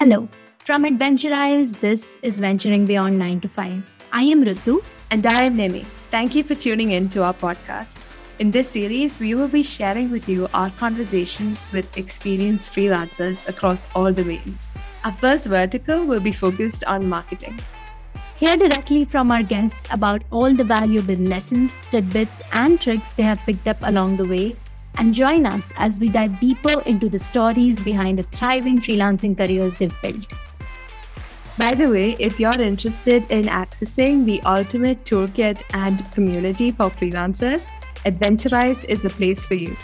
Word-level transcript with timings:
Hello. 0.00 0.28
From 0.60 0.84
Adventurise, 0.84 1.72
this 1.80 2.18
is 2.22 2.38
Venturing 2.38 2.86
Beyond 2.86 3.18
9 3.18 3.40
to 3.40 3.48
5. 3.48 3.82
I 4.12 4.22
am 4.22 4.44
Ritu. 4.44 4.84
And 5.10 5.26
I 5.26 5.42
am 5.42 5.56
Nemi. 5.56 5.84
Thank 6.12 6.36
you 6.36 6.44
for 6.44 6.54
tuning 6.54 6.92
in 6.92 7.08
to 7.08 7.24
our 7.24 7.34
podcast. 7.34 8.06
In 8.38 8.52
this 8.52 8.68
series, 8.68 9.18
we 9.18 9.34
will 9.34 9.48
be 9.48 9.64
sharing 9.64 10.12
with 10.12 10.28
you 10.28 10.46
our 10.54 10.70
conversations 10.70 11.68
with 11.72 11.98
experienced 11.98 12.70
freelancers 12.72 13.44
across 13.48 13.88
all 13.96 14.12
domains. 14.12 14.70
Our 15.02 15.10
first 15.10 15.46
vertical 15.46 16.04
will 16.04 16.20
be 16.20 16.30
focused 16.30 16.84
on 16.84 17.08
marketing. 17.08 17.58
Hear 18.36 18.56
directly 18.56 19.04
from 19.04 19.32
our 19.32 19.42
guests 19.42 19.88
about 19.90 20.22
all 20.30 20.54
the 20.54 20.62
valuable 20.62 21.16
lessons, 21.16 21.82
tidbits, 21.90 22.40
and 22.52 22.80
tricks 22.80 23.14
they 23.14 23.24
have 23.24 23.40
picked 23.40 23.66
up 23.66 23.78
along 23.82 24.16
the 24.16 24.28
way 24.28 24.54
and 24.98 25.14
join 25.14 25.46
us 25.46 25.72
as 25.76 26.00
we 26.00 26.08
dive 26.08 26.38
deeper 26.40 26.80
into 26.82 27.08
the 27.08 27.18
stories 27.18 27.80
behind 27.80 28.18
the 28.18 28.24
thriving 28.24 28.78
freelancing 28.78 29.36
careers 29.36 29.78
they've 29.78 30.02
built. 30.02 30.26
By 31.56 31.74
the 31.74 31.88
way, 31.88 32.16
if 32.20 32.38
you're 32.38 32.60
interested 32.60 33.28
in 33.30 33.46
accessing 33.46 34.24
the 34.24 34.40
ultimate 34.42 35.04
toolkit 35.04 35.62
and 35.72 36.10
community 36.12 36.70
for 36.70 36.90
freelancers, 36.90 37.68
Adventurise 38.04 38.84
is 38.84 39.04
a 39.04 39.10
place 39.10 39.44
for 39.44 39.54
you. 39.54 39.76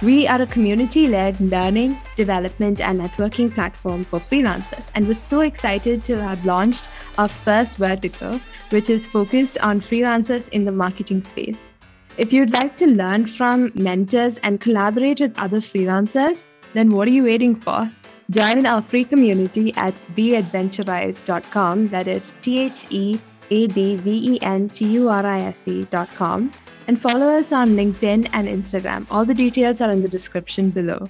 We 0.00 0.26
are 0.26 0.40
a 0.40 0.46
community 0.46 1.08
led 1.08 1.40
learning, 1.40 1.98
development, 2.14 2.80
and 2.80 3.00
networking 3.00 3.52
platform 3.52 4.04
for 4.04 4.20
freelancers, 4.20 4.90
and 4.94 5.06
we're 5.06 5.14
so 5.14 5.40
excited 5.40 6.04
to 6.04 6.22
have 6.22 6.46
launched 6.46 6.88
our 7.18 7.28
first 7.28 7.78
vertical, 7.78 8.40
which 8.70 8.90
is 8.90 9.06
focused 9.06 9.58
on 9.58 9.80
freelancers 9.80 10.48
in 10.50 10.64
the 10.64 10.72
marketing 10.72 11.20
space. 11.20 11.74
If 12.18 12.32
you'd 12.32 12.52
like 12.52 12.76
to 12.78 12.86
learn 12.88 13.26
from 13.26 13.70
mentors 13.76 14.38
and 14.38 14.60
collaborate 14.60 15.20
with 15.20 15.38
other 15.38 15.60
freelancers, 15.60 16.46
then 16.74 16.90
what 16.90 17.06
are 17.06 17.12
you 17.12 17.22
waiting 17.22 17.54
for? 17.54 17.88
Join 18.30 18.66
our 18.66 18.82
free 18.82 19.04
community 19.04 19.72
at 19.76 19.94
theadventurise.com. 20.16 21.86
That 21.86 22.08
is 22.08 22.34
T 22.40 22.58
H 22.58 22.88
E 22.90 23.20
A 23.50 23.68
D 23.68 23.94
V 23.94 24.32
E 24.32 24.38
N 24.42 24.68
T 24.68 24.84
U 24.94 25.08
R 25.08 25.24
I 25.24 25.42
S 25.42 25.68
E.com. 25.68 26.50
And 26.88 27.00
follow 27.00 27.28
us 27.28 27.52
on 27.52 27.76
LinkedIn 27.76 28.28
and 28.32 28.48
Instagram. 28.48 29.06
All 29.12 29.24
the 29.24 29.34
details 29.34 29.80
are 29.80 29.92
in 29.92 30.02
the 30.02 30.08
description 30.08 30.70
below. 30.70 31.08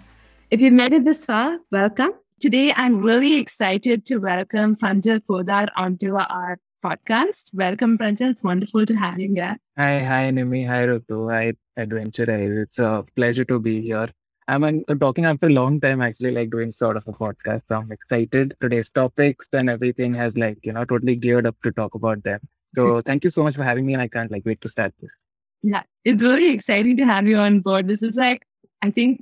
If 0.51 0.61
you've 0.61 0.75
made 0.75 0.93
it 0.93 1.07
this 1.07 1.25
far, 1.25 1.59
welcome. 1.73 2.13
Today, 2.39 2.75
I'm 2.77 3.01
really 3.01 3.41
excited 3.41 4.05
to 4.07 4.19
welcome 4.19 4.77
Pranjal 4.77 5.21
Podar 5.21 5.69
onto 5.75 6.17
our 6.17 6.61
podcast. 6.85 7.55
Welcome, 7.55 7.99
Pranjal. 7.99 8.31
It's 8.31 8.43
wonderful 8.43 8.87
to 8.87 8.95
have 8.95 9.19
you 9.19 9.33
here. 9.35 9.57
Hi, 9.77 9.99
hi, 10.01 10.31
Nimi. 10.31 10.67
Hi, 10.67 10.87
Rutu. 10.87 11.31
Hi, 11.31 11.53
Adventure. 11.77 12.31
It's 12.63 12.79
a 12.79 13.05
pleasure 13.17 13.45
to 13.45 13.59
be 13.59 13.83
here. 13.83 14.09
I'm 14.47 14.65
uh, 14.65 14.73
talking 14.99 15.27
after 15.27 15.47
a 15.47 15.51
long 15.51 15.81
time, 15.81 16.01
actually, 16.01 16.31
like 16.31 16.51
doing 16.51 16.73
sort 16.73 16.97
of 16.97 17.07
a 17.07 17.13
podcast. 17.13 17.63
So 17.69 17.77
I'm 17.77 17.93
excited. 17.93 18.57
Today's 18.61 18.89
topics 18.89 19.47
and 19.53 19.69
everything 19.69 20.15
has 20.15 20.39
like, 20.39 20.59
you 20.63 20.73
know, 20.73 20.85
totally 20.85 21.17
geared 21.17 21.47
up 21.47 21.57
to 21.65 21.71
talk 21.71 21.95
about 21.95 22.25
them. 22.25 22.41
So 22.75 23.01
thank 23.09 23.25
you 23.25 23.31
so 23.31 23.43
much 23.43 23.57
for 23.57 23.63
having 23.63 23.85
me. 23.85 23.93
And 23.93 24.03
I 24.03 24.09
can't 24.09 24.31
like 24.31 24.47
wait 24.47 24.61
to 24.63 24.69
start 24.69 24.95
this. 25.01 25.15
Yeah, 25.63 25.83
it's 26.05 26.23
really 26.23 26.51
exciting 26.53 26.97
to 26.97 27.05
have 27.05 27.27
you 27.27 27.37
on 27.37 27.61
board. 27.61 27.89
This 27.89 28.03
is 28.03 28.17
like, 28.17 28.43
I 28.81 28.91
think 28.91 29.21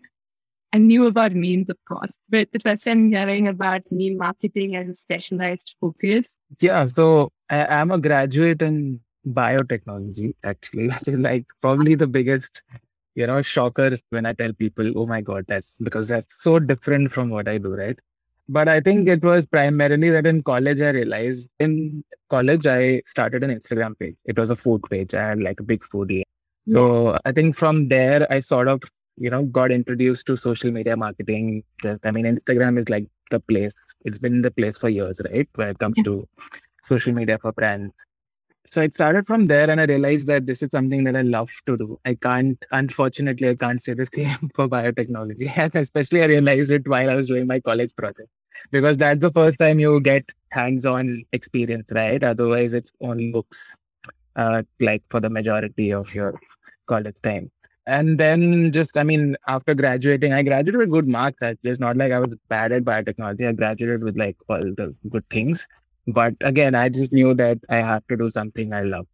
I 0.72 0.78
knew 0.78 1.06
about 1.06 1.34
memes, 1.34 1.70
of 1.70 1.78
course, 1.88 2.18
but 2.28 2.48
the 2.52 2.60
first 2.60 2.84
time 2.84 3.10
hearing 3.10 3.48
about 3.48 3.82
meme 3.90 4.18
marketing 4.18 4.77
as 4.77 4.88
a 4.88 4.94
specialized 4.94 5.74
focus. 5.80 6.36
Yeah, 6.60 6.86
so 6.86 7.32
I, 7.50 7.80
am 7.80 7.91
a 7.91 7.98
graduate 7.98 8.62
in 8.62 9.00
biotechnology, 9.27 10.34
actually, 10.44 10.89
which 10.89 11.08
is 11.08 11.19
like 11.19 11.47
probably 11.61 11.94
the 11.94 12.06
biggest, 12.06 12.62
you 13.14 13.27
know, 13.27 13.41
shocker 13.42 13.89
is 13.89 14.02
when 14.11 14.27
I 14.27 14.33
tell 14.33 14.52
people, 14.52 14.92
oh 14.97 15.06
my 15.06 15.20
God, 15.20 15.44
that's 15.48 15.78
because 15.78 16.08
that's 16.08 16.42
so 16.42 16.58
different 16.58 17.12
from 17.12 17.30
what 17.30 17.48
I 17.48 17.58
do, 17.58 17.74
right? 17.74 17.98
But 18.48 18.69
I 18.69 18.80
think 18.80 19.08
it 19.08 19.24
was 19.24 19.44
primarily 19.47 20.11
that 20.11 20.27
in 20.27 20.42
college, 20.42 20.80
I 20.80 20.91
realized 20.91 21.48
in 21.58 22.05
college, 22.30 22.67
I 22.67 23.02
started 23.05 23.42
an 23.42 23.51
Instagram 23.51 23.98
page. 23.98 24.17
It 24.24 24.39
was 24.39 24.51
a 24.51 24.57
food 24.57 24.83
page. 24.89 25.14
I 25.14 25.28
had 25.28 25.40
like 25.40 25.58
a 25.58 25.64
big 25.64 25.83
foodie. 25.83 26.23
So 26.68 27.18
I 27.24 27.33
think 27.33 27.57
from 27.57 27.89
there, 27.89 28.27
I 28.30 28.40
sort 28.40 28.68
of, 28.68 28.83
you 29.17 29.30
know, 29.30 29.45
got 29.45 29.73
introduced 29.73 30.27
to 30.27 30.36
social 30.36 30.70
media 30.70 30.96
marketing. 30.96 31.64
I 31.84 32.11
mean, 32.11 32.24
Instagram 32.24 32.78
is 32.78 32.89
like 32.89 33.07
the 33.30 33.40
place. 33.40 33.74
It's 34.05 34.18
been 34.18 34.42
the 34.42 34.51
place 34.51 34.78
for 34.78 34.89
years, 34.89 35.20
right? 35.28 35.48
When 35.55 35.68
it 35.68 35.78
comes 35.78 35.96
yeah. 35.98 36.05
to 36.05 36.28
social 36.86 37.13
media 37.13 37.39
for 37.39 37.52
brands. 37.52 37.95
So 38.70 38.80
it 38.83 38.95
started 38.95 39.27
from 39.27 39.47
there, 39.47 39.70
and 39.70 39.80
I 39.80 39.85
realized 39.85 40.27
that 40.27 40.47
this 40.47 40.63
is 40.63 40.70
something 40.70 41.05
that 41.05 41.17
I 41.17 41.23
love 41.23 41.51
to 41.67 41.77
do. 41.77 42.01
I 42.05 42.14
can't, 42.14 42.63
unfortunately, 42.73 43.48
I 43.48 43.55
can't 43.55 43.83
say 43.83 43.95
the 43.95 44.08
same 44.14 44.51
for 44.55 44.69
biotechnology. 44.69 45.51
And 45.57 45.75
especially, 45.77 46.23
I 46.23 46.27
realized 46.27 46.70
it 46.70 46.89
while 46.89 47.08
I 47.08 47.14
was 47.14 47.29
doing 47.29 47.46
my 47.46 47.61
college 47.61 47.95
project 47.96 48.29
because 48.70 48.96
that's 48.96 49.20
the 49.20 49.30
first 49.30 49.58
time 49.58 49.79
you 49.79 50.01
get 50.01 50.25
hands-on 50.51 51.25
experience, 51.33 51.91
right? 51.92 52.23
Otherwise, 52.23 52.73
it's 52.73 52.92
only 53.01 53.30
books, 53.30 53.73
uh, 54.35 54.63
like 54.80 55.02
for 55.11 55.20
the 55.20 55.30
majority 55.30 55.92
of 55.92 56.13
your 56.14 56.35
college 56.86 57.20
time. 57.23 57.51
And 57.86 58.19
then 58.19 58.73
just, 58.73 58.96
I 58.96 59.05
mean, 59.05 59.36
after 59.46 59.73
graduating, 59.75 60.33
I 60.33 60.42
graduated 60.42 60.80
with 60.80 60.91
good 60.91 61.07
marks. 61.07 61.39
It's 61.41 61.79
not 61.79 61.96
like 61.96 62.11
I 62.11 62.19
was 62.19 62.35
bad 62.48 62.73
at 62.73 62.83
biotechnology. 62.83 63.46
I 63.46 63.52
graduated 63.52 64.02
with 64.02 64.17
like 64.19 64.36
all 64.48 64.61
the 64.61 64.92
good 65.08 65.25
things. 65.30 65.69
But 66.06 66.34
again, 66.40 66.74
I 66.74 66.89
just 66.89 67.12
knew 67.12 67.34
that 67.34 67.58
I 67.68 67.77
have 67.77 68.06
to 68.08 68.17
do 68.17 68.30
something 68.30 68.72
I 68.72 68.83
love. 68.83 69.06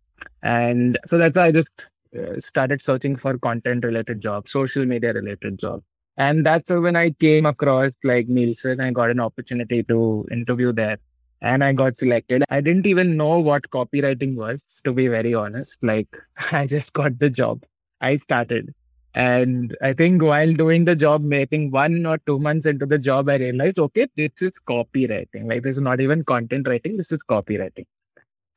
And 0.42 0.98
so 1.06 1.18
that's 1.18 1.36
why 1.36 1.46
I 1.46 1.52
just 1.52 1.72
uh, 2.16 2.38
started 2.38 2.82
searching 2.82 3.16
for 3.16 3.38
content 3.38 3.84
related 3.84 4.20
jobs, 4.20 4.52
social 4.52 4.84
media 4.84 5.12
related 5.12 5.58
jobs. 5.58 5.84
And 6.16 6.44
that's 6.44 6.70
when 6.70 6.94
I 6.96 7.10
came 7.10 7.46
across 7.46 7.92
like 8.04 8.28
Nielsen. 8.28 8.80
I 8.80 8.90
got 8.90 9.10
an 9.10 9.20
opportunity 9.20 9.82
to 9.84 10.26
interview 10.30 10.72
there 10.72 10.98
and 11.40 11.64
I 11.64 11.72
got 11.72 11.98
selected. 11.98 12.44
I 12.50 12.60
didn't 12.60 12.86
even 12.86 13.16
know 13.16 13.38
what 13.38 13.70
copywriting 13.70 14.36
was, 14.36 14.62
to 14.84 14.92
be 14.92 15.08
very 15.08 15.34
honest. 15.34 15.76
Like 15.82 16.08
I 16.52 16.66
just 16.66 16.92
got 16.92 17.18
the 17.18 17.30
job. 17.30 17.64
I 18.00 18.16
started. 18.18 18.74
And 19.14 19.76
I 19.82 19.92
think 19.92 20.22
while 20.22 20.52
doing 20.54 20.86
the 20.86 20.96
job, 20.96 21.22
making 21.22 21.70
one 21.70 22.06
or 22.06 22.18
two 22.26 22.38
months 22.38 22.64
into 22.64 22.86
the 22.86 22.98
job, 22.98 23.28
I 23.28 23.36
realized, 23.36 23.78
okay, 23.78 24.06
this 24.16 24.30
is 24.40 24.52
copywriting. 24.66 25.48
Like 25.48 25.62
this 25.62 25.76
is 25.76 25.82
not 25.82 26.00
even 26.00 26.24
content 26.24 26.66
writing. 26.66 26.96
This 26.96 27.12
is 27.12 27.22
copywriting. 27.22 27.84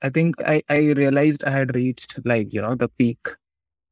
I 0.01 0.09
think 0.09 0.35
I, 0.41 0.63
I 0.69 0.77
realized 0.77 1.43
I 1.43 1.49
had 1.49 1.75
reached 1.75 2.19
like, 2.23 2.53
you 2.53 2.61
know, 2.61 2.75
the 2.75 2.87
peak 2.87 3.27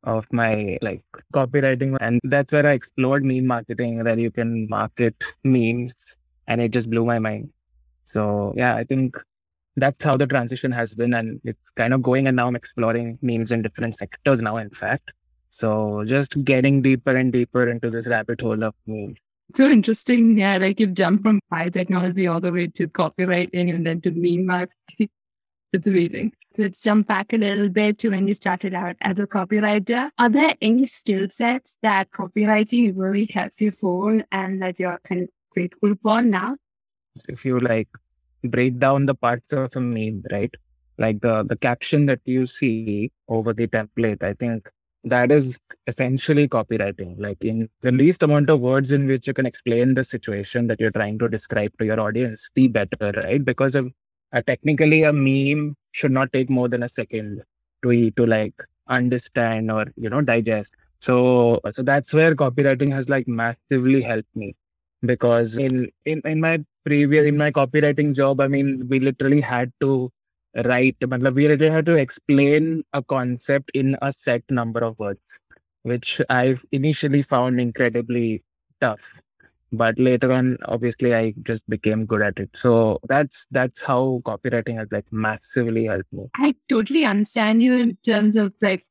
of 0.03 0.25
my 0.31 0.77
like 0.81 1.03
copywriting. 1.33 1.97
And 1.99 2.21
that's 2.23 2.51
where 2.51 2.65
I 2.65 2.71
explored 2.71 3.25
meme 3.25 3.45
marketing, 3.45 4.01
where 4.03 4.17
you 4.17 4.31
can 4.31 4.67
market 4.69 5.15
memes. 5.43 6.17
And 6.47 6.61
it 6.61 6.71
just 6.71 6.89
blew 6.89 7.05
my 7.05 7.19
mind. 7.19 7.49
So 8.05 8.53
yeah, 8.55 8.75
I 8.75 8.85
think 8.85 9.17
that's 9.75 10.03
how 10.03 10.15
the 10.15 10.27
transition 10.27 10.71
has 10.71 10.95
been. 10.95 11.13
And 11.13 11.41
it's 11.43 11.71
kind 11.71 11.93
of 11.93 12.01
going 12.03 12.27
and 12.27 12.37
now 12.37 12.47
I'm 12.47 12.55
exploring 12.55 13.19
memes 13.21 13.51
in 13.51 13.63
different 13.63 13.97
sectors 13.97 14.41
now, 14.41 14.57
in 14.57 14.69
fact. 14.69 15.11
So 15.55 16.03
just 16.03 16.43
getting 16.43 16.81
deeper 16.81 17.15
and 17.15 17.31
deeper 17.31 17.69
into 17.69 17.91
this 17.91 18.07
rabbit 18.07 18.41
hole 18.41 18.63
of 18.63 18.73
memes. 18.87 19.19
So 19.53 19.69
interesting. 19.69 20.35
Yeah, 20.35 20.57
like 20.57 20.79
you've 20.79 20.95
jumped 20.95 21.23
from 21.23 21.39
biotechnology 21.51 22.31
all 22.31 22.39
the 22.39 22.51
way 22.51 22.67
to 22.69 22.87
copywriting 22.87 23.73
and 23.73 23.85
then 23.85 24.01
to 24.01 24.11
meme 24.11 24.47
marketing. 24.47 25.09
It's 25.73 25.87
amazing. 25.87 26.33
Let's 26.57 26.83
jump 26.83 27.07
back 27.07 27.33
a 27.33 27.37
little 27.37 27.69
bit 27.69 27.99
to 27.99 28.09
when 28.09 28.27
you 28.27 28.35
started 28.35 28.73
out 28.73 28.95
as 29.01 29.19
a 29.19 29.27
copywriter. 29.27 30.09
Are 30.19 30.29
there 30.29 30.55
any 30.61 30.85
skill 30.87 31.27
sets 31.29 31.77
that 31.81 32.11
copywriting 32.11 32.93
really 32.95 33.29
helped 33.31 33.59
you 33.59 33.71
for 33.71 34.23
and 34.31 34.61
that 34.61 34.79
you're 34.79 34.99
kind 35.07 35.23
of 35.23 35.29
grateful 35.51 35.93
for 36.01 36.21
now? 36.21 36.57
If 37.27 37.45
you 37.45 37.57
like 37.59 37.89
break 38.43 38.79
down 38.79 39.05
the 39.05 39.15
parts 39.15 39.51
of 39.53 39.75
a 39.75 39.79
meme, 39.79 40.23
right? 40.31 40.53
Like 40.97 41.21
the, 41.21 41.43
the 41.43 41.57
caption 41.57 42.07
that 42.07 42.21
you 42.25 42.45
see 42.45 43.11
over 43.27 43.53
the 43.53 43.67
template, 43.67 44.21
I 44.21 44.33
think 44.33 44.69
that 45.03 45.31
is 45.31 45.59
essentially 45.87 46.47
copywriting. 46.47 47.19
Like 47.19 47.43
in 47.43 47.69
the 47.81 47.91
least 47.91 48.23
amount 48.23 48.49
of 48.49 48.59
words 48.61 48.91
in 48.91 49.07
which 49.07 49.27
you 49.27 49.33
can 49.33 49.45
explain 49.45 49.93
the 49.95 50.03
situation 50.05 50.67
that 50.67 50.79
you're 50.79 50.91
trying 50.91 51.19
to 51.19 51.29
describe 51.29 51.71
to 51.79 51.85
your 51.85 51.99
audience, 51.99 52.49
the 52.55 52.67
better, 52.67 53.11
right? 53.23 53.43
Because 53.43 53.75
of, 53.75 53.91
uh, 54.31 54.41
technically 54.47 55.03
a 55.03 55.13
meme 55.13 55.75
should 55.91 56.11
not 56.11 56.31
take 56.33 56.49
more 56.49 56.67
than 56.67 56.83
a 56.83 56.89
second 56.89 57.43
to 57.83 58.11
to 58.11 58.25
like 58.25 58.53
understand 58.87 59.71
or 59.71 59.85
you 59.95 60.09
know 60.09 60.21
digest 60.21 60.73
so 60.99 61.59
so 61.73 61.81
that's 61.83 62.13
where 62.13 62.35
copywriting 62.35 62.91
has 62.91 63.09
like 63.09 63.27
massively 63.27 64.01
helped 64.01 64.35
me 64.35 64.55
because 65.01 65.57
in 65.57 65.89
in, 66.05 66.21
in 66.25 66.39
my 66.39 66.63
previous 66.85 67.25
in 67.25 67.37
my 67.37 67.51
copywriting 67.51 68.13
job 68.13 68.41
i 68.41 68.47
mean 68.47 68.87
we 68.89 68.99
literally 68.99 69.41
had 69.41 69.71
to 69.79 70.11
write 70.65 70.95
but 70.99 71.21
we 71.33 71.47
literally 71.47 71.73
had 71.73 71.85
to 71.85 71.95
explain 71.95 72.83
a 72.93 73.01
concept 73.01 73.71
in 73.73 73.97
a 74.01 74.13
set 74.13 74.43
number 74.49 74.81
of 74.81 74.97
words 74.99 75.39
which 75.83 76.21
i've 76.29 76.63
initially 76.71 77.21
found 77.21 77.59
incredibly 77.59 78.43
tough. 78.83 78.99
But 79.71 79.97
later 79.97 80.31
on 80.31 80.57
obviously 80.65 81.15
i 81.15 81.33
just 81.43 81.67
became 81.67 82.05
good 82.05 82.21
at 82.21 82.37
it. 82.37 82.49
So 82.53 82.99
that's 83.07 83.47
that's 83.49 83.81
how 83.81 84.21
copywriting 84.23 84.77
has 84.77 84.89
like 84.91 85.05
massively 85.11 85.85
helped 85.85 86.13
me. 86.13 86.25
I 86.35 86.55
totally 86.69 87.05
understand 87.05 87.63
you 87.63 87.77
in 87.77 87.97
terms 88.05 88.35
of 88.35 88.53
like 88.61 88.85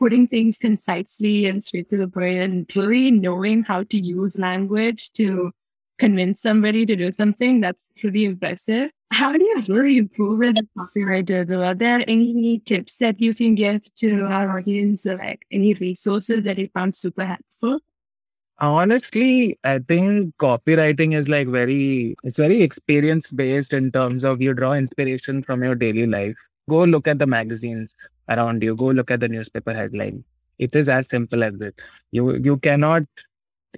putting 0.00 0.26
things 0.26 0.58
concisely 0.58 1.46
and 1.46 1.62
straight 1.62 1.88
to 1.90 1.96
the 1.96 2.08
point 2.08 2.38
and 2.38 2.76
really 2.76 3.12
knowing 3.12 3.62
how 3.62 3.84
to 3.84 4.00
use 4.00 4.38
language 4.38 5.12
to 5.12 5.52
convince 5.98 6.40
somebody 6.40 6.86
to 6.86 6.96
do 6.96 7.12
something, 7.12 7.60
that's 7.60 7.88
pretty 8.00 8.24
impressive. 8.24 8.90
How 9.12 9.32
do 9.32 9.44
you 9.44 9.64
really 9.68 9.98
improve 9.98 10.42
as 10.42 10.54
a 10.58 10.78
copywriter? 10.78 11.48
Are 11.64 11.74
there 11.74 12.02
any 12.08 12.58
tips 12.60 12.96
that 12.98 13.20
you 13.20 13.34
can 13.34 13.54
give 13.54 13.82
to 13.96 14.24
our 14.24 14.58
audience 14.58 15.06
or 15.06 15.16
like 15.16 15.46
any 15.50 15.74
resources 15.74 16.42
that 16.42 16.58
you 16.58 16.68
found 16.74 16.96
super 16.96 17.24
helpful? 17.24 17.80
Honestly, 18.58 19.58
I 19.64 19.80
think 19.80 20.34
copywriting 20.36 21.14
is 21.14 21.28
like 21.28 21.48
very, 21.48 22.16
it's 22.24 22.38
very 22.38 22.62
experience 22.62 23.30
based 23.30 23.72
in 23.72 23.90
terms 23.92 24.24
of 24.24 24.40
you 24.40 24.54
draw 24.54 24.72
inspiration 24.74 25.42
from 25.42 25.62
your 25.62 25.74
daily 25.74 26.06
life. 26.06 26.36
Go 26.68 26.84
look 26.84 27.06
at 27.06 27.18
the 27.18 27.26
magazines 27.26 27.94
around 28.28 28.62
you. 28.62 28.74
Go 28.74 28.86
look 28.86 29.10
at 29.10 29.20
the 29.20 29.28
newspaper 29.28 29.74
headline. 29.74 30.24
It 30.58 30.74
is 30.74 30.88
as 30.88 31.08
simple 31.08 31.42
as 31.42 31.60
it. 31.60 31.82
You 32.12 32.36
you 32.36 32.56
cannot. 32.58 33.02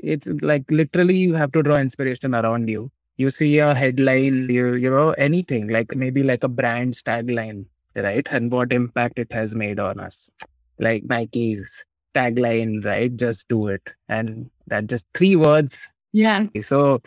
It's 0.03 0.27
like 0.43 0.65
literally 0.71 1.17
you 1.17 1.35
have 1.35 1.53
to 1.53 1.63
draw 1.63 1.77
inspiration 1.77 2.35
around 2.35 2.69
you. 2.69 2.91
You 3.17 3.31
see 3.31 3.59
a 3.59 3.75
headline, 3.75 4.49
you 4.51 4.75
you 4.75 4.91
know 4.91 5.13
anything 5.13 5.69
like 5.69 5.95
maybe 5.95 6.23
like 6.23 6.45
a 6.45 6.49
brand's 6.49 7.03
tagline, 7.03 7.65
right? 7.95 8.27
And 8.31 8.53
what 8.53 8.73
impact 8.73 9.19
it 9.19 9.33
has 9.33 9.55
made 9.55 9.81
on 9.81 9.99
us, 10.01 10.31
like 10.79 11.05
Nike's 11.05 11.83
tagline, 12.15 12.85
right? 12.85 13.15
Just 13.17 13.49
do 13.49 13.69
it, 13.69 13.83
and 14.09 14.51
that 14.67 14.87
just 14.87 15.07
three 15.15 15.37
words. 15.37 15.91
Yeah. 16.13 16.47
So 16.63 17.03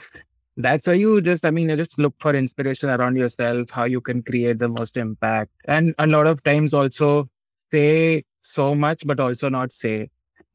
that's 0.59 0.87
why 0.87 0.93
you 0.93 1.21
just 1.21 1.45
i 1.45 1.49
mean 1.49 1.69
you 1.69 1.75
just 1.77 1.97
look 1.97 2.13
for 2.19 2.35
inspiration 2.35 2.89
around 2.89 3.15
yourself 3.15 3.69
how 3.69 3.85
you 3.85 4.01
can 4.01 4.21
create 4.21 4.59
the 4.59 4.67
most 4.67 4.97
impact 4.97 5.51
and 5.65 5.95
a 5.99 6.05
lot 6.05 6.27
of 6.27 6.43
times 6.43 6.73
also 6.73 7.29
say 7.71 8.21
so 8.41 8.75
much 8.75 9.01
but 9.05 9.21
also 9.21 9.47
not 9.47 9.71
say 9.71 10.09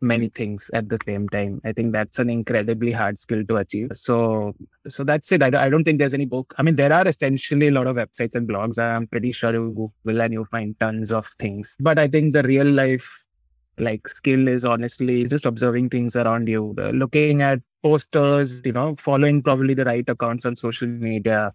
many 0.05 0.29
things 0.29 0.71
at 0.73 0.89
the 0.89 0.99
same 1.05 1.29
time. 1.29 1.61
I 1.65 1.73
think 1.73 1.93
that's 1.93 2.19
an 2.19 2.31
incredibly 2.31 2.93
hard 2.93 3.19
skill 3.19 3.45
to 3.47 3.57
achieve. 3.57 3.91
So 3.95 4.55
so 4.89 5.03
that's 5.03 5.33
it. 5.33 5.43
I, 5.43 5.67
I 5.67 5.69
don't 5.69 5.85
think 5.85 5.99
there's 5.99 6.15
any 6.15 6.27
book. 6.27 6.55
I 6.59 6.63
mean 6.63 6.77
there 6.77 6.93
are 6.93 7.07
essentially 7.09 7.69
a 7.69 7.73
lot 7.73 7.89
of 7.89 7.97
websites 7.97 8.37
and 8.37 8.49
blogs. 8.49 8.79
I'm 8.79 9.07
pretty 9.07 9.33
sure 9.33 9.53
you 9.53 9.93
google 10.05 10.23
and 10.23 10.33
you'll 10.33 10.45
find 10.45 10.79
tons 10.79 11.11
of 11.11 11.27
things. 11.39 11.77
But 11.81 11.99
i 11.99 12.07
think 12.07 12.33
the 12.33 12.43
real 12.43 12.67
life 12.67 13.09
like 13.79 14.09
skill 14.09 14.49
is 14.49 14.65
honestly 14.65 15.25
just 15.25 15.47
observing 15.47 15.89
things 15.91 16.15
around 16.17 16.49
you 16.49 16.75
uh, 16.79 16.91
looking 16.91 17.43
at 17.43 17.61
posters 17.83 18.63
you 18.65 18.73
know 18.73 18.95
following 18.99 19.43
probably 19.43 19.75
the 19.75 19.85
right 19.85 20.09
accounts 20.09 20.45
on 20.45 20.57
social 20.57 20.87
media. 20.87 21.53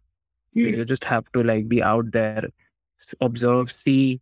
Mm. 0.55 0.77
you 0.77 0.85
just 0.85 1.03
have 1.03 1.31
to 1.33 1.43
like 1.43 1.69
be 1.69 1.81
out 1.81 2.11
there 2.11 2.49
observe 3.21 3.71
see 3.71 4.19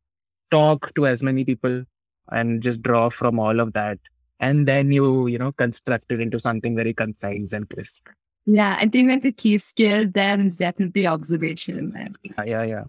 talk 0.52 0.94
to 0.96 1.08
as 1.08 1.24
many 1.24 1.46
people 1.46 1.84
and 2.32 2.62
just 2.62 2.84
draw 2.84 3.10
from 3.10 3.40
all 3.40 3.60
of 3.60 3.74
that 3.74 3.98
and 4.40 4.68
then 4.68 4.92
you 4.92 5.28
you 5.28 5.38
know 5.38 5.52
construct 5.52 6.12
it 6.12 6.20
into 6.20 6.40
something 6.40 6.76
very 6.76 6.94
concise 6.94 7.54
and 7.54 7.70
crisp 7.70 8.08
yeah 8.46 8.78
i 8.80 8.88
think 8.88 9.10
that 9.10 9.22
the 9.22 9.32
key 9.32 9.58
skill 9.58 10.08
then 10.14 10.48
is 10.48 10.58
definitely 10.58 11.08
observation 11.08 11.94
yeah 12.46 12.64
yeah 12.64 12.84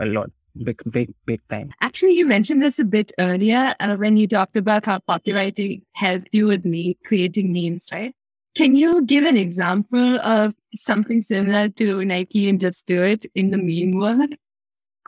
a 0.00 0.06
lot 0.06 0.30
big, 0.62 0.82
big, 0.90 1.12
big 1.26 1.40
time. 1.48 1.72
Actually, 1.80 2.12
you 2.12 2.26
mentioned 2.26 2.62
this 2.62 2.78
a 2.78 2.84
bit 2.84 3.12
earlier 3.18 3.74
uh, 3.80 3.96
when 3.96 4.16
you 4.16 4.26
talked 4.26 4.56
about 4.56 4.86
how 4.86 4.98
copywriting 5.08 5.82
helped 5.92 6.28
you 6.32 6.46
with 6.46 6.64
me 6.64 6.98
creating 7.04 7.52
memes, 7.52 7.88
right? 7.92 8.14
Can 8.56 8.74
you 8.74 9.02
give 9.02 9.24
an 9.24 9.36
example 9.36 10.18
of 10.20 10.54
something 10.74 11.22
similar 11.22 11.68
to 11.68 12.04
Nike 12.04 12.48
and 12.48 12.60
Just 12.60 12.86
Do 12.86 13.02
It 13.02 13.26
in 13.34 13.50
the 13.50 13.58
meme 13.58 13.98
world? 13.98 14.34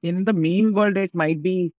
In 0.03 0.25
the 0.25 0.33
meme 0.33 0.73
world, 0.73 0.97
it 0.97 1.15
might 1.15 1.43
be 1.43 1.73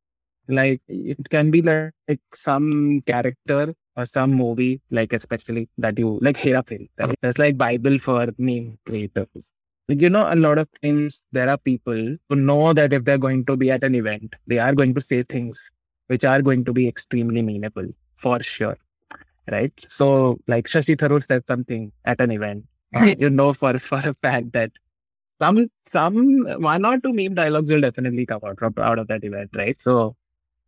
like, 0.47 0.81
it 0.87 1.29
can 1.29 1.51
be 1.51 1.61
like 1.61 1.93
some 2.33 3.01
character 3.05 3.73
or 3.95 4.05
some 4.05 4.33
movie, 4.33 4.81
like 4.91 5.13
especially 5.13 5.69
that 5.77 5.97
you 5.97 6.19
like 6.21 6.37
Hera 6.37 6.63
Pheri. 6.63 6.89
That's 7.21 7.37
like 7.37 7.57
Bible 7.57 7.99
for 7.99 8.27
meme 8.37 8.77
creators 8.85 9.51
Like, 9.87 10.01
you 10.01 10.09
know, 10.09 10.31
a 10.31 10.35
lot 10.35 10.57
of 10.57 10.67
times 10.81 11.23
there 11.31 11.49
are 11.49 11.57
people 11.57 12.17
who 12.29 12.35
know 12.35 12.73
that 12.73 12.93
if 12.93 13.03
they're 13.05 13.17
going 13.17 13.45
to 13.45 13.57
be 13.57 13.69
at 13.69 13.83
an 13.83 13.95
event, 13.95 14.33
they 14.47 14.59
are 14.59 14.73
going 14.73 14.93
to 14.95 15.01
say 15.01 15.23
things 15.23 15.71
which 16.07 16.25
are 16.25 16.41
going 16.41 16.65
to 16.65 16.73
be 16.73 16.87
extremely 16.87 17.41
meaningful 17.41 17.87
for 18.15 18.41
sure. 18.41 18.77
Right. 19.51 19.73
So, 19.89 20.39
like 20.47 20.67
Shashi 20.67 20.95
Tharoor 20.95 21.25
said 21.25 21.45
something 21.45 21.91
at 22.05 22.21
an 22.21 22.31
event, 22.31 22.65
you 23.19 23.29
know, 23.29 23.53
for, 23.53 23.77
for 23.77 23.99
a 23.99 24.13
fact 24.13 24.53
that 24.53 24.71
some, 25.39 25.69
some 25.85 26.45
one 26.61 26.85
or 26.85 26.97
two 26.99 27.11
meme 27.11 27.33
dialogues 27.33 27.69
will 27.69 27.81
definitely 27.81 28.25
come 28.25 28.39
out, 28.45 28.57
out 28.77 28.99
of 28.99 29.07
that 29.09 29.23
event. 29.25 29.49
Right. 29.53 29.79
So, 29.81 30.15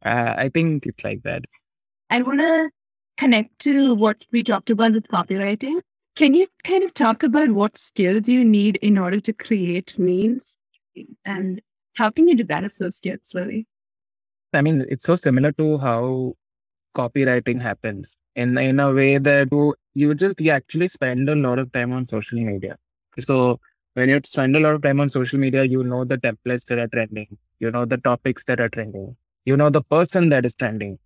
uh, 0.03 0.35
I 0.37 0.49
think 0.49 0.85
it's 0.85 1.03
like 1.03 1.23
that. 1.23 1.45
I 2.09 2.21
want 2.21 2.39
to 2.39 2.69
connect 3.17 3.59
to 3.59 3.93
what 3.95 4.25
we 4.31 4.43
talked 4.43 4.69
about 4.69 4.93
with 4.93 5.07
copywriting. 5.07 5.81
Can 6.15 6.33
you 6.33 6.47
kind 6.63 6.83
of 6.83 6.93
talk 6.93 7.23
about 7.23 7.51
what 7.51 7.77
skills 7.77 8.27
you 8.29 8.45
need 8.45 8.77
in 8.77 8.97
order 8.97 9.19
to 9.19 9.33
create 9.33 9.97
memes 9.99 10.57
and 11.25 11.61
how 11.95 12.09
can 12.09 12.27
you 12.27 12.35
develop 12.35 12.73
those 12.79 12.97
skills, 12.97 13.29
Lily? 13.33 13.67
I 14.53 14.61
mean, 14.61 14.85
it's 14.89 15.05
so 15.05 15.15
similar 15.15 15.51
to 15.53 15.77
how 15.77 16.35
copywriting 16.95 17.61
happens 17.61 18.17
in 18.35 18.57
in 18.57 18.79
a 18.79 18.91
way 18.91 19.17
that 19.17 19.49
you, 19.51 19.75
you 19.93 20.15
just 20.15 20.39
you 20.39 20.51
actually 20.51 20.87
spend 20.87 21.29
a 21.29 21.35
lot 21.35 21.59
of 21.59 21.71
time 21.73 21.91
on 21.91 22.07
social 22.07 22.39
media. 22.39 22.77
So 23.19 23.59
when 23.93 24.09
you 24.09 24.21
spend 24.25 24.55
a 24.55 24.59
lot 24.59 24.75
of 24.75 24.81
time 24.81 24.99
on 24.99 25.09
social 25.09 25.39
media, 25.39 25.63
you 25.63 25.83
know 25.83 26.05
the 26.05 26.17
templates 26.17 26.65
that 26.65 26.79
are 26.79 26.87
trending, 26.87 27.37
you 27.59 27.71
know 27.71 27.85
the 27.85 27.97
topics 27.97 28.43
that 28.45 28.59
are 28.59 28.69
trending, 28.69 29.15
you 29.45 29.57
know 29.57 29.69
the 29.69 29.83
person 29.83 30.29
that 30.29 30.45
is 30.45 30.55
trending, 30.55 30.97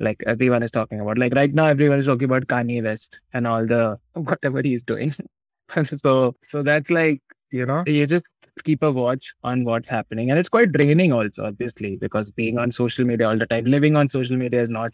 like 0.00 0.22
everyone 0.26 0.62
is 0.62 0.70
talking 0.70 1.00
about. 1.00 1.18
Like 1.18 1.34
right 1.34 1.52
now, 1.52 1.66
everyone 1.66 1.98
is 1.98 2.06
talking 2.06 2.24
about 2.24 2.46
Kanye 2.46 2.82
West 2.82 3.18
and 3.32 3.46
all 3.46 3.66
the 3.66 3.98
whatever 4.14 4.62
he's 4.62 4.82
doing. 4.82 5.12
so 5.84 6.34
so 6.44 6.62
that's 6.62 6.90
like 6.90 7.20
you 7.50 7.66
know 7.66 7.82
you 7.86 8.06
just 8.06 8.26
keep 8.64 8.82
a 8.82 8.90
watch 8.90 9.34
on 9.44 9.64
what's 9.64 9.88
happening, 9.88 10.30
and 10.30 10.38
it's 10.38 10.48
quite 10.48 10.72
draining 10.72 11.12
also, 11.12 11.44
obviously, 11.44 11.96
because 11.96 12.30
being 12.30 12.58
on 12.58 12.70
social 12.70 13.04
media 13.04 13.28
all 13.28 13.38
the 13.38 13.46
time, 13.46 13.64
living 13.64 13.96
on 13.96 14.08
social 14.08 14.36
media 14.36 14.62
is 14.62 14.70
not 14.70 14.92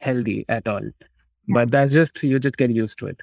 healthy 0.00 0.44
at 0.48 0.66
all. 0.66 0.82
But 1.48 1.70
that's 1.70 1.92
just 1.92 2.22
you 2.22 2.38
just 2.38 2.56
get 2.56 2.70
used 2.70 2.98
to 2.98 3.06
it. 3.08 3.20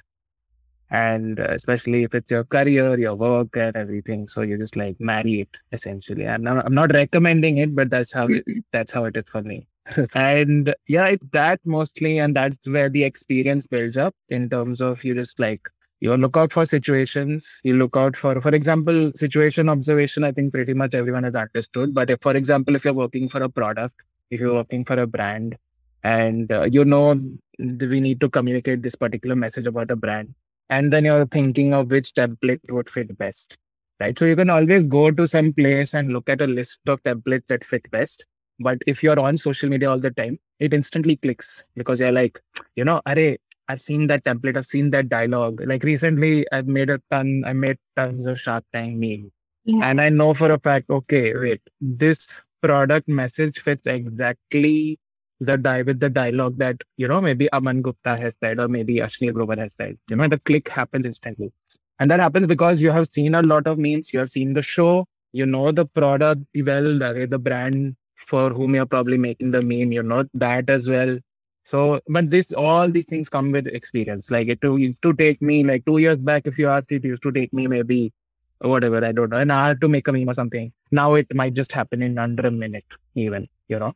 And 0.90 1.40
uh, 1.40 1.48
especially 1.50 2.02
if 2.02 2.14
it's 2.14 2.30
your 2.30 2.44
career, 2.44 2.98
your 2.98 3.14
work, 3.14 3.56
and 3.56 3.74
everything, 3.76 4.28
so 4.28 4.42
you 4.42 4.58
just 4.58 4.76
like 4.76 5.00
marry 5.00 5.40
it 5.40 5.56
essentially. 5.72 6.28
I'm 6.28 6.42
not, 6.42 6.64
I'm 6.66 6.74
not 6.74 6.92
recommending 6.92 7.58
it, 7.58 7.74
but 7.74 7.88
that's 7.90 8.12
how 8.12 8.26
it, 8.26 8.44
that's 8.72 8.92
how 8.92 9.04
it 9.06 9.16
is 9.16 9.24
for 9.32 9.42
me. 9.42 9.66
and 10.14 10.74
yeah, 10.86 11.06
it's 11.06 11.26
that 11.32 11.60
mostly, 11.64 12.18
and 12.18 12.36
that's 12.36 12.58
where 12.66 12.88
the 12.88 13.04
experience 13.04 13.66
builds 13.66 13.96
up 13.96 14.14
in 14.28 14.48
terms 14.48 14.80
of 14.80 15.02
you 15.02 15.14
just 15.14 15.40
like 15.40 15.60
you 16.00 16.16
look 16.16 16.36
out 16.36 16.52
for 16.52 16.66
situations. 16.66 17.60
You 17.64 17.76
look 17.76 17.96
out 17.96 18.16
for, 18.16 18.40
for 18.40 18.54
example, 18.54 19.12
situation 19.14 19.68
observation. 19.68 20.24
I 20.24 20.32
think 20.32 20.52
pretty 20.52 20.74
much 20.74 20.94
everyone 20.94 21.24
has 21.24 21.34
understood. 21.34 21.94
But 21.94 22.10
if, 22.10 22.20
for 22.20 22.36
example, 22.36 22.76
if 22.76 22.84
you're 22.84 22.94
working 22.94 23.28
for 23.28 23.42
a 23.42 23.48
product, 23.48 23.94
if 24.30 24.40
you're 24.40 24.54
working 24.54 24.84
for 24.84 24.98
a 24.98 25.06
brand, 25.06 25.56
and 26.04 26.50
uh, 26.50 26.62
you 26.62 26.84
know 26.84 27.20
we 27.58 28.00
need 28.00 28.20
to 28.20 28.28
communicate 28.28 28.82
this 28.82 28.94
particular 28.94 29.36
message 29.36 29.66
about 29.66 29.90
a 29.90 29.96
brand, 29.96 30.34
and 30.70 30.92
then 30.92 31.04
you're 31.04 31.26
thinking 31.26 31.74
of 31.74 31.90
which 31.90 32.14
template 32.14 32.60
would 32.68 32.88
fit 32.88 33.16
best, 33.18 33.56
right? 34.00 34.16
So 34.16 34.26
you 34.26 34.36
can 34.36 34.50
always 34.50 34.86
go 34.86 35.10
to 35.10 35.26
some 35.26 35.52
place 35.52 35.94
and 35.94 36.12
look 36.12 36.28
at 36.28 36.40
a 36.40 36.46
list 36.46 36.80
of 36.86 37.02
templates 37.02 37.46
that 37.46 37.64
fit 37.64 37.88
best 37.90 38.24
but 38.60 38.78
if 38.86 39.02
you're 39.02 39.18
on 39.18 39.36
social 39.36 39.68
media 39.68 39.90
all 39.90 39.98
the 39.98 40.10
time, 40.10 40.38
it 40.60 40.72
instantly 40.74 41.16
clicks 41.16 41.64
because 41.76 42.00
you're 42.00 42.12
like, 42.12 42.40
you 42.76 42.84
know, 42.84 43.00
array, 43.06 43.38
I've 43.68 43.82
seen 43.82 44.06
that 44.08 44.24
template, 44.24 44.56
I've 44.56 44.66
seen 44.66 44.90
that 44.90 45.08
dialogue. 45.08 45.62
Like 45.64 45.84
recently, 45.84 46.46
I've 46.52 46.66
made 46.66 46.90
a 46.90 47.00
ton, 47.10 47.42
I 47.46 47.52
made 47.52 47.78
tons 47.96 48.26
of 48.26 48.40
Shark 48.40 48.64
Tank 48.72 48.96
meme. 48.96 49.32
Yeah. 49.64 49.88
And 49.88 50.00
I 50.00 50.08
know 50.08 50.34
for 50.34 50.50
a 50.50 50.58
fact, 50.58 50.90
okay, 50.90 51.34
wait, 51.34 51.60
this 51.80 52.28
product 52.62 53.08
message 53.08 53.60
fits 53.60 53.86
exactly 53.86 54.98
the 55.40 55.56
die 55.56 55.82
with 55.82 56.00
the 56.00 56.10
dialogue 56.10 56.58
that, 56.58 56.76
you 56.96 57.08
know, 57.08 57.20
maybe 57.20 57.52
Aman 57.52 57.82
Gupta 57.82 58.16
has 58.16 58.36
said 58.42 58.60
or 58.60 58.68
maybe 58.68 58.96
Ashneer 58.96 59.32
Grover 59.32 59.56
has 59.56 59.74
said. 59.74 59.98
You 60.08 60.16
know, 60.16 60.28
the 60.28 60.38
click 60.40 60.68
happens 60.68 61.06
instantly. 61.06 61.52
And 61.98 62.10
that 62.10 62.20
happens 62.20 62.46
because 62.46 62.80
you 62.80 62.90
have 62.90 63.08
seen 63.08 63.34
a 63.34 63.42
lot 63.42 63.66
of 63.66 63.78
memes, 63.78 64.12
you 64.12 64.18
have 64.18 64.30
seen 64.30 64.52
the 64.52 64.62
show, 64.62 65.06
you 65.32 65.46
know 65.46 65.72
the 65.72 65.86
product 65.86 66.42
well, 66.54 66.98
the, 66.98 67.26
the 67.28 67.38
brand 67.38 67.96
for 68.26 68.50
whom 68.50 68.74
you're 68.74 68.86
probably 68.86 69.18
making 69.18 69.50
the 69.50 69.62
meme, 69.62 69.92
you 69.92 70.02
know 70.02 70.24
that 70.34 70.70
as 70.70 70.88
well. 70.88 71.18
So, 71.64 72.00
but 72.08 72.30
this, 72.30 72.52
all 72.52 72.88
these 72.88 73.04
things 73.06 73.28
come 73.28 73.52
with 73.52 73.66
experience. 73.68 74.30
Like 74.30 74.48
it 74.48 74.60
to, 74.62 74.94
to 75.02 75.12
take 75.14 75.40
me 75.40 75.62
like 75.64 75.84
two 75.84 75.98
years 75.98 76.18
back, 76.18 76.46
if 76.46 76.58
you 76.58 76.68
asked 76.68 76.90
it, 76.92 77.04
used 77.04 77.22
to 77.22 77.32
take 77.32 77.52
me 77.52 77.66
maybe 77.66 78.12
whatever, 78.60 79.04
I 79.04 79.12
don't 79.12 79.30
know, 79.30 79.36
an 79.36 79.50
hour 79.50 79.74
to 79.76 79.88
make 79.88 80.08
a 80.08 80.12
meme 80.12 80.28
or 80.28 80.34
something. 80.34 80.72
Now 80.90 81.14
it 81.14 81.32
might 81.34 81.54
just 81.54 81.72
happen 81.72 82.02
in 82.02 82.18
under 82.18 82.46
a 82.46 82.50
minute, 82.50 82.84
even, 83.14 83.48
you 83.68 83.78
know? 83.78 83.92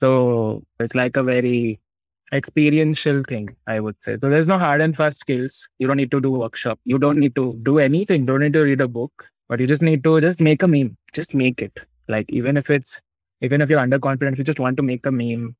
So 0.00 0.64
it's 0.80 0.94
like 0.94 1.16
a 1.16 1.22
very 1.22 1.80
experiential 2.32 3.22
thing, 3.28 3.54
I 3.66 3.80
would 3.80 3.96
say. 4.02 4.16
So 4.20 4.28
there's 4.28 4.46
no 4.46 4.58
hard 4.58 4.80
and 4.80 4.96
fast 4.96 5.18
skills. 5.18 5.68
You 5.78 5.86
don't 5.86 5.96
need 5.96 6.10
to 6.10 6.20
do 6.20 6.30
workshop. 6.30 6.80
You 6.84 6.98
don't 6.98 7.18
need 7.18 7.34
to 7.36 7.58
do 7.62 7.78
anything. 7.78 8.26
Don't 8.26 8.40
need 8.40 8.52
to 8.54 8.62
read 8.62 8.80
a 8.80 8.88
book, 8.88 9.28
but 9.48 9.60
you 9.60 9.66
just 9.66 9.82
need 9.82 10.02
to 10.04 10.20
just 10.20 10.40
make 10.40 10.62
a 10.62 10.68
meme. 10.68 10.96
Just 11.12 11.34
make 11.34 11.60
it. 11.62 11.80
Like 12.08 12.26
even 12.28 12.56
if 12.56 12.70
it's 12.70 13.00
even 13.40 13.60
if 13.60 13.70
you're 13.70 13.80
underconfident, 13.80 14.38
you 14.38 14.44
just 14.44 14.60
want 14.60 14.76
to 14.76 14.82
make 14.82 15.04
a 15.06 15.12
meme, 15.12 15.54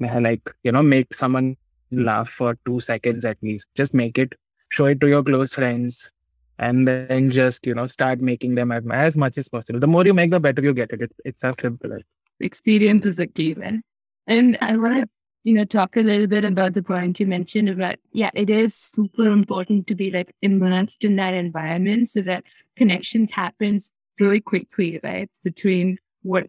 like, 0.00 0.50
you 0.62 0.72
know, 0.72 0.82
make 0.82 1.14
someone 1.14 1.56
laugh 1.90 2.28
for 2.28 2.56
two 2.66 2.80
seconds 2.80 3.24
at 3.24 3.36
least, 3.42 3.66
just 3.74 3.94
make 3.94 4.18
it, 4.18 4.34
show 4.70 4.86
it 4.86 5.00
to 5.00 5.08
your 5.08 5.22
close 5.22 5.54
friends 5.54 6.10
and 6.58 6.86
then 6.86 7.30
just 7.30 7.66
you 7.66 7.74
know 7.74 7.86
start 7.86 8.20
making 8.20 8.54
them 8.54 8.70
as, 8.72 9.16
much 9.16 9.36
as 9.38 9.48
possible. 9.48 9.80
The 9.80 9.86
more 9.86 10.04
you 10.04 10.14
make, 10.14 10.30
the 10.30 10.40
better 10.40 10.62
you 10.62 10.72
get 10.72 10.92
it. 10.92 11.02
It's, 11.02 11.14
it's 11.24 11.44
as 11.44 11.56
simple 11.60 11.92
as 11.92 12.02
experience 12.40 13.06
is 13.06 13.18
a 13.18 13.26
key 13.26 13.52
then. 13.54 13.82
And 14.26 14.56
I 14.60 14.76
want 14.76 14.96
to 15.02 15.08
you 15.44 15.54
know 15.54 15.64
talk 15.64 15.96
a 15.96 16.02
little 16.02 16.28
bit 16.28 16.44
about 16.44 16.74
the 16.74 16.82
point 16.82 17.18
you 17.20 17.26
mentioned 17.26 17.68
about 17.68 17.96
yeah, 18.12 18.30
it 18.34 18.48
is 18.48 18.74
super 18.74 19.26
important 19.26 19.86
to 19.88 19.94
be 19.94 20.10
like 20.10 20.34
immersed 20.42 21.04
in 21.04 21.16
that 21.16 21.34
environment 21.34 22.10
so 22.10 22.22
that 22.22 22.44
connections 22.76 23.32
happens 23.32 23.90
really 24.20 24.40
quickly, 24.40 25.00
right? 25.02 25.30
Between 25.42 25.98
what 26.22 26.46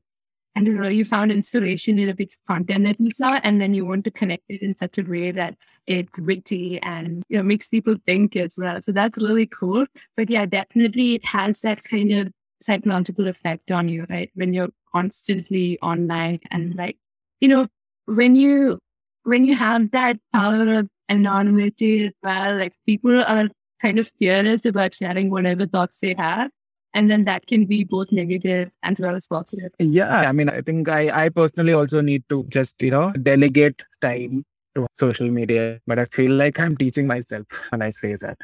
and 0.55 0.67
you 0.67 0.73
know, 0.73 0.87
you 0.87 1.03
found 1.03 1.31
inspiration 1.31 1.97
in 1.97 2.09
a 2.09 2.15
piece 2.15 2.35
of 2.35 2.45
content 2.47 2.85
that 2.85 2.99
you 2.99 3.11
saw, 3.11 3.39
and 3.43 3.59
then 3.59 3.73
you 3.73 3.85
want 3.85 4.03
to 4.05 4.11
connect 4.11 4.43
it 4.49 4.61
in 4.61 4.75
such 4.77 4.97
a 4.97 5.03
way 5.03 5.31
that 5.31 5.55
it's 5.87 6.19
witty 6.19 6.79
and 6.81 7.23
you 7.27 7.37
know 7.37 7.43
makes 7.43 7.67
people 7.69 7.95
think 8.05 8.35
as 8.35 8.55
well. 8.57 8.81
So 8.81 8.91
that's 8.91 9.17
really 9.17 9.47
cool. 9.47 9.85
But 10.15 10.29
yeah, 10.29 10.45
definitely 10.45 11.15
it 11.15 11.25
has 11.25 11.61
that 11.61 11.83
kind 11.83 12.11
of 12.11 12.31
psychological 12.61 13.27
effect 13.27 13.71
on 13.71 13.89
you, 13.89 14.05
right? 14.09 14.31
When 14.35 14.53
you're 14.53 14.69
constantly 14.93 15.79
online 15.81 16.39
and 16.51 16.75
like, 16.75 16.97
you 17.41 17.47
know, 17.47 17.67
when 18.05 18.35
you 18.35 18.79
when 19.23 19.45
you 19.45 19.55
have 19.55 19.91
that 19.91 20.19
power 20.33 20.73
of 20.79 20.89
anonymity 21.09 22.07
as 22.07 22.13
well, 22.21 22.57
like 22.57 22.73
people 22.85 23.23
are 23.23 23.49
kind 23.81 23.99
of 23.99 24.11
fearless 24.19 24.65
about 24.65 24.95
sharing 24.95 25.29
whatever 25.29 25.65
thoughts 25.65 25.99
they 25.99 26.15
have 26.17 26.51
and 26.93 27.09
then 27.09 27.25
that 27.25 27.45
can 27.47 27.65
be 27.65 27.83
both 27.83 28.11
negative 28.11 28.71
as 28.83 28.99
well 29.01 29.15
as 29.15 29.27
positive. 29.27 29.71
Yeah 29.79 30.21
i 30.29 30.31
mean 30.31 30.49
i 30.49 30.61
think 30.61 30.89
i 30.89 31.25
i 31.25 31.29
personally 31.29 31.73
also 31.73 32.01
need 32.01 32.23
to 32.29 32.45
just 32.49 32.81
you 32.81 32.91
know 32.91 33.11
delegate 33.11 33.83
time 34.01 34.45
to 34.75 34.87
social 34.93 35.29
media 35.29 35.79
but 35.87 35.99
i 35.99 36.05
feel 36.05 36.31
like 36.31 36.59
i'm 36.59 36.75
teaching 36.77 37.07
myself 37.07 37.45
when 37.69 37.81
i 37.81 37.89
say 37.89 38.15
that. 38.15 38.37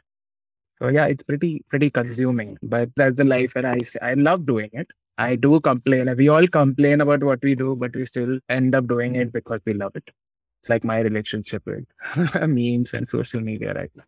So 0.82 0.88
yeah 0.88 1.08
it's 1.08 1.24
pretty 1.24 1.64
pretty 1.70 1.90
consuming 1.90 2.58
but 2.64 2.90
that's 2.96 3.18
the 3.18 3.26
life 3.26 3.54
and 3.56 3.68
i 3.68 3.80
i 4.02 4.14
love 4.14 4.46
doing 4.46 4.70
it. 4.74 4.88
I 5.18 5.36
do 5.36 5.60
complain 5.60 6.14
we 6.16 6.30
all 6.30 6.48
complain 6.48 7.02
about 7.02 7.24
what 7.24 7.42
we 7.44 7.56
do 7.56 7.76
but 7.76 7.96
we 7.96 8.06
still 8.06 8.40
end 8.48 8.76
up 8.76 8.88
doing 8.88 9.16
it 9.16 9.34
because 9.34 9.62
we 9.66 9.74
love 9.74 9.96
it. 9.96 10.10
It's 10.62 10.70
like 10.70 10.86
my 10.86 11.00
relationship 11.00 11.64
with 11.66 11.86
memes 12.48 12.94
and 12.94 13.08
social 13.08 13.42
media 13.42 13.74
right 13.74 13.92
now 13.96 14.04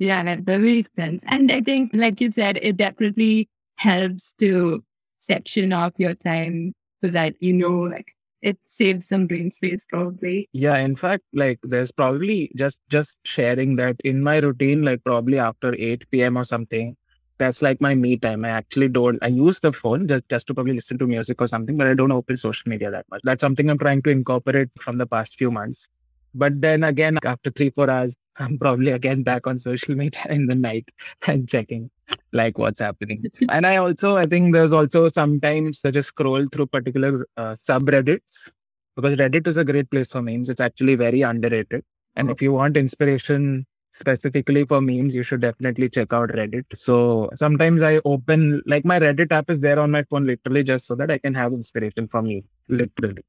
yeah, 0.00 0.22
that 0.24 0.60
makes 0.60 0.90
sense. 0.96 1.22
And 1.26 1.52
I 1.52 1.60
think, 1.60 1.90
like 1.92 2.20
you 2.20 2.30
said, 2.30 2.58
it 2.62 2.78
definitely 2.78 3.48
helps 3.76 4.32
to 4.34 4.82
section 5.20 5.72
off 5.74 5.92
your 5.98 6.14
time 6.14 6.72
so 7.04 7.10
that 7.10 7.34
you 7.40 7.52
know, 7.52 7.80
like, 7.80 8.14
it 8.40 8.58
saves 8.66 9.06
some 9.06 9.26
brain 9.26 9.50
space 9.50 9.84
probably. 9.84 10.48
Yeah, 10.52 10.78
in 10.78 10.96
fact, 10.96 11.24
like 11.34 11.58
there's 11.62 11.92
probably 11.92 12.50
just 12.56 12.78
just 12.88 13.18
sharing 13.24 13.76
that 13.76 13.96
in 14.02 14.22
my 14.22 14.38
routine, 14.38 14.82
like 14.82 15.04
probably 15.04 15.38
after 15.38 15.74
8 15.78 16.10
p.m. 16.10 16.38
or 16.38 16.44
something. 16.44 16.96
That's 17.36 17.60
like 17.60 17.80
my 17.82 17.94
me 17.94 18.16
time. 18.16 18.46
I 18.46 18.50
actually 18.50 18.88
don't 18.88 19.18
I 19.22 19.26
use 19.26 19.60
the 19.60 19.72
phone 19.72 20.08
just, 20.08 20.26
just 20.30 20.46
to 20.46 20.54
probably 20.54 20.72
listen 20.72 20.98
to 20.98 21.06
music 21.06 21.42
or 21.42 21.48
something, 21.48 21.76
but 21.76 21.86
I 21.86 21.94
don't 21.94 22.12
open 22.12 22.38
social 22.38 22.70
media 22.70 22.90
that 22.90 23.04
much. 23.10 23.20
That's 23.24 23.42
something 23.42 23.68
I'm 23.68 23.78
trying 23.78 24.00
to 24.02 24.10
incorporate 24.10 24.70
from 24.80 24.96
the 24.96 25.06
past 25.06 25.36
few 25.36 25.50
months. 25.50 25.88
But 26.34 26.60
then 26.60 26.84
again, 26.84 27.18
after 27.24 27.50
three, 27.50 27.70
four 27.70 27.90
hours, 27.90 28.16
I'm 28.36 28.58
probably 28.58 28.92
again 28.92 29.22
back 29.22 29.46
on 29.46 29.58
social 29.58 29.94
media 29.94 30.24
in 30.30 30.46
the 30.46 30.54
night 30.54 30.90
and 31.26 31.48
checking 31.48 31.90
like 32.32 32.58
what's 32.58 32.80
happening. 32.80 33.24
and 33.48 33.66
I 33.66 33.76
also, 33.76 34.16
I 34.16 34.24
think 34.24 34.54
there's 34.54 34.72
also 34.72 35.10
sometimes 35.10 35.80
I 35.84 35.90
just 35.90 36.08
scroll 36.08 36.46
through 36.52 36.66
particular 36.66 37.26
uh, 37.36 37.56
subreddits 37.56 38.50
because 38.96 39.16
Reddit 39.16 39.46
is 39.46 39.56
a 39.56 39.64
great 39.64 39.90
place 39.90 40.08
for 40.08 40.22
memes. 40.22 40.48
It's 40.48 40.60
actually 40.60 40.94
very 40.94 41.22
underrated. 41.22 41.84
And 42.16 42.30
if 42.30 42.42
you 42.42 42.52
want 42.52 42.76
inspiration 42.76 43.66
specifically 43.92 44.64
for 44.64 44.80
memes, 44.80 45.14
you 45.14 45.22
should 45.22 45.40
definitely 45.40 45.88
check 45.88 46.12
out 46.12 46.30
Reddit. 46.30 46.64
So 46.74 47.30
sometimes 47.34 47.82
I 47.82 48.00
open, 48.04 48.62
like 48.66 48.84
my 48.84 48.98
Reddit 48.98 49.32
app 49.32 49.50
is 49.50 49.60
there 49.60 49.78
on 49.78 49.90
my 49.90 50.02
phone 50.04 50.26
literally 50.26 50.64
just 50.64 50.86
so 50.86 50.94
that 50.96 51.10
I 51.10 51.18
can 51.18 51.34
have 51.34 51.52
inspiration 51.52 52.08
from 52.08 52.26
you, 52.26 52.42
literally. 52.68 53.22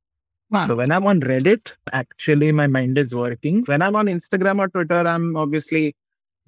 Wow. 0.51 0.67
So 0.67 0.75
when 0.75 0.91
I'm 0.91 1.07
on 1.07 1.21
Reddit, 1.21 1.71
actually 1.93 2.51
my 2.51 2.67
mind 2.67 2.97
is 2.97 3.15
working. 3.15 3.63
When 3.65 3.81
I'm 3.81 3.95
on 3.95 4.07
Instagram 4.07 4.59
or 4.59 4.67
Twitter, 4.67 5.07
I'm 5.07 5.37
obviously 5.37 5.95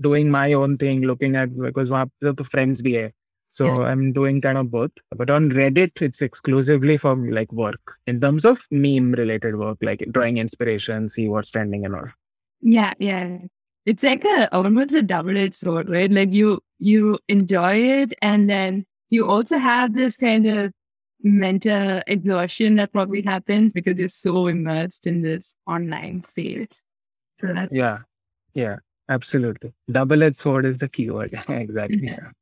doing 0.01 0.29
my 0.29 0.53
own 0.53 0.77
thing, 0.77 1.01
looking 1.01 1.35
at 1.37 1.57
because 1.57 1.89
one 1.89 2.11
of 2.21 2.35
the 2.35 2.43
friends 2.43 2.81
be 2.81 2.91
here. 2.91 3.13
So 3.51 3.65
yeah. 3.65 3.87
I'm 3.87 4.11
doing 4.11 4.41
kind 4.41 4.57
of 4.57 4.71
both. 4.71 4.91
But 5.15 5.29
on 5.29 5.51
Reddit, 5.51 6.01
it's 6.01 6.21
exclusively 6.21 6.97
for 6.97 7.15
like 7.15 7.51
work 7.53 7.79
in 8.07 8.19
terms 8.19 8.43
of 8.45 8.61
meme 8.71 9.13
related 9.13 9.57
work, 9.57 9.77
like 9.81 10.05
drawing 10.11 10.37
inspiration, 10.37 11.09
see 11.09 11.29
what's 11.29 11.51
trending 11.51 11.85
and 11.85 11.95
all. 11.95 12.07
Yeah, 12.61 12.93
yeah. 12.99 13.37
It's 13.85 14.03
like 14.03 14.25
a 14.25 14.53
almost 14.53 14.93
a 14.93 15.01
double-edged 15.01 15.53
sword, 15.53 15.89
right? 15.89 16.11
Like 16.11 16.31
you 16.31 16.61
you 16.79 17.19
enjoy 17.29 17.75
it 17.75 18.13
and 18.21 18.49
then 18.49 18.85
you 19.09 19.29
also 19.29 19.57
have 19.57 19.93
this 19.93 20.17
kind 20.17 20.47
of 20.47 20.71
mental 21.23 22.01
exhaustion 22.07 22.75
that 22.75 22.91
probably 22.91 23.21
happens 23.21 23.73
because 23.73 23.97
you're 23.99 24.09
so 24.09 24.47
immersed 24.47 25.07
in 25.07 25.21
this 25.21 25.55
online 25.65 26.23
space. 26.23 26.83
So 27.39 27.67
yeah, 27.71 27.99
yeah, 28.53 28.77
absolutely. 29.09 29.73
Double 29.89 30.23
edged 30.23 30.37
sword 30.37 30.65
is 30.65 30.77
the 30.77 30.89
keyword. 30.89 31.31
exactly. 31.49 32.07
Yeah. 32.07 32.29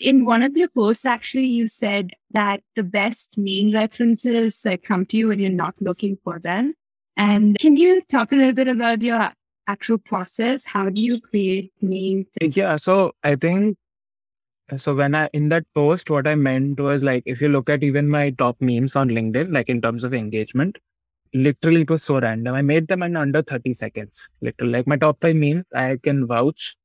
In 0.00 0.24
one 0.24 0.42
of 0.42 0.56
your 0.56 0.66
posts, 0.66 1.06
actually, 1.06 1.46
you 1.46 1.68
said 1.68 2.10
that 2.32 2.62
the 2.74 2.82
best 2.82 3.36
meme 3.38 3.72
references 3.72 4.60
like 4.64 4.82
come 4.82 5.06
to 5.06 5.16
you 5.16 5.28
when 5.28 5.38
you're 5.38 5.50
not 5.50 5.76
looking 5.80 6.18
for 6.24 6.40
them. 6.40 6.74
And 7.16 7.56
can 7.60 7.76
you 7.76 8.02
talk 8.10 8.32
a 8.32 8.34
little 8.34 8.54
bit 8.54 8.66
about 8.66 9.02
your 9.02 9.30
actual 9.68 9.98
process? 9.98 10.64
How 10.64 10.88
do 10.88 11.00
you 11.00 11.20
create 11.20 11.72
memes? 11.80 12.26
Yeah, 12.40 12.74
so 12.74 13.12
I 13.22 13.36
think 13.36 13.76
so 14.78 14.94
when 14.94 15.14
I 15.14 15.28
in 15.32 15.48
that 15.50 15.64
post, 15.74 16.10
what 16.10 16.26
I 16.26 16.34
meant 16.34 16.80
was 16.80 17.02
like 17.02 17.22
if 17.26 17.40
you 17.40 17.48
look 17.48 17.68
at 17.68 17.82
even 17.82 18.08
my 18.08 18.30
top 18.30 18.56
memes 18.60 18.96
on 18.96 19.10
LinkedIn, 19.10 19.52
like 19.52 19.68
in 19.68 19.82
terms 19.82 20.04
of 20.04 20.14
engagement, 20.14 20.78
literally 21.34 21.82
it 21.82 21.90
was 21.90 22.02
so 22.02 22.20
random. 22.20 22.54
I 22.54 22.62
made 22.62 22.88
them 22.88 23.02
in 23.02 23.16
under 23.16 23.42
30 23.42 23.74
seconds. 23.74 24.28
Literally, 24.40 24.72
like 24.72 24.86
my 24.86 24.96
top 24.96 25.18
five 25.20 25.36
memes, 25.36 25.64
I 25.74 25.98
can 26.02 26.26
vouch 26.26 26.76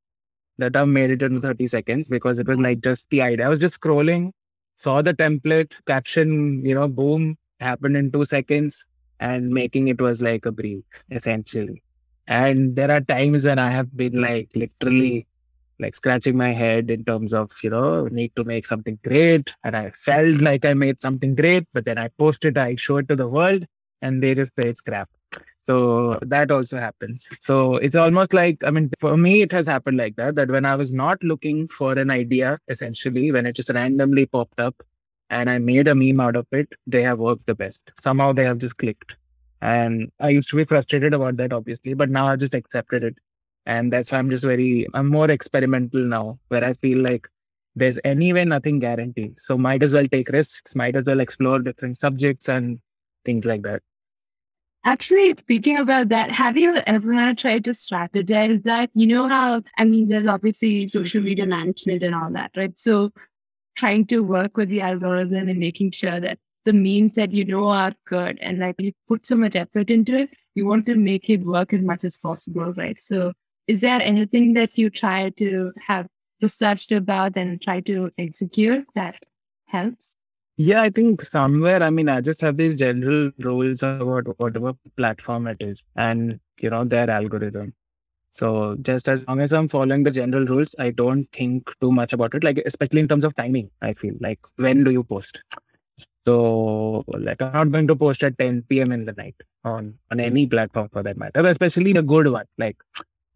that 0.58 0.76
I've 0.76 0.90
made 0.90 1.10
it 1.12 1.22
in 1.22 1.42
30 1.42 1.68
seconds 1.68 2.08
because 2.08 2.40
it 2.40 2.48
was 2.48 2.58
like 2.58 2.82
just 2.82 3.10
the 3.10 3.22
idea. 3.22 3.46
I 3.46 3.50
was 3.50 3.60
just 3.60 3.80
scrolling, 3.80 4.32
saw 4.76 5.02
the 5.02 5.14
template, 5.14 5.72
caption, 5.88 6.66
you 6.66 6.76
know, 6.76 6.88
boom, 6.88 7.38
happened 7.62 7.96
in 7.96 8.12
two 8.12 8.26
seconds, 8.26 8.84
and 9.22 9.50
making 9.52 9.88
it 9.88 10.02
was 10.02 10.22
like 10.22 10.46
a 10.46 10.52
brief, 10.52 10.84
essentially. 11.12 11.82
And 12.28 12.76
there 12.76 12.92
are 12.92 13.02
times 13.02 13.46
when 13.46 13.58
I 13.58 13.72
have 13.72 13.96
been 13.96 14.22
like 14.22 14.50
literally 14.54 15.28
like 15.80 15.96
scratching 15.96 16.38
my 16.38 16.52
head 16.52 16.90
in 16.90 17.04
terms 17.06 17.34
of, 17.34 17.52
you 17.64 17.70
know, 17.70 18.08
need 18.08 18.32
to 18.36 18.44
make 18.44 18.66
something 18.66 19.00
great. 19.04 19.54
And 19.64 19.76
I 19.76 19.92
felt 19.92 20.42
like 20.42 20.66
I 20.66 20.74
made 20.74 21.02
something 21.02 21.36
great, 21.36 21.68
but 21.74 21.86
then 21.86 21.98
I 21.98 22.10
post 22.10 22.46
it, 22.46 22.58
I 22.58 22.76
show 22.76 22.98
it 22.98 23.08
to 23.10 23.16
the 23.16 23.28
world 23.28 23.66
and 24.02 24.22
they 24.22 24.36
just 24.36 24.52
say 24.58 24.70
it's 24.70 24.82
crap. 24.82 25.10
So 25.66 26.18
that 26.24 26.50
also 26.50 26.78
happens. 26.78 27.28
So 27.42 27.78
it's 27.78 27.96
almost 27.96 28.34
like, 28.34 28.64
I 28.64 28.72
mean, 28.72 28.90
for 29.00 29.16
me, 29.16 29.44
it 29.44 29.52
has 29.52 29.68
happened 29.68 29.98
like 29.98 30.16
that, 30.16 30.36
that 30.36 30.50
when 30.50 30.66
I 30.66 30.76
was 30.76 30.92
not 30.92 31.24
looking 31.24 31.68
for 31.68 31.94
an 31.94 32.10
idea, 32.10 32.60
essentially, 32.68 33.32
when 33.32 33.46
it 33.46 33.56
just 33.56 33.70
randomly 33.70 34.26
popped 34.26 34.60
up 34.60 34.76
and 35.30 35.48
I 35.50 35.60
made 35.60 35.88
a 35.88 35.94
meme 35.94 36.20
out 36.20 36.36
of 36.36 36.48
it, 36.52 36.70
they 36.88 37.04
have 37.04 37.20
worked 37.20 37.46
the 37.46 37.54
best. 37.54 37.82
Somehow 38.00 38.34
they 38.34 38.46
have 38.46 38.58
just 38.58 38.78
clicked. 38.78 39.14
And 39.62 40.12
I 40.20 40.30
used 40.30 40.50
to 40.50 40.56
be 40.56 40.64
frustrated 40.64 41.14
about 41.14 41.38
that, 41.38 41.54
obviously, 41.54 41.94
but 41.94 42.10
now 42.10 42.26
I've 42.26 42.40
just 42.40 42.56
accepted 42.56 43.04
it 43.04 43.18
and 43.76 43.94
that's 43.94 44.12
why 44.12 44.20
i'm 44.20 44.30
just 44.30 44.48
very 44.52 44.88
i'm 44.94 45.10
more 45.18 45.30
experimental 45.32 46.08
now 46.14 46.38
where 46.48 46.64
i 46.70 46.74
feel 46.86 47.00
like 47.10 47.28
there's 47.76 48.00
anyway 48.14 48.46
nothing 48.46 48.80
guaranteed 48.80 49.40
so 49.40 49.58
might 49.58 49.84
as 49.84 49.94
well 49.94 50.08
take 50.16 50.30
risks 50.30 50.76
might 50.76 50.96
as 50.96 51.06
well 51.06 51.20
explore 51.26 51.60
different 51.60 52.00
subjects 52.08 52.50
and 52.50 52.80
things 53.26 53.46
like 53.46 53.62
that 53.70 53.82
Actually, 54.86 55.36
speaking 55.36 55.76
about 55.78 56.08
that, 56.08 56.32
have 56.32 56.58
you 56.58 56.78
ever 56.88 57.34
tried 57.34 57.66
to 57.66 57.72
strategize 57.72 58.64
that? 58.64 58.90
You 58.94 59.08
know 59.08 59.28
how, 59.28 59.62
I 59.78 59.84
mean, 59.84 60.08
there's 60.08 60.28
obviously 60.28 60.88
social 60.88 61.22
media 61.22 61.46
management 61.46 62.02
and 62.02 62.16
all 62.16 62.32
that, 62.32 62.52
right? 62.56 62.80
So 62.80 63.12
trying 63.76 64.06
to 64.06 64.22
work 64.22 64.56
with 64.56 64.70
the 64.70 64.80
algorithm 64.80 65.50
and 65.50 65.60
making 65.60 65.92
sure 65.92 66.22
that 66.22 66.40
the 66.64 66.72
means 66.72 67.16
that 67.16 67.34
you 67.34 67.44
know 67.44 67.68
are 67.68 67.92
good 68.08 68.40
and 68.42 68.60
like 68.60 68.76
you 68.80 68.94
put 69.10 69.26
so 69.26 69.36
much 69.36 69.58
effort 69.58 69.90
into 69.90 70.16
it, 70.16 70.30
you 70.56 70.66
want 70.66 70.86
to 70.86 70.96
make 70.96 71.30
it 71.30 71.44
work 71.44 71.74
as 71.74 71.84
much 71.84 72.06
as 72.06 72.18
possible, 72.18 72.74
right? 72.74 73.04
So 73.04 73.34
is 73.70 73.82
there 73.82 74.02
anything 74.02 74.54
that 74.54 74.76
you 74.80 74.90
try 74.90 75.30
to 75.38 75.72
have 75.88 76.08
researched 76.42 76.92
about 76.92 77.38
and 77.38 77.62
try 77.62 77.80
to 77.82 78.10
execute 78.18 78.86
that 78.96 79.16
helps? 79.68 80.16
Yeah, 80.58 80.82
I 80.82 80.90
think 80.90 81.22
somewhere, 81.22 81.84
I 81.84 81.92
mean, 81.92 82.10
I 82.10 82.20
just 82.20 82.42
have 82.42 82.58
these 82.58 82.76
general 82.76 83.30
rules 83.38 83.84
about 83.84 84.40
whatever 84.40 84.74
platform 84.98 85.46
it 85.46 85.58
is 85.60 85.84
and, 85.96 86.40
you 86.60 86.72
know, 86.72 86.84
their 86.84 87.12
algorithm. 87.12 87.76
So 88.34 88.76
just 88.82 89.08
as 89.08 89.28
long 89.28 89.40
as 89.40 89.54
I'm 89.54 89.68
following 89.68 90.04
the 90.04 90.12
general 90.12 90.46
rules, 90.46 90.74
I 90.80 90.90
don't 90.90 91.32
think 91.32 91.72
too 91.80 91.92
much 91.92 92.12
about 92.12 92.34
it, 92.34 92.44
like, 92.44 92.58
especially 92.66 93.02
in 93.02 93.08
terms 93.08 93.24
of 93.24 93.36
timing, 93.36 93.70
I 93.84 93.94
feel 93.94 94.16
like 94.20 94.40
when 94.56 94.84
do 94.84 94.92
you 94.92 95.04
post? 95.04 95.42
So 96.28 97.04
like 97.08 97.42
I'm 97.42 97.54
not 97.54 97.72
going 97.72 97.88
to 97.88 97.96
post 97.96 98.24
at 98.24 98.38
10 98.38 98.64
p.m. 98.70 98.92
in 98.92 99.06
the 99.06 99.14
night 99.14 99.36
on, 99.64 99.98
on 100.12 100.20
any 100.20 100.48
platform 100.48 100.90
for 100.92 101.04
that 101.04 101.18
matter, 101.18 101.46
especially 101.46 101.92
a 101.92 102.02
good 102.02 102.28
one. 102.28 102.46
Like 102.58 102.78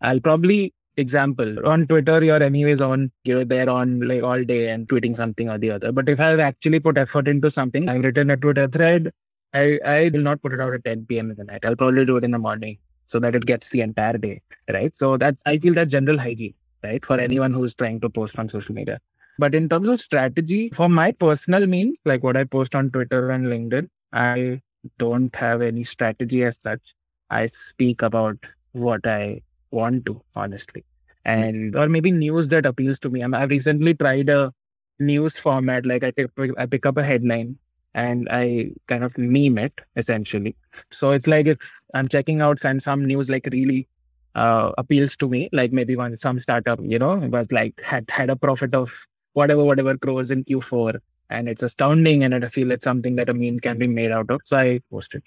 I'll 0.03 0.19
probably 0.19 0.73
example 0.97 1.67
on 1.67 1.87
Twitter, 1.87 2.23
you're 2.23 2.43
anyways 2.43 2.81
on, 2.81 3.11
you're 3.23 3.45
there 3.45 3.69
on 3.69 4.01
like 4.01 4.23
all 4.23 4.43
day 4.43 4.69
and 4.69 4.87
tweeting 4.87 5.15
something 5.15 5.49
or 5.49 5.57
the 5.57 5.71
other. 5.71 5.91
But 5.91 6.09
if 6.09 6.19
I've 6.19 6.39
actually 6.39 6.79
put 6.79 6.97
effort 6.97 7.27
into 7.27 7.49
something, 7.49 7.89
I've 7.89 8.03
written 8.03 8.29
a 8.29 8.37
Twitter 8.37 8.67
thread, 8.67 9.11
I, 9.53 9.79
I 9.85 10.09
will 10.13 10.21
not 10.21 10.41
put 10.41 10.53
it 10.53 10.61
out 10.61 10.73
at 10.73 10.83
10 10.85 11.05
p.m. 11.05 11.31
in 11.31 11.37
the 11.37 11.43
night. 11.43 11.65
I'll 11.65 11.75
probably 11.75 12.05
do 12.05 12.17
it 12.17 12.23
in 12.23 12.31
the 12.31 12.39
morning 12.39 12.77
so 13.07 13.19
that 13.19 13.35
it 13.35 13.45
gets 13.45 13.69
the 13.69 13.81
entire 13.81 14.17
day. 14.17 14.41
Right. 14.71 14.95
So 14.95 15.17
that's, 15.17 15.41
I 15.45 15.57
feel 15.57 15.73
that 15.75 15.89
general 15.89 16.17
hygiene, 16.17 16.55
right? 16.83 17.03
For 17.05 17.19
anyone 17.19 17.53
who's 17.53 17.73
trying 17.73 17.99
to 18.01 18.09
post 18.09 18.37
on 18.37 18.49
social 18.49 18.75
media. 18.75 18.99
But 19.39 19.55
in 19.55 19.67
terms 19.67 19.89
of 19.89 19.99
strategy, 20.01 20.71
for 20.75 20.89
my 20.89 21.11
personal 21.11 21.65
means, 21.65 21.97
like 22.05 22.23
what 22.23 22.37
I 22.37 22.43
post 22.43 22.75
on 22.75 22.91
Twitter 22.91 23.31
and 23.31 23.47
LinkedIn, 23.47 23.89
I 24.11 24.61
don't 24.99 25.35
have 25.35 25.61
any 25.61 25.83
strategy 25.83 26.43
as 26.43 26.59
such. 26.59 26.81
I 27.29 27.47
speak 27.47 28.03
about 28.03 28.37
what 28.73 29.07
I 29.07 29.41
want 29.73 30.05
to, 30.05 30.21
honestly. 30.35 30.85
And 31.25 31.75
or 31.75 31.87
maybe 31.89 32.11
news 32.11 32.49
that 32.49 32.65
appeals 32.65 32.99
to 32.99 33.09
me. 33.09 33.23
I 33.23 33.39
have 33.39 33.49
recently 33.49 33.93
tried 33.93 34.29
a 34.29 34.53
news 34.99 35.37
format, 35.37 35.85
like 35.85 36.03
I 36.03 36.11
pick, 36.11 36.31
I 36.57 36.65
pick 36.65 36.85
up 36.85 36.97
a 36.97 37.03
headline 37.03 37.57
and 37.93 38.27
I 38.31 38.71
kind 38.87 39.03
of 39.03 39.17
meme 39.17 39.57
it 39.57 39.79
essentially. 39.95 40.55
So 40.91 41.11
it's 41.11 41.27
like 41.27 41.47
if 41.47 41.57
I'm 41.93 42.07
checking 42.07 42.41
out 42.41 42.63
and 42.63 42.81
some 42.81 43.05
news 43.05 43.29
like 43.29 43.47
really 43.51 43.87
uh, 44.35 44.71
appeals 44.77 45.15
to 45.17 45.29
me, 45.29 45.49
like 45.53 45.71
maybe 45.71 45.95
one 45.95 46.17
some 46.17 46.39
startup, 46.39 46.79
you 46.81 46.99
know, 46.99 47.15
was 47.17 47.51
like 47.51 47.79
had 47.81 48.09
had 48.09 48.29
a 48.29 48.35
profit 48.35 48.73
of 48.73 48.91
whatever 49.33 49.63
whatever 49.63 49.97
crores 49.97 50.31
in 50.31 50.43
Q4, 50.43 50.99
and 51.29 51.49
it's 51.49 51.63
astounding, 51.63 52.23
and 52.23 52.33
I 52.33 52.47
feel 52.47 52.71
it's 52.71 52.83
something 52.83 53.15
that 53.17 53.29
a 53.29 53.33
meme 53.33 53.59
can 53.59 53.77
be 53.77 53.87
made 53.87 54.11
out 54.11 54.29
of. 54.29 54.41
So 54.45 54.57
I 54.57 54.81
post 54.91 55.15
it. 55.15 55.23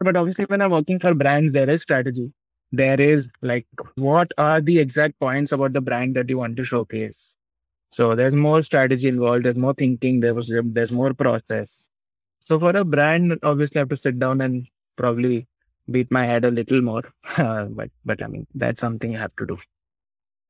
But 0.00 0.16
obviously, 0.16 0.44
when 0.46 0.62
I'm 0.62 0.70
working 0.70 0.98
for 0.98 1.14
brands, 1.14 1.52
there 1.52 1.68
is 1.68 1.82
strategy. 1.82 2.32
There 2.70 3.00
is 3.00 3.30
like, 3.40 3.66
what 3.94 4.32
are 4.36 4.60
the 4.60 4.78
exact 4.78 5.18
points 5.18 5.52
about 5.52 5.72
the 5.72 5.80
brand 5.80 6.14
that 6.16 6.28
you 6.28 6.38
want 6.38 6.56
to 6.56 6.64
showcase? 6.64 7.34
So 7.90 8.14
there's 8.14 8.34
more 8.34 8.62
strategy 8.62 9.08
involved. 9.08 9.44
There's 9.44 9.56
more 9.56 9.74
thinking. 9.74 10.20
There 10.20 10.34
was 10.34 10.52
there's 10.64 10.92
more 10.92 11.14
process. 11.14 11.88
So 12.44 12.58
for 12.58 12.76
a 12.76 12.84
brand, 12.84 13.38
obviously, 13.42 13.78
I 13.78 13.80
have 13.80 13.88
to 13.88 13.96
sit 13.96 14.18
down 14.18 14.40
and 14.40 14.66
probably 14.96 15.46
beat 15.90 16.10
my 16.10 16.26
head 16.26 16.44
a 16.44 16.50
little 16.50 16.82
more. 16.82 17.04
but 17.36 17.90
but 18.04 18.22
I 18.22 18.26
mean, 18.26 18.46
that's 18.54 18.80
something 18.80 19.12
you 19.12 19.18
have 19.18 19.34
to 19.36 19.46
do. 19.46 19.58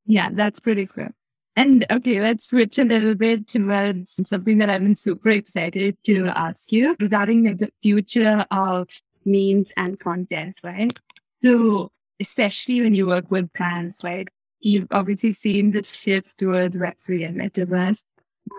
Yeah, 0.06 0.30
that's 0.32 0.58
pretty 0.58 0.86
clear. 0.86 1.14
And 1.54 1.84
okay, 1.90 2.20
let's 2.20 2.48
switch 2.48 2.78
a 2.78 2.84
little 2.84 3.14
bit 3.14 3.48
to 3.48 3.72
um, 3.72 4.06
something 4.06 4.58
that 4.58 4.70
I've 4.70 4.82
been 4.82 4.94
super 4.94 5.30
excited 5.30 5.96
to 6.04 6.28
ask 6.28 6.70
you 6.70 6.96
regarding 7.00 7.44
like, 7.44 7.58
the 7.58 7.72
future 7.82 8.46
of 8.50 8.88
memes 9.24 9.72
and 9.76 9.98
content, 9.98 10.56
right? 10.62 10.96
So 11.42 11.90
especially 12.20 12.80
when 12.80 12.94
you 12.94 13.06
work 13.06 13.30
with 13.30 13.52
brands, 13.52 14.00
right? 14.02 14.28
You've 14.60 14.88
obviously 14.90 15.32
seen 15.32 15.70
the 15.70 15.84
shift 15.84 16.36
towards 16.38 16.76
Web3 16.76 17.28
and 17.28 17.36
Metaverse. 17.36 18.04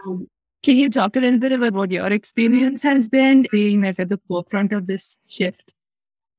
Um, 0.05 0.27
can 0.63 0.75
you 0.75 0.89
talk 0.89 1.15
a 1.15 1.19
little 1.19 1.39
bit 1.39 1.51
about 1.51 1.73
what 1.73 1.91
your 1.91 2.07
experience 2.07 2.83
has 2.83 3.09
been 3.09 3.47
being 3.51 3.81
like 3.81 3.99
at 3.99 4.09
the 4.09 4.19
forefront 4.27 4.73
of 4.73 4.87
this 4.87 5.17
shift? 5.27 5.73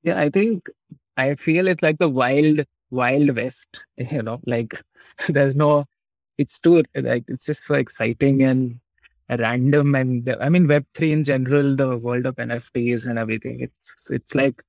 Yeah, 0.02 0.18
I 0.18 0.30
think 0.30 0.68
I 1.16 1.34
feel 1.34 1.68
it's 1.68 1.82
like 1.82 1.98
the 1.98 2.08
wild, 2.08 2.64
wild 2.90 3.34
west, 3.36 3.80
you 3.96 4.22
know, 4.22 4.40
like 4.46 4.80
there's 5.28 5.56
no 5.56 5.84
it's 6.38 6.58
too 6.58 6.82
like 6.94 7.24
it's 7.28 7.44
just 7.44 7.64
so 7.64 7.74
exciting 7.74 8.42
and 8.42 8.80
random 9.38 9.94
and 9.94 10.36
I 10.40 10.48
mean 10.48 10.66
Web 10.66 10.86
three 10.94 11.12
in 11.12 11.22
general, 11.22 11.76
the 11.76 11.96
world 11.96 12.26
of 12.26 12.36
NFTs 12.36 13.06
and 13.06 13.18
everything. 13.18 13.60
It's 13.60 13.94
it's 14.10 14.34
like 14.34 14.62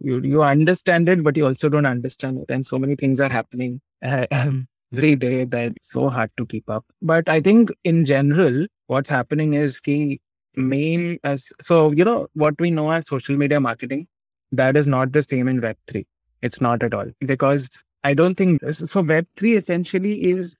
you 0.00 0.20
you 0.20 0.42
understand 0.42 1.08
it, 1.08 1.22
but 1.22 1.36
you 1.36 1.46
also 1.46 1.68
don't 1.68 1.86
understand 1.86 2.38
it, 2.38 2.46
and 2.48 2.64
so 2.66 2.78
many 2.78 2.96
things 2.96 3.20
are 3.20 3.30
happening 3.32 3.80
uh, 4.02 4.26
every 4.30 5.16
day 5.16 5.44
that 5.44 5.72
it's 5.76 5.90
so 5.92 6.08
hard 6.08 6.30
to 6.36 6.46
keep 6.46 6.68
up. 6.68 6.84
But 7.02 7.28
I 7.28 7.40
think 7.40 7.70
in 7.84 8.04
general, 8.04 8.66
what's 8.86 9.08
happening 9.08 9.54
is 9.54 9.80
the 9.84 10.20
main 10.56 11.18
as 11.24 11.44
so 11.62 11.90
you 11.92 12.04
know 12.04 12.28
what 12.34 12.54
we 12.60 12.70
know 12.70 12.90
as 12.92 13.08
social 13.08 13.36
media 13.36 13.58
marketing 13.60 14.06
that 14.52 14.76
is 14.76 14.86
not 14.86 15.12
the 15.12 15.22
same 15.22 15.48
in 15.48 15.60
Web 15.60 15.76
three. 15.88 16.06
It's 16.42 16.60
not 16.60 16.82
at 16.82 16.94
all 16.94 17.06
because 17.20 17.68
I 18.04 18.14
don't 18.14 18.34
think 18.36 18.62
so. 18.64 19.02
Web3 19.02 19.58
essentially 19.62 20.20
is 20.20 20.54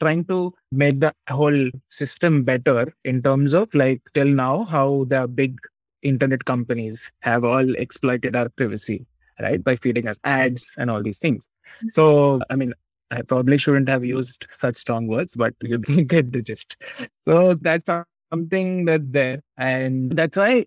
trying 0.00 0.24
to 0.24 0.52
make 0.72 1.00
the 1.00 1.12
whole 1.28 1.70
system 1.90 2.42
better 2.42 2.92
in 3.04 3.22
terms 3.22 3.52
of 3.52 3.72
like 3.74 4.00
till 4.14 4.26
now 4.26 4.64
how 4.64 5.04
the 5.08 5.28
big 5.28 5.58
internet 6.04 6.44
companies 6.44 7.10
have 7.20 7.44
all 7.44 7.74
exploited 7.76 8.36
our 8.36 8.48
privacy, 8.48 9.06
right? 9.40 9.62
By 9.62 9.76
feeding 9.76 10.06
us 10.06 10.18
ads 10.24 10.66
and 10.78 10.90
all 10.90 11.02
these 11.02 11.18
things. 11.18 11.48
So, 11.90 12.40
I 12.50 12.56
mean, 12.56 12.74
I 13.10 13.22
probably 13.22 13.58
shouldn't 13.58 13.88
have 13.88 14.04
used 14.04 14.46
such 14.52 14.76
strong 14.76 15.06
words, 15.06 15.34
but 15.34 15.54
you 15.62 15.78
get 16.04 16.32
the 16.32 16.42
gist. 16.42 16.76
So 17.20 17.54
that's 17.54 17.90
something 18.30 18.84
that's 18.84 19.08
there. 19.08 19.42
And 19.56 20.12
that's 20.12 20.36
why 20.36 20.66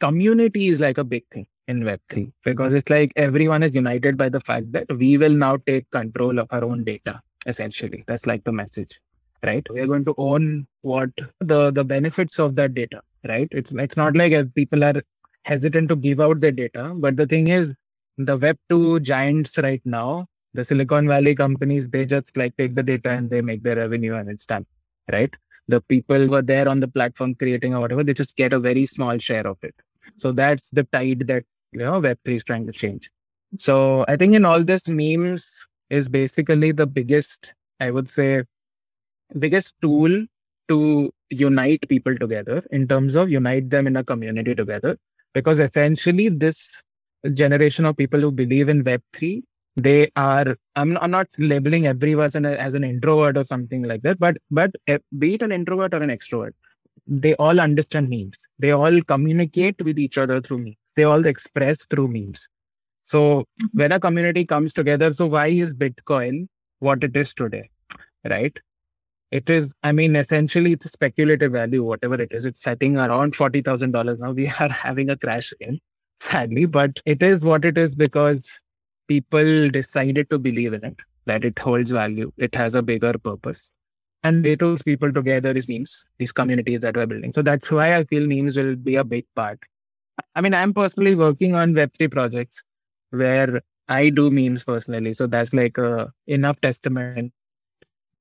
community 0.00 0.68
is 0.68 0.80
like 0.80 0.98
a 0.98 1.04
big 1.04 1.24
thing 1.32 1.46
in 1.68 1.82
Web3 1.82 2.32
because 2.44 2.74
it's 2.74 2.90
like 2.90 3.12
everyone 3.16 3.62
is 3.62 3.74
united 3.74 4.16
by 4.16 4.28
the 4.28 4.40
fact 4.40 4.72
that 4.72 4.86
we 4.96 5.16
will 5.16 5.30
now 5.30 5.56
take 5.56 5.90
control 5.90 6.38
of 6.38 6.48
our 6.50 6.64
own 6.64 6.84
data, 6.84 7.20
essentially. 7.46 8.04
That's 8.06 8.26
like 8.26 8.44
the 8.44 8.52
message, 8.52 9.00
right? 9.44 9.66
We're 9.70 9.86
going 9.86 10.04
to 10.04 10.14
own 10.18 10.66
what 10.82 11.10
the, 11.40 11.70
the 11.70 11.84
benefits 11.84 12.38
of 12.38 12.56
that 12.56 12.74
data, 12.74 13.00
right? 13.28 13.48
It's, 13.50 13.72
it's 13.72 13.96
not 13.96 14.16
like 14.16 14.54
people 14.54 14.84
are 14.84 15.02
hesitant 15.44 15.88
to 15.88 15.96
give 15.96 16.20
out 16.20 16.40
their 16.40 16.52
data, 16.52 16.92
but 16.94 17.16
the 17.16 17.26
thing 17.26 17.48
is, 17.48 17.72
the 18.18 18.38
Web2 18.38 19.02
giants 19.02 19.58
right 19.58 19.80
now, 19.84 20.26
the 20.54 20.64
Silicon 20.64 21.08
Valley 21.08 21.34
companies, 21.34 21.88
they 21.88 22.04
just 22.04 22.36
like 22.36 22.56
take 22.56 22.74
the 22.74 22.82
data 22.82 23.10
and 23.10 23.30
they 23.30 23.40
make 23.40 23.62
their 23.62 23.76
revenue 23.76 24.14
and 24.14 24.28
it's 24.28 24.44
done, 24.44 24.66
right? 25.10 25.32
The 25.68 25.80
people 25.80 26.26
who 26.26 26.34
are 26.34 26.42
there 26.42 26.68
on 26.68 26.80
the 26.80 26.88
platform 26.88 27.34
creating 27.34 27.74
or 27.74 27.80
whatever, 27.80 28.04
they 28.04 28.14
just 28.14 28.36
get 28.36 28.52
a 28.52 28.60
very 28.60 28.84
small 28.84 29.18
share 29.18 29.46
of 29.46 29.56
it. 29.62 29.74
So 30.18 30.32
that's 30.32 30.68
the 30.70 30.84
tide 30.84 31.26
that 31.28 31.44
you 31.72 31.78
know 31.78 32.00
Web3 32.00 32.36
is 32.36 32.44
trying 32.44 32.66
to 32.66 32.72
change. 32.72 33.10
So 33.58 34.04
I 34.08 34.16
think 34.16 34.34
in 34.34 34.44
all 34.44 34.62
this, 34.62 34.86
memes 34.86 35.66
is 35.90 36.08
basically 36.08 36.72
the 36.72 36.86
biggest, 36.86 37.54
I 37.80 37.90
would 37.90 38.08
say, 38.08 38.44
biggest 39.38 39.74
tool 39.82 40.26
to 40.68 41.12
unite 41.30 41.86
people 41.88 42.16
together 42.16 42.64
in 42.70 42.86
terms 42.88 43.14
of 43.14 43.30
unite 43.30 43.70
them 43.70 43.86
in 43.86 43.96
a 43.96 44.04
community 44.04 44.54
together. 44.54 44.96
Because 45.34 45.60
essentially, 45.60 46.28
this 46.28 46.70
generation 47.34 47.84
of 47.84 47.96
people 47.96 48.20
who 48.20 48.30
believe 48.30 48.68
in 48.68 48.84
Web3, 48.84 49.42
they 49.76 50.10
are, 50.16 50.56
I'm, 50.76 50.98
I'm 50.98 51.10
not 51.10 51.28
labeling 51.38 51.86
everyone 51.86 52.26
as 52.26 52.34
an, 52.34 52.44
as 52.44 52.74
an 52.74 52.84
introvert 52.84 53.38
or 53.38 53.44
something 53.44 53.82
like 53.82 54.02
that, 54.02 54.18
but, 54.18 54.36
but 54.50 54.70
eh, 54.86 54.98
be 55.18 55.34
it 55.34 55.42
an 55.42 55.52
introvert 55.52 55.94
or 55.94 56.02
an 56.02 56.10
extrovert, 56.10 56.52
they 57.06 57.34
all 57.36 57.58
understand 57.58 58.10
memes. 58.10 58.36
They 58.58 58.72
all 58.72 59.00
communicate 59.02 59.82
with 59.82 59.98
each 59.98 60.18
other 60.18 60.42
through 60.42 60.58
memes 60.58 60.76
they 60.94 61.04
all 61.04 61.26
express 61.26 61.84
through 61.86 62.08
memes. 62.08 62.48
So 63.04 63.44
when 63.72 63.92
a 63.92 64.00
community 64.00 64.44
comes 64.44 64.72
together, 64.72 65.12
so 65.12 65.26
why 65.26 65.48
is 65.48 65.74
Bitcoin 65.74 66.48
what 66.78 67.02
it 67.04 67.16
is 67.16 67.34
today? 67.34 67.70
Right? 68.28 68.56
It 69.32 69.50
is, 69.50 69.72
I 69.82 69.92
mean, 69.92 70.14
essentially 70.16 70.72
it's 70.72 70.84
a 70.84 70.90
speculative 70.90 71.52
value, 71.52 71.82
whatever 71.82 72.14
it 72.20 72.32
is. 72.32 72.44
It's 72.44 72.62
setting 72.62 72.96
around 72.98 73.34
$40,000 73.34 74.20
now. 74.20 74.32
We 74.32 74.46
are 74.60 74.68
having 74.68 75.10
a 75.10 75.16
crash 75.16 75.52
again, 75.52 75.80
sadly, 76.20 76.66
but 76.66 77.00
it 77.06 77.22
is 77.22 77.40
what 77.40 77.64
it 77.64 77.78
is 77.78 77.94
because 77.94 78.60
people 79.08 79.70
decided 79.70 80.30
to 80.30 80.38
believe 80.38 80.74
in 80.74 80.84
it, 80.84 80.96
that 81.26 81.44
it 81.44 81.58
holds 81.58 81.90
value. 81.90 82.32
It 82.38 82.54
has 82.54 82.74
a 82.74 82.82
bigger 82.82 83.14
purpose. 83.18 83.70
And 84.24 84.46
it 84.46 84.60
holds 84.60 84.82
people 84.82 85.12
together 85.12 85.50
is 85.52 85.68
memes, 85.68 86.04
these 86.18 86.32
communities 86.32 86.80
that 86.82 86.96
we're 86.96 87.06
building. 87.06 87.32
So 87.32 87.42
that's 87.42 87.70
why 87.70 87.96
I 87.96 88.04
feel 88.04 88.26
memes 88.26 88.56
will 88.56 88.76
be 88.76 88.96
a 88.96 89.04
big 89.04 89.26
part 89.34 89.58
I 90.34 90.40
mean, 90.40 90.54
I'm 90.54 90.74
personally 90.74 91.14
working 91.14 91.54
on 91.54 91.74
Web3 91.74 92.10
projects 92.10 92.62
where 93.10 93.62
I 93.88 94.10
do 94.10 94.30
memes 94.30 94.64
personally. 94.64 95.14
So 95.14 95.26
that's 95.26 95.52
like 95.52 95.78
a 95.78 96.12
enough 96.26 96.60
testament. 96.60 97.32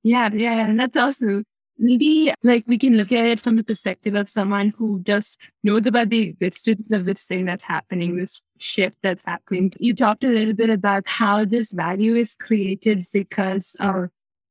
Yeah, 0.03 0.29
yeah, 0.33 0.65
and 0.65 0.79
that's 0.79 0.97
awesome. 0.97 1.43
Maybe 1.77 2.31
like 2.43 2.63
we 2.67 2.77
can 2.77 2.97
look 2.97 3.11
at 3.11 3.25
it 3.25 3.39
from 3.39 3.55
the 3.55 3.63
perspective 3.63 4.13
of 4.13 4.29
someone 4.29 4.73
who 4.77 5.01
just 5.01 5.39
knows 5.63 5.85
about 5.85 6.09
the 6.09 6.29
existence 6.29 6.91
of 6.91 7.05
this 7.05 7.25
thing 7.25 7.45
that's 7.45 7.63
happening, 7.63 8.17
this 8.17 8.41
shift 8.59 8.97
that's 9.01 9.25
happening. 9.25 9.71
You 9.79 9.95
talked 9.95 10.23
a 10.23 10.27
little 10.27 10.53
bit 10.53 10.69
about 10.69 11.07
how 11.07 11.45
this 11.45 11.71
value 11.71 12.15
is 12.15 12.35
created 12.35 13.05
because 13.11 13.75
of 13.79 14.09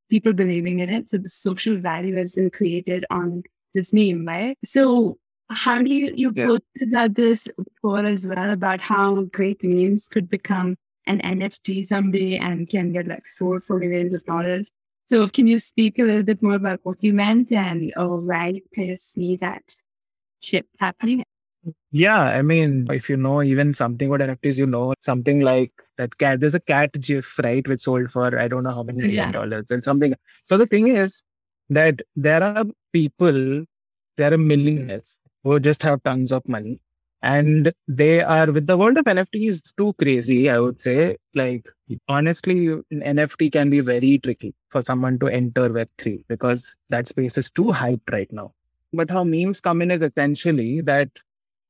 people 0.08 0.32
believing 0.32 0.80
in 0.80 0.90
it. 0.90 1.10
So 1.10 1.18
the 1.18 1.28
social 1.28 1.78
value 1.78 2.16
has 2.16 2.34
been 2.34 2.50
created 2.50 3.04
on 3.10 3.44
this 3.74 3.92
meme, 3.92 4.26
right? 4.26 4.58
So 4.64 5.18
how 5.50 5.82
do 5.82 5.92
you, 5.92 6.12
you 6.14 6.32
yeah. 6.34 6.46
put 6.46 6.64
about 6.82 7.14
this 7.14 7.48
before 7.56 8.04
as 8.04 8.26
well 8.26 8.50
about 8.50 8.80
how 8.80 9.22
great 9.22 9.62
memes 9.62 10.08
could 10.08 10.28
become 10.28 10.76
an 11.06 11.20
NFT 11.20 11.86
someday 11.86 12.38
and 12.38 12.68
can 12.68 12.92
get 12.92 13.06
like 13.06 13.28
sold 13.28 13.64
for 13.64 13.78
millions 13.78 14.14
of 14.14 14.24
dollars? 14.24 14.70
So 15.10 15.26
can 15.28 15.48
you 15.48 15.58
speak 15.58 15.98
a 15.98 16.04
little 16.04 16.22
bit 16.22 16.40
more 16.40 16.54
about 16.54 16.78
what 16.84 17.02
you 17.02 17.12
meant 17.12 17.50
and 17.50 17.92
oh, 17.96 18.20
why 18.20 18.60
you 18.76 18.96
see 19.00 19.36
that 19.38 19.74
shift 20.38 20.68
happening? 20.78 21.24
Yeah, 21.90 22.22
I 22.22 22.42
mean, 22.42 22.86
if 22.90 23.10
you 23.10 23.16
know 23.16 23.42
even 23.42 23.74
something 23.74 24.06
about 24.06 24.20
NFTs, 24.20 24.58
you 24.58 24.66
know 24.66 24.94
something 25.02 25.40
like 25.40 25.72
that 25.98 26.16
cat. 26.18 26.38
There's 26.38 26.54
a 26.54 26.60
cat 26.60 26.92
GIF, 27.00 27.40
right, 27.40 27.66
which 27.66 27.80
sold 27.80 28.12
for 28.12 28.38
I 28.38 28.46
don't 28.46 28.62
know 28.62 28.70
how 28.70 28.84
many 28.84 28.98
million 28.98 29.16
Yeah. 29.16 29.32
dollars 29.32 29.72
and 29.72 29.82
something. 29.82 30.14
So 30.44 30.56
the 30.56 30.66
thing 30.66 30.86
is 30.86 31.20
that 31.70 32.02
there 32.14 32.40
are 32.44 32.64
people, 32.92 33.64
there 34.16 34.32
are 34.32 34.38
millionaires 34.38 35.18
who 35.42 35.58
just 35.58 35.82
have 35.82 36.04
tons 36.04 36.30
of 36.30 36.46
money, 36.46 36.78
and 37.22 37.72
they 37.86 38.22
are 38.22 38.50
with 38.50 38.66
the 38.66 38.76
world 38.76 38.96
of 38.96 39.04
NFTs 39.04 39.74
too 39.76 39.92
crazy. 39.94 40.48
I 40.48 40.58
would 40.58 40.80
say, 40.80 41.16
like 41.34 41.66
honestly, 42.08 42.68
NFT 42.92 43.52
can 43.52 43.70
be 43.70 43.80
very 43.80 44.18
tricky 44.18 44.54
for 44.70 44.82
someone 44.82 45.18
to 45.18 45.28
enter 45.28 45.72
Web 45.72 45.88
three 45.98 46.24
because 46.28 46.76
that 46.88 47.08
space 47.08 47.36
is 47.36 47.50
too 47.50 47.66
hyped 47.66 48.10
right 48.10 48.32
now. 48.32 48.52
But 48.92 49.10
how 49.10 49.24
memes 49.24 49.60
come 49.60 49.82
in 49.82 49.90
is 49.90 50.02
essentially 50.02 50.80
that 50.82 51.08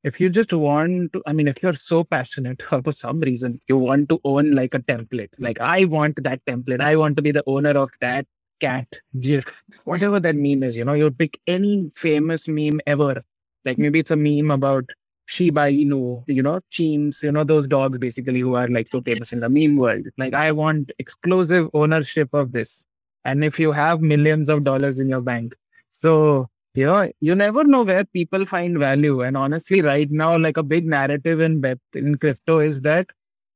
if 0.02 0.18
you 0.20 0.30
just 0.30 0.52
want 0.52 1.12
to, 1.12 1.22
I 1.26 1.32
mean, 1.32 1.48
if 1.48 1.62
you're 1.62 1.74
so 1.74 2.04
passionate 2.04 2.62
or 2.72 2.82
for 2.84 2.92
some 2.92 3.20
reason 3.20 3.60
you 3.68 3.76
want 3.76 4.08
to 4.10 4.20
own 4.24 4.52
like 4.52 4.74
a 4.74 4.78
template, 4.78 5.30
like 5.38 5.60
I 5.60 5.84
want 5.84 6.22
that 6.22 6.44
template, 6.46 6.80
I 6.80 6.96
want 6.96 7.16
to 7.16 7.22
be 7.22 7.32
the 7.32 7.44
owner 7.46 7.70
of 7.70 7.90
that 8.00 8.26
cat, 8.60 8.86
gif, 9.18 9.44
whatever 9.84 10.20
that 10.20 10.36
meme 10.36 10.62
is, 10.62 10.76
you 10.76 10.84
know, 10.84 10.94
you 10.94 11.10
pick 11.10 11.40
any 11.46 11.90
famous 11.96 12.46
meme 12.48 12.80
ever. 12.86 13.22
Like 13.64 13.78
maybe 13.78 13.98
it's 13.98 14.10
a 14.10 14.16
meme 14.16 14.50
about 14.50 14.84
Shiba 15.30 15.60
Inu, 15.70 16.24
you 16.26 16.42
know, 16.42 16.60
Cheems, 16.72 17.22
you 17.22 17.30
know, 17.30 17.44
those 17.44 17.68
dogs 17.68 17.98
basically 17.98 18.40
who 18.40 18.54
are 18.56 18.66
like 18.66 18.88
so 18.90 19.00
famous 19.00 19.32
in 19.32 19.38
the 19.38 19.48
meme 19.48 19.76
world. 19.76 20.06
Like 20.18 20.34
I 20.34 20.50
want 20.50 20.90
exclusive 20.98 21.70
ownership 21.72 22.28
of 22.32 22.50
this. 22.50 22.84
And 23.24 23.44
if 23.44 23.58
you 23.58 23.70
have 23.70 24.00
millions 24.00 24.48
of 24.48 24.64
dollars 24.64 24.98
in 24.98 25.08
your 25.08 25.20
bank, 25.20 25.54
so 25.92 26.48
you 26.74 26.86
know, 26.86 27.10
you 27.20 27.34
never 27.34 27.62
know 27.62 27.82
where 27.84 28.04
people 28.04 28.44
find 28.44 28.78
value. 28.78 29.22
And 29.22 29.36
honestly, 29.36 29.82
right 29.82 30.10
now, 30.10 30.36
like 30.36 30.56
a 30.56 30.64
big 30.64 30.86
narrative 30.86 31.40
in 31.40 31.60
web 31.60 31.78
in 31.94 32.16
crypto 32.16 32.58
is 32.58 32.80
that, 32.82 33.06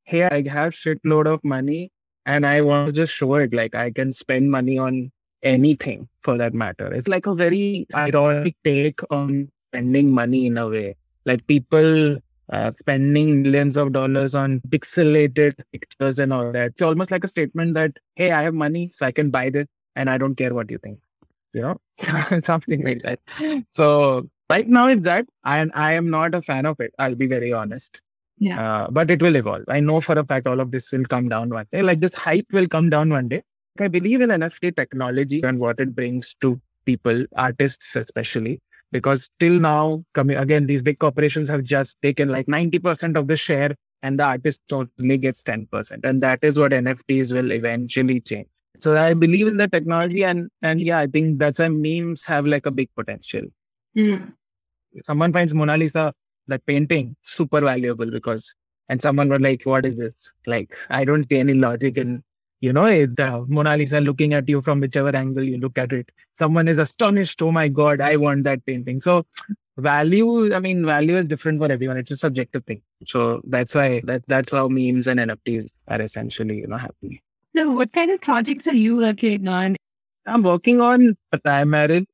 hey, 0.05 0.25
I 0.25 0.49
have 0.49 0.75
shitload 0.75 1.27
of 1.27 1.43
money 1.43 1.91
and 2.25 2.47
I 2.47 2.61
want 2.61 2.87
to 2.89 2.93
just 2.93 3.13
show 3.13 3.35
it. 3.35 3.53
Like 3.53 3.75
I 3.75 3.91
can 3.91 4.13
spend 4.13 4.51
money 4.51 4.79
on 4.79 5.11
anything 5.43 6.09
for 6.23 6.39
that 6.39 6.55
matter. 6.55 6.93
It's 6.93 7.09
like 7.09 7.27
a 7.27 7.35
very 7.35 7.87
ironic 7.95 8.57
take 8.63 9.01
on 9.11 9.51
spending 9.71 10.13
money 10.13 10.47
in 10.47 10.59
a 10.59 10.69
way. 10.69 10.97
Like 11.25 11.47
people 11.47 12.19
uh, 12.53 12.71
spending 12.73 13.43
millions 13.43 13.77
of 13.77 13.93
dollars 13.93 14.35
on 14.35 14.61
pixelated 14.69 15.55
pictures 15.73 16.19
and 16.19 16.33
all 16.33 16.53
that. 16.53 16.73
It's 16.73 16.83
almost 16.83 17.11
like 17.11 17.25
a 17.25 17.29
statement 17.29 17.75
that, 17.75 17.93
hey, 18.17 18.33
I 18.33 18.43
have 18.43 18.55
money, 18.55 18.91
so 18.93 19.07
I 19.07 19.13
can 19.13 19.31
buy 19.31 19.51
this 19.51 19.67
and 19.97 20.11
I 20.11 20.19
don't 20.19 20.35
care 20.35 20.55
what 20.55 20.71
you 20.71 20.79
think 20.79 20.99
you 21.55 21.63
know? 21.63 21.81
Something 22.41 22.85
like 22.85 23.03
that. 23.03 23.21
So 23.71 24.29
right 24.51 24.69
now 24.69 24.89
it's 24.89 25.03
that 25.03 25.27
and 25.45 25.71
i 25.75 25.95
am 25.95 26.11
not 26.11 26.35
a 26.35 26.43
fan 26.43 26.67
of 26.67 26.79
it 26.79 26.93
i'll 26.99 27.15
be 27.15 27.27
very 27.27 27.53
honest. 27.53 28.01
Yeah. 28.39 28.61
uh, 28.61 28.91
but 28.91 29.11
it 29.13 29.23
will 29.23 29.37
evolve. 29.37 29.63
I 29.69 29.79
know 29.79 30.01
for 30.01 30.19
a 30.19 30.25
fact 30.25 30.49
all 30.49 30.59
of 30.61 30.73
this 30.73 30.91
will 30.91 31.05
come 31.05 31.29
down 31.29 31.51
one 31.51 31.67
day. 31.73 31.83
Like 31.83 32.01
this 32.01 32.13
hype 32.13 32.47
will 32.53 32.67
come 32.67 32.91
down 32.91 33.09
one 33.11 33.29
day. 33.29 33.43
I 33.79 33.87
believe 33.89 34.21
in 34.21 34.31
nft 34.31 34.77
technology 34.77 35.41
and 35.43 35.61
what 35.61 35.79
it 35.81 35.95
brings 35.95 36.35
to 36.41 36.61
people 36.85 37.25
artists 37.37 37.97
especially 37.97 38.61
because 38.95 39.29
till 39.41 39.59
now 39.67 40.03
coming 40.15 40.37
again 40.45 40.67
these 40.71 40.83
big 40.89 40.99
corporations 41.05 41.49
have 41.55 41.63
just 41.63 41.97
taken 42.03 42.35
like 42.37 42.47
90% 42.47 43.19
of 43.19 43.29
the 43.29 43.37
share 43.37 43.77
and 44.03 44.19
the 44.19 44.25
artist 44.25 44.61
only 44.73 45.19
gets 45.19 45.43
10% 45.43 46.05
and 46.05 46.23
that 46.23 46.51
is 46.51 46.59
what 46.59 46.73
nfts 46.81 47.33
will 47.39 47.53
eventually 47.61 48.21
change 48.21 48.49
so 48.81 48.97
I 48.97 49.15
believe 49.15 49.47
in 49.47 49.57
the 49.57 49.69
technology 49.69 50.25
and 50.25 50.51
and 50.63 50.81
yeah, 50.81 50.99
I 50.99 51.07
think 51.07 51.39
that's 51.39 51.59
why 51.59 51.69
memes 51.69 52.25
have 52.27 52.47
like 52.47 52.67
a 52.67 52.71
big 52.71 52.91
potential. 52.95 53.43
Mm. 53.97 54.33
Someone 55.05 55.33
finds 55.33 55.55
Mona 55.55 55.77
Lisa, 55.77 56.13
that 56.49 56.67
painting, 56.67 57.17
super 57.23 57.61
valuable 57.61 58.11
because 58.11 58.53
and 58.89 59.01
someone 59.01 59.29
was 59.29 59.41
like, 59.41 59.63
What 59.65 59.87
is 59.87 59.97
this? 59.97 60.15
Like, 60.47 60.77
I 60.91 61.05
don't 61.05 61.29
see 61.29 61.39
any 61.39 61.55
logic 61.55 61.97
in, 61.97 62.23
you 62.65 62.73
know, 62.73 62.87
it, 62.87 63.17
the 63.17 63.45
Mona 63.47 63.77
Lisa 63.77 64.01
looking 64.01 64.33
at 64.33 64.49
you 64.49 64.63
from 64.63 64.81
whichever 64.81 65.15
angle 65.15 65.45
you 65.45 65.59
look 65.59 65.77
at 65.77 65.93
it. 65.93 66.11
Someone 66.35 66.67
is 66.67 66.79
astonished, 66.79 67.43
oh 67.43 67.53
my 67.53 67.69
God, 67.69 68.01
I 68.01 68.17
want 68.17 68.45
that 68.45 68.65
painting. 68.65 69.01
So 69.01 69.27
value, 69.77 70.55
I 70.55 70.61
mean, 70.61 70.87
value 70.87 71.17
is 71.17 71.27
different 71.27 71.61
for 71.61 71.71
everyone. 71.71 71.99
It's 71.99 72.11
a 72.11 72.17
subjective 72.17 72.65
thing. 72.65 72.81
So 73.07 73.43
that's 73.45 73.75
why 73.75 74.01
that 74.05 74.23
that's 74.29 74.51
how 74.51 74.69
memes 74.69 75.07
and 75.07 75.21
NFTs 75.21 75.77
are 75.89 76.01
essentially, 76.01 76.57
you 76.57 76.67
know, 76.67 76.79
happening. 76.79 77.21
So, 77.55 77.71
what 77.71 77.93
kind 77.93 78.11
of 78.11 78.21
projects 78.21 78.67
are 78.67 78.75
you 78.75 78.97
working 78.97 79.47
on? 79.47 79.77
I'm 80.27 80.43
working 80.43 80.81
on 80.81 81.17
primarily 81.45 82.07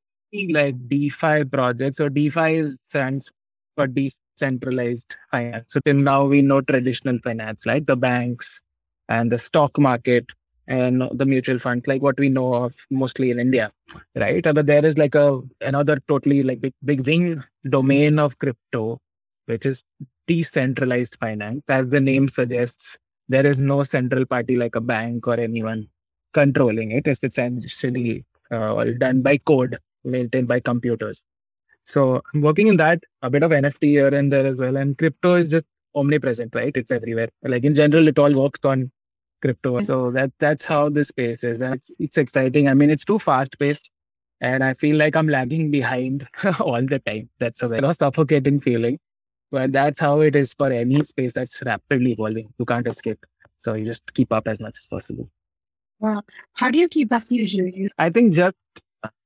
like 0.49 0.75
DeFi 0.89 1.45
projects. 1.45 1.97
So 1.97 2.09
DeFi 2.09 2.55
is 2.55 2.77
stands 2.83 3.31
for 3.75 3.87
decentralized 3.87 5.15
finance. 5.31 5.73
So 5.73 5.79
till 5.85 5.95
now 5.95 6.25
we 6.25 6.41
know 6.41 6.59
traditional 6.61 7.19
finance, 7.23 7.65
like 7.65 7.85
the 7.85 7.95
banks 7.95 8.61
and 9.09 9.31
the 9.31 9.39
stock 9.39 9.77
market 9.77 10.25
and 10.71 11.03
the 11.11 11.25
mutual 11.25 11.59
funds, 11.59 11.85
like 11.85 12.01
what 12.01 12.17
we 12.17 12.29
know 12.29 12.53
of 12.53 12.73
mostly 12.89 13.29
in 13.29 13.39
India, 13.39 13.71
right? 14.15 14.43
But 14.43 14.65
there 14.67 14.85
is 14.85 14.97
like 14.97 15.15
a 15.15 15.41
another 15.59 16.01
totally 16.07 16.43
like 16.43 16.61
big 16.61 16.73
big 16.85 17.05
wing 17.05 17.43
domain 17.69 18.19
of 18.19 18.37
crypto, 18.39 18.99
which 19.47 19.65
is 19.65 19.83
decentralized 20.27 21.17
finance. 21.19 21.63
As 21.67 21.89
the 21.89 21.99
name 21.99 22.29
suggests, 22.29 22.97
there 23.27 23.45
is 23.45 23.57
no 23.57 23.83
central 23.83 24.25
party 24.25 24.55
like 24.55 24.75
a 24.75 24.81
bank 24.81 25.27
or 25.27 25.37
anyone 25.39 25.87
controlling 26.33 26.91
it. 26.91 27.05
It's 27.05 27.23
essentially 27.23 28.23
uh, 28.49 28.75
all 28.75 28.93
done 28.93 29.21
by 29.21 29.37
code, 29.39 29.77
maintained 30.05 30.47
by 30.47 30.61
computers. 30.61 31.21
So 31.85 32.21
I'm 32.33 32.41
working 32.41 32.67
in 32.67 32.77
that, 32.77 33.03
a 33.21 33.29
bit 33.29 33.43
of 33.43 33.51
NFT 33.51 33.89
here 33.89 34.13
and 34.13 34.31
there 34.31 34.45
as 34.45 34.55
well. 34.55 34.77
And 34.77 34.97
crypto 34.97 35.35
is 35.35 35.49
just 35.49 35.65
omnipresent, 35.95 36.55
right? 36.55 36.71
It's 36.75 36.91
everywhere. 36.91 37.29
Like 37.43 37.65
in 37.65 37.73
general, 37.73 38.07
it 38.07 38.17
all 38.17 38.33
works 38.33 38.63
on 38.63 38.91
crypto. 39.41 39.79
So 39.79 40.11
that 40.11 40.31
that's 40.39 40.65
how 40.65 40.89
this 40.89 41.09
space 41.09 41.43
is. 41.43 41.61
And 41.61 41.75
it's, 41.75 41.91
it's 41.99 42.17
exciting. 42.17 42.67
I 42.67 42.73
mean, 42.73 42.89
it's 42.89 43.05
too 43.05 43.19
fast 43.19 43.57
paced. 43.59 43.89
And 44.39 44.63
I 44.63 44.73
feel 44.73 44.97
like 44.97 45.15
I'm 45.15 45.27
lagging 45.27 45.69
behind 45.69 46.27
all 46.59 46.81
the 46.83 46.99
time. 46.99 47.29
That's 47.39 47.61
a 47.61 47.67
very 47.67 47.93
suffocating 47.93 48.59
feeling. 48.59 48.99
But 49.51 49.73
that's 49.73 49.99
how 49.99 50.21
it 50.21 50.35
is 50.35 50.53
for 50.53 50.71
any 50.71 51.03
space 51.03 51.33
that's 51.33 51.61
rapidly 51.63 52.13
evolving. 52.13 52.53
You 52.57 52.65
can't 52.65 52.87
escape. 52.87 53.23
So 53.59 53.75
you 53.75 53.85
just 53.85 54.11
keep 54.13 54.33
up 54.33 54.47
as 54.47 54.59
much 54.59 54.77
as 54.77 54.87
possible. 54.87 55.29
Wow. 55.99 56.23
How 56.53 56.71
do 56.71 56.79
you 56.79 56.87
keep 56.87 57.13
up 57.13 57.23
usually? 57.29 57.91
I 57.99 58.09
think 58.09 58.33
just 58.33 58.55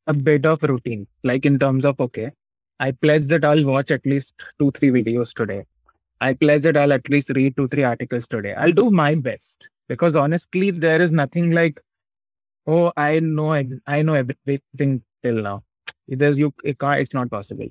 a 0.08 0.14
bit 0.14 0.46
of 0.46 0.62
routine, 0.64 1.08
like 1.24 1.46
in 1.46 1.58
terms 1.58 1.86
of, 1.86 2.00
okay, 2.00 2.32
I 2.80 2.92
pledge 2.92 3.28
that 3.28 3.46
I'll 3.46 3.64
watch 3.64 3.92
at 3.92 4.06
least 4.06 4.34
two, 4.60 4.72
three 4.72 4.90
videos 4.90 5.34
today. 5.34 5.66
I 6.20 6.34
pledge 6.34 6.64
that 6.64 6.76
I'll 6.76 6.92
at 6.92 7.10
least 7.10 7.32
read 7.36 7.56
two, 7.56 7.68
three 7.70 7.84
articles 7.84 8.28
today. 8.28 8.54
I'll 8.54 8.72
do 8.72 8.90
my 8.90 9.16
best 9.16 9.70
because 9.88 10.16
honestly, 10.16 10.72
there 10.72 11.02
is 11.02 11.12
nothing 11.12 11.52
like, 11.52 11.82
oh, 12.68 12.92
I 12.98 13.20
know, 13.20 13.54
ex- 13.54 13.80
I 13.88 14.02
know 14.02 14.14
everything 14.14 15.04
till 15.24 15.42
now. 15.42 15.64
There's 16.08 16.38
you, 16.38 16.54
it 16.64 16.80
can't, 16.80 17.00
it's 17.00 17.14
not 17.14 17.30
possible. 17.30 17.68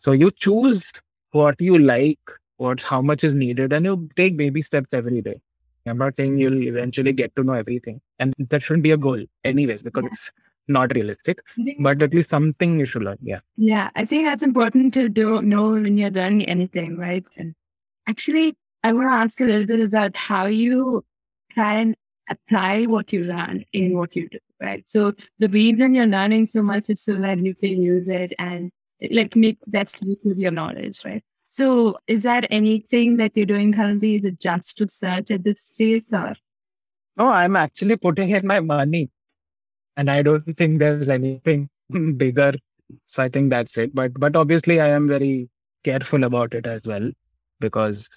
So 0.00 0.12
you 0.12 0.30
choose 0.30 0.92
what 1.32 1.60
you 1.60 1.78
like, 1.78 2.20
what, 2.56 2.80
how 2.80 3.02
much 3.02 3.24
is 3.24 3.34
needed, 3.34 3.72
and 3.72 3.84
you 3.84 4.08
take 4.16 4.36
baby 4.36 4.62
steps 4.62 4.92
every 4.92 5.20
day. 5.20 5.40
I'm 5.86 5.98
not 5.98 6.16
saying 6.16 6.38
you'll 6.38 6.62
eventually 6.66 7.12
get 7.12 7.34
to 7.36 7.44
know 7.44 7.52
everything. 7.52 8.00
And 8.18 8.34
that 8.38 8.62
shouldn't 8.62 8.82
be 8.82 8.90
a 8.90 8.96
goal, 8.96 9.22
anyways, 9.44 9.82
because 9.82 10.04
it's 10.06 10.30
not 10.66 10.92
realistic, 10.94 11.38
but 11.78 12.02
at 12.02 12.12
least 12.12 12.28
something 12.28 12.80
you 12.80 12.86
should 12.86 13.04
learn. 13.04 13.18
Yeah. 13.22 13.38
Yeah, 13.56 13.90
I 13.94 14.04
think 14.04 14.24
that's 14.24 14.42
important 14.42 14.94
to 14.94 15.08
do 15.08 15.40
know 15.42 15.72
when 15.72 15.96
you're 15.96 16.10
learning 16.10 16.46
anything, 16.46 16.96
right? 16.96 17.24
And 17.36 17.54
actually, 18.08 18.56
I 18.82 18.92
want 18.92 19.08
to 19.08 19.12
ask 19.12 19.40
a 19.40 19.44
little 19.44 19.66
bit 19.66 19.80
about 19.80 20.16
how 20.16 20.46
you 20.46 21.04
try 21.56 21.74
and 21.74 21.96
apply 22.28 22.84
what 22.84 23.12
you 23.12 23.24
learn 23.24 23.64
in 23.72 23.96
what 23.96 24.14
you 24.16 24.28
do, 24.28 24.38
right? 24.60 24.88
So 24.88 25.14
the 25.38 25.48
reason 25.48 25.94
you're 25.94 26.06
learning 26.06 26.46
so 26.46 26.62
much 26.62 26.90
is 26.90 27.02
so 27.02 27.14
that 27.14 27.38
you 27.38 27.54
can 27.54 27.80
use 27.80 28.08
it 28.08 28.32
and 28.38 28.70
like 29.10 29.36
make 29.36 29.58
best 29.66 30.02
use 30.02 30.18
of 30.24 30.38
your 30.38 30.50
knowledge, 30.50 31.04
right? 31.04 31.22
So 31.50 31.98
is 32.06 32.22
that 32.24 32.46
anything 32.50 33.16
that 33.16 33.32
you're 33.34 33.46
doing 33.46 33.72
currently? 33.72 34.16
Is 34.16 34.24
it 34.24 34.40
just 34.40 34.78
research 34.80 35.30
at 35.30 35.44
this 35.44 35.66
stage 35.72 36.04
or? 36.12 36.34
No, 37.16 37.28
I'm 37.28 37.56
actually 37.56 37.96
putting 37.96 38.30
in 38.30 38.46
my 38.46 38.60
money 38.60 39.10
and 39.96 40.10
I 40.10 40.22
don't 40.22 40.56
think 40.56 40.80
there's 40.80 41.08
anything 41.08 41.68
bigger. 42.16 42.54
So 43.06 43.22
I 43.22 43.28
think 43.28 43.50
that's 43.50 43.78
it. 43.78 43.94
But, 43.94 44.14
but 44.14 44.36
obviously 44.36 44.80
I 44.80 44.88
am 44.88 45.08
very 45.08 45.48
careful 45.84 46.24
about 46.24 46.52
it 46.54 46.66
as 46.66 46.86
well 46.86 47.10
because, 47.60 48.08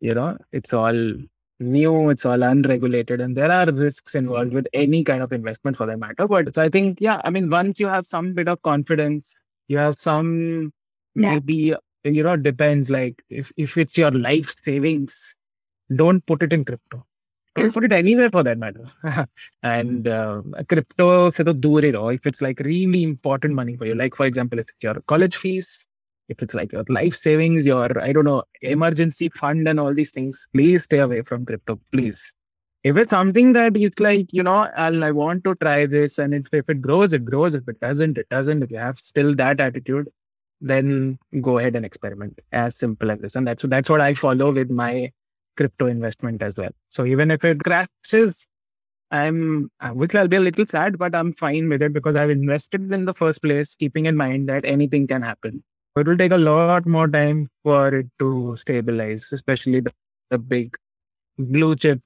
you 0.00 0.12
know, 0.12 0.36
it's 0.52 0.72
all 0.72 1.14
new, 1.60 2.10
it's 2.10 2.24
all 2.26 2.42
unregulated 2.42 3.20
and 3.20 3.36
there 3.36 3.50
are 3.50 3.66
risks 3.72 4.14
involved 4.14 4.52
with 4.52 4.66
any 4.72 5.02
kind 5.04 5.22
of 5.22 5.32
investment 5.32 5.76
for 5.76 5.86
that 5.86 5.98
matter. 5.98 6.26
But 6.28 6.54
so 6.54 6.62
I 6.62 6.68
think, 6.68 6.98
yeah, 7.00 7.20
I 7.24 7.30
mean, 7.30 7.50
once 7.50 7.80
you 7.80 7.86
have 7.88 8.06
some 8.06 8.34
bit 8.34 8.48
of 8.48 8.62
confidence, 8.62 9.30
you 9.68 9.78
have 9.78 9.98
some 9.98 10.72
Yeah. 11.14 11.32
maybe 11.34 11.74
you 12.04 12.22
know 12.22 12.36
depends 12.36 12.90
like 12.90 13.22
if 13.30 13.50
if 13.56 13.76
it's 13.82 13.96
your 13.96 14.10
life 14.10 14.54
savings 14.62 15.34
don't 16.00 16.24
put 16.26 16.42
it 16.42 16.52
in 16.56 16.64
crypto 16.64 17.04
don't 17.56 17.72
put 17.72 17.84
it 17.84 17.92
anywhere 17.92 18.30
for 18.30 18.42
that 18.42 18.58
matter 18.58 18.86
and 19.62 20.08
uh, 20.08 20.42
crypto 20.68 21.30
to 21.30 21.54
dur 21.64 21.80
hi 21.86 21.90
raho 21.96 22.14
if 22.18 22.26
it's 22.30 22.42
like 22.46 22.60
really 22.60 23.02
important 23.10 23.54
money 23.60 23.76
for 23.76 23.86
you 23.90 23.94
like 24.02 24.14
for 24.20 24.26
example 24.30 24.58
if 24.64 24.68
it's 24.72 24.84
your 24.88 24.96
college 25.12 25.36
fees 25.44 25.70
if 26.28 26.42
it's 26.42 26.54
like 26.54 26.72
your 26.72 26.84
life 26.88 27.16
savings, 27.16 27.66
your, 27.66 28.00
I 28.00 28.12
don't 28.12 28.24
know, 28.24 28.42
emergency 28.62 29.28
fund 29.28 29.68
and 29.68 29.78
all 29.78 29.94
these 29.94 30.10
things, 30.10 30.46
please 30.52 30.84
stay 30.84 30.98
away 30.98 31.22
from 31.22 31.44
crypto, 31.44 31.78
please. 31.92 32.32
If 32.82 32.96
it's 32.96 33.10
something 33.10 33.52
that 33.54 33.76
it's 33.76 33.98
like, 33.98 34.32
you 34.32 34.42
know, 34.42 34.68
I'll, 34.76 35.04
I 35.04 35.10
want 35.10 35.44
to 35.44 35.54
try 35.56 35.86
this 35.86 36.18
and 36.18 36.34
if, 36.34 36.46
it 36.52 36.80
grows, 36.80 37.12
it 37.12 37.24
grows. 37.24 37.54
If 37.54 37.68
it 37.68 37.80
doesn't, 37.80 38.18
it 38.18 38.28
doesn't. 38.28 38.62
If 38.62 38.70
you 38.70 38.78
have 38.78 38.98
still 38.98 39.34
that 39.36 39.60
attitude, 39.60 40.08
then 40.60 41.18
go 41.40 41.58
ahead 41.58 41.74
and 41.74 41.84
experiment. 41.84 42.38
As 42.52 42.76
simple 42.76 43.10
as 43.10 43.18
this. 43.20 43.34
And 43.34 43.46
that's, 43.46 43.64
that's 43.64 43.90
what 43.90 44.00
I 44.00 44.14
follow 44.14 44.52
with 44.52 44.70
my 44.70 45.12
crypto 45.56 45.86
investment 45.86 46.42
as 46.42 46.56
well. 46.56 46.70
So 46.90 47.04
even 47.04 47.30
if 47.30 47.44
it 47.44 47.58
crashes, 47.64 48.46
I'm, 49.10 49.70
which 49.92 50.14
I'll 50.14 50.28
be 50.28 50.36
a 50.36 50.40
little 50.40 50.66
sad, 50.66 50.98
but 50.98 51.14
I'm 51.14 51.32
fine 51.34 51.68
with 51.68 51.82
it 51.82 51.92
because 51.92 52.16
I've 52.16 52.30
invested 52.30 52.92
in 52.92 53.04
the 53.04 53.14
first 53.14 53.42
place, 53.42 53.74
keeping 53.74 54.06
in 54.06 54.16
mind 54.16 54.48
that 54.48 54.64
anything 54.64 55.06
can 55.06 55.22
happen. 55.22 55.62
It 55.96 56.06
will 56.06 56.18
take 56.18 56.32
a 56.32 56.38
lot 56.38 56.84
more 56.84 57.08
time 57.08 57.48
for 57.64 57.88
it 57.94 58.06
to 58.18 58.54
stabilize, 58.58 59.30
especially 59.32 59.80
the, 59.80 59.92
the 60.28 60.38
big 60.38 60.76
blue 61.38 61.74
chip 61.74 62.00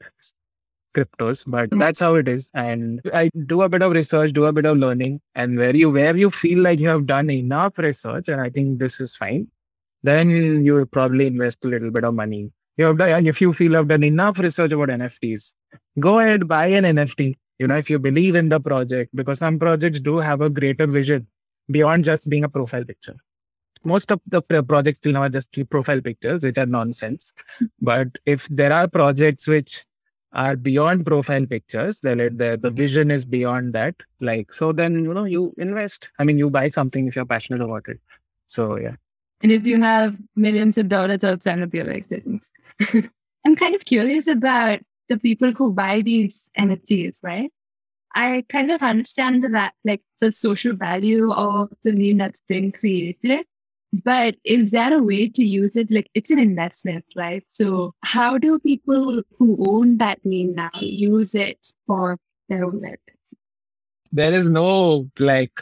cryptos, 0.94 1.42
but 1.44 1.70
mm-hmm. 1.70 1.78
that's 1.80 1.98
how 1.98 2.14
it 2.14 2.28
is. 2.28 2.50
And 2.54 3.00
I 3.12 3.30
do 3.46 3.62
a 3.62 3.68
bit 3.68 3.82
of 3.82 3.90
research, 3.90 4.32
do 4.32 4.44
a 4.44 4.52
bit 4.52 4.64
of 4.64 4.76
learning, 4.76 5.20
and 5.34 5.56
where 5.56 5.74
you 5.74 5.90
where 5.90 6.16
you 6.16 6.30
feel 6.30 6.60
like 6.60 6.78
you 6.78 6.88
have 6.88 7.06
done 7.06 7.30
enough 7.30 7.78
research, 7.78 8.28
and 8.28 8.40
I 8.40 8.48
think 8.50 8.78
this 8.78 9.00
is 9.00 9.14
fine, 9.16 9.48
then 10.04 10.30
you 10.30 10.74
will 10.74 10.86
probably 10.86 11.26
invest 11.26 11.64
a 11.64 11.68
little 11.68 11.90
bit 11.90 12.04
of 12.04 12.14
money. 12.14 12.52
You 12.76 12.84
have 12.84 12.98
done, 12.98 13.10
and 13.10 13.26
if 13.26 13.40
you 13.40 13.52
feel 13.52 13.72
you 13.72 13.76
have 13.78 13.88
done 13.88 14.04
enough 14.04 14.38
research 14.38 14.70
about 14.70 14.88
NFTs, 14.88 15.52
go 15.98 16.20
ahead 16.20 16.46
buy 16.46 16.66
an 16.66 16.84
NFT. 16.84 17.34
You 17.58 17.66
know, 17.66 17.76
if 17.76 17.90
you 17.90 17.98
believe 17.98 18.36
in 18.36 18.50
the 18.50 18.60
project, 18.60 19.14
because 19.14 19.40
some 19.40 19.58
projects 19.58 19.98
do 19.98 20.18
have 20.18 20.40
a 20.40 20.48
greater 20.48 20.86
vision 20.86 21.26
beyond 21.70 22.04
just 22.04 22.28
being 22.28 22.44
a 22.44 22.48
profile 22.48 22.84
picture 22.84 23.16
most 23.84 24.10
of 24.10 24.20
the 24.26 24.42
projects 24.42 24.98
still 24.98 25.12
now 25.12 25.22
are 25.22 25.28
just 25.28 25.56
profile 25.70 26.00
pictures, 26.00 26.40
which 26.40 26.58
are 26.58 26.66
nonsense. 26.66 27.32
But 27.80 28.08
if 28.26 28.46
there 28.48 28.72
are 28.72 28.88
projects 28.88 29.46
which 29.46 29.84
are 30.32 30.56
beyond 30.56 31.06
profile 31.06 31.44
pictures, 31.46 32.00
the, 32.00 32.14
the 32.14 32.58
the 32.60 32.70
vision 32.70 33.10
is 33.10 33.24
beyond 33.24 33.72
that. 33.74 33.94
Like 34.20 34.52
so, 34.52 34.72
then 34.72 35.04
you 35.04 35.14
know 35.14 35.24
you 35.24 35.54
invest. 35.58 36.08
I 36.18 36.24
mean, 36.24 36.38
you 36.38 36.50
buy 36.50 36.68
something 36.68 37.06
if 37.06 37.16
you're 37.16 37.26
passionate 37.26 37.62
about 37.62 37.88
it. 37.88 38.00
So 38.46 38.76
yeah. 38.76 38.96
And 39.42 39.50
if 39.50 39.64
you 39.64 39.80
have 39.80 40.16
millions 40.36 40.76
of 40.76 40.88
dollars 40.88 41.24
outside 41.24 41.60
of 41.60 41.74
your 41.74 41.90
existence, 41.90 42.50
I'm 43.44 43.56
kind 43.56 43.74
of 43.74 43.84
curious 43.86 44.26
about 44.26 44.80
the 45.08 45.18
people 45.18 45.52
who 45.52 45.72
buy 45.72 46.02
these 46.02 46.50
NFTs, 46.58 47.18
right? 47.22 47.50
I 48.14 48.44
kind 48.48 48.70
of 48.70 48.82
understand 48.82 49.44
that, 49.54 49.74
like 49.84 50.02
the 50.20 50.32
social 50.32 50.74
value 50.74 51.32
of 51.32 51.70
the 51.84 51.92
meme 51.92 52.18
that's 52.18 52.42
been 52.48 52.72
created, 52.72 53.46
but 53.92 54.36
is 54.44 54.70
there 54.70 54.96
a 54.96 55.02
way 55.02 55.28
to 55.28 55.44
use 55.44 55.76
it? 55.76 55.90
Like 55.90 56.10
it's 56.14 56.30
an 56.30 56.38
investment, 56.38 57.04
right? 57.16 57.44
So 57.48 57.94
how 58.02 58.38
do 58.38 58.58
people 58.58 59.22
who 59.38 59.64
own 59.68 59.98
that 59.98 60.20
meme 60.24 60.54
now 60.54 60.70
use 60.80 61.34
it 61.34 61.72
for 61.86 62.18
their 62.48 62.64
own 62.64 62.80
benefits? 62.80 63.34
There 64.12 64.32
is 64.32 64.50
no 64.50 65.08
like 65.18 65.60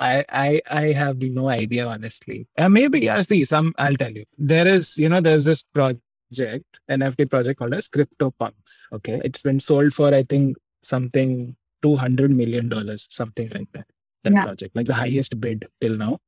I 0.00 0.24
I 0.30 0.60
I 0.70 0.82
have 0.92 1.20
no 1.22 1.48
idea 1.48 1.86
honestly. 1.86 2.46
Uh, 2.58 2.68
maybe 2.68 3.08
I'll 3.08 3.24
see 3.24 3.44
some 3.44 3.72
I'll 3.78 3.96
tell 3.96 4.12
you. 4.12 4.24
There 4.38 4.66
is, 4.66 4.98
you 4.98 5.08
know, 5.08 5.20
there's 5.20 5.44
this 5.44 5.62
project, 5.62 6.80
NFT 6.90 7.30
project 7.30 7.58
called 7.58 7.74
as 7.74 7.88
CryptoPunks. 7.88 8.86
Okay. 8.92 9.20
It's 9.24 9.42
been 9.42 9.60
sold 9.60 9.92
for 9.92 10.12
I 10.14 10.22
think 10.22 10.56
something 10.82 11.56
two 11.82 11.96
hundred 11.96 12.32
million 12.32 12.68
dollars, 12.68 13.06
something 13.10 13.48
like 13.54 13.70
that. 13.72 13.86
That 14.24 14.34
yeah. 14.34 14.42
project, 14.42 14.76
like 14.76 14.86
the 14.86 14.94
highest 14.94 15.40
bid 15.40 15.66
till 15.80 15.96
now. 15.96 16.18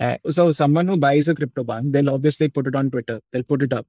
Uh, 0.00 0.18
so 0.28 0.52
someone 0.52 0.86
who 0.86 0.98
buys 0.98 1.28
a 1.28 1.34
crypto 1.34 1.64
punk, 1.64 1.92
they'll 1.92 2.10
obviously 2.10 2.48
put 2.48 2.66
it 2.66 2.74
on 2.74 2.90
Twitter. 2.90 3.20
They'll 3.32 3.42
put 3.42 3.62
it 3.62 3.72
up, 3.72 3.86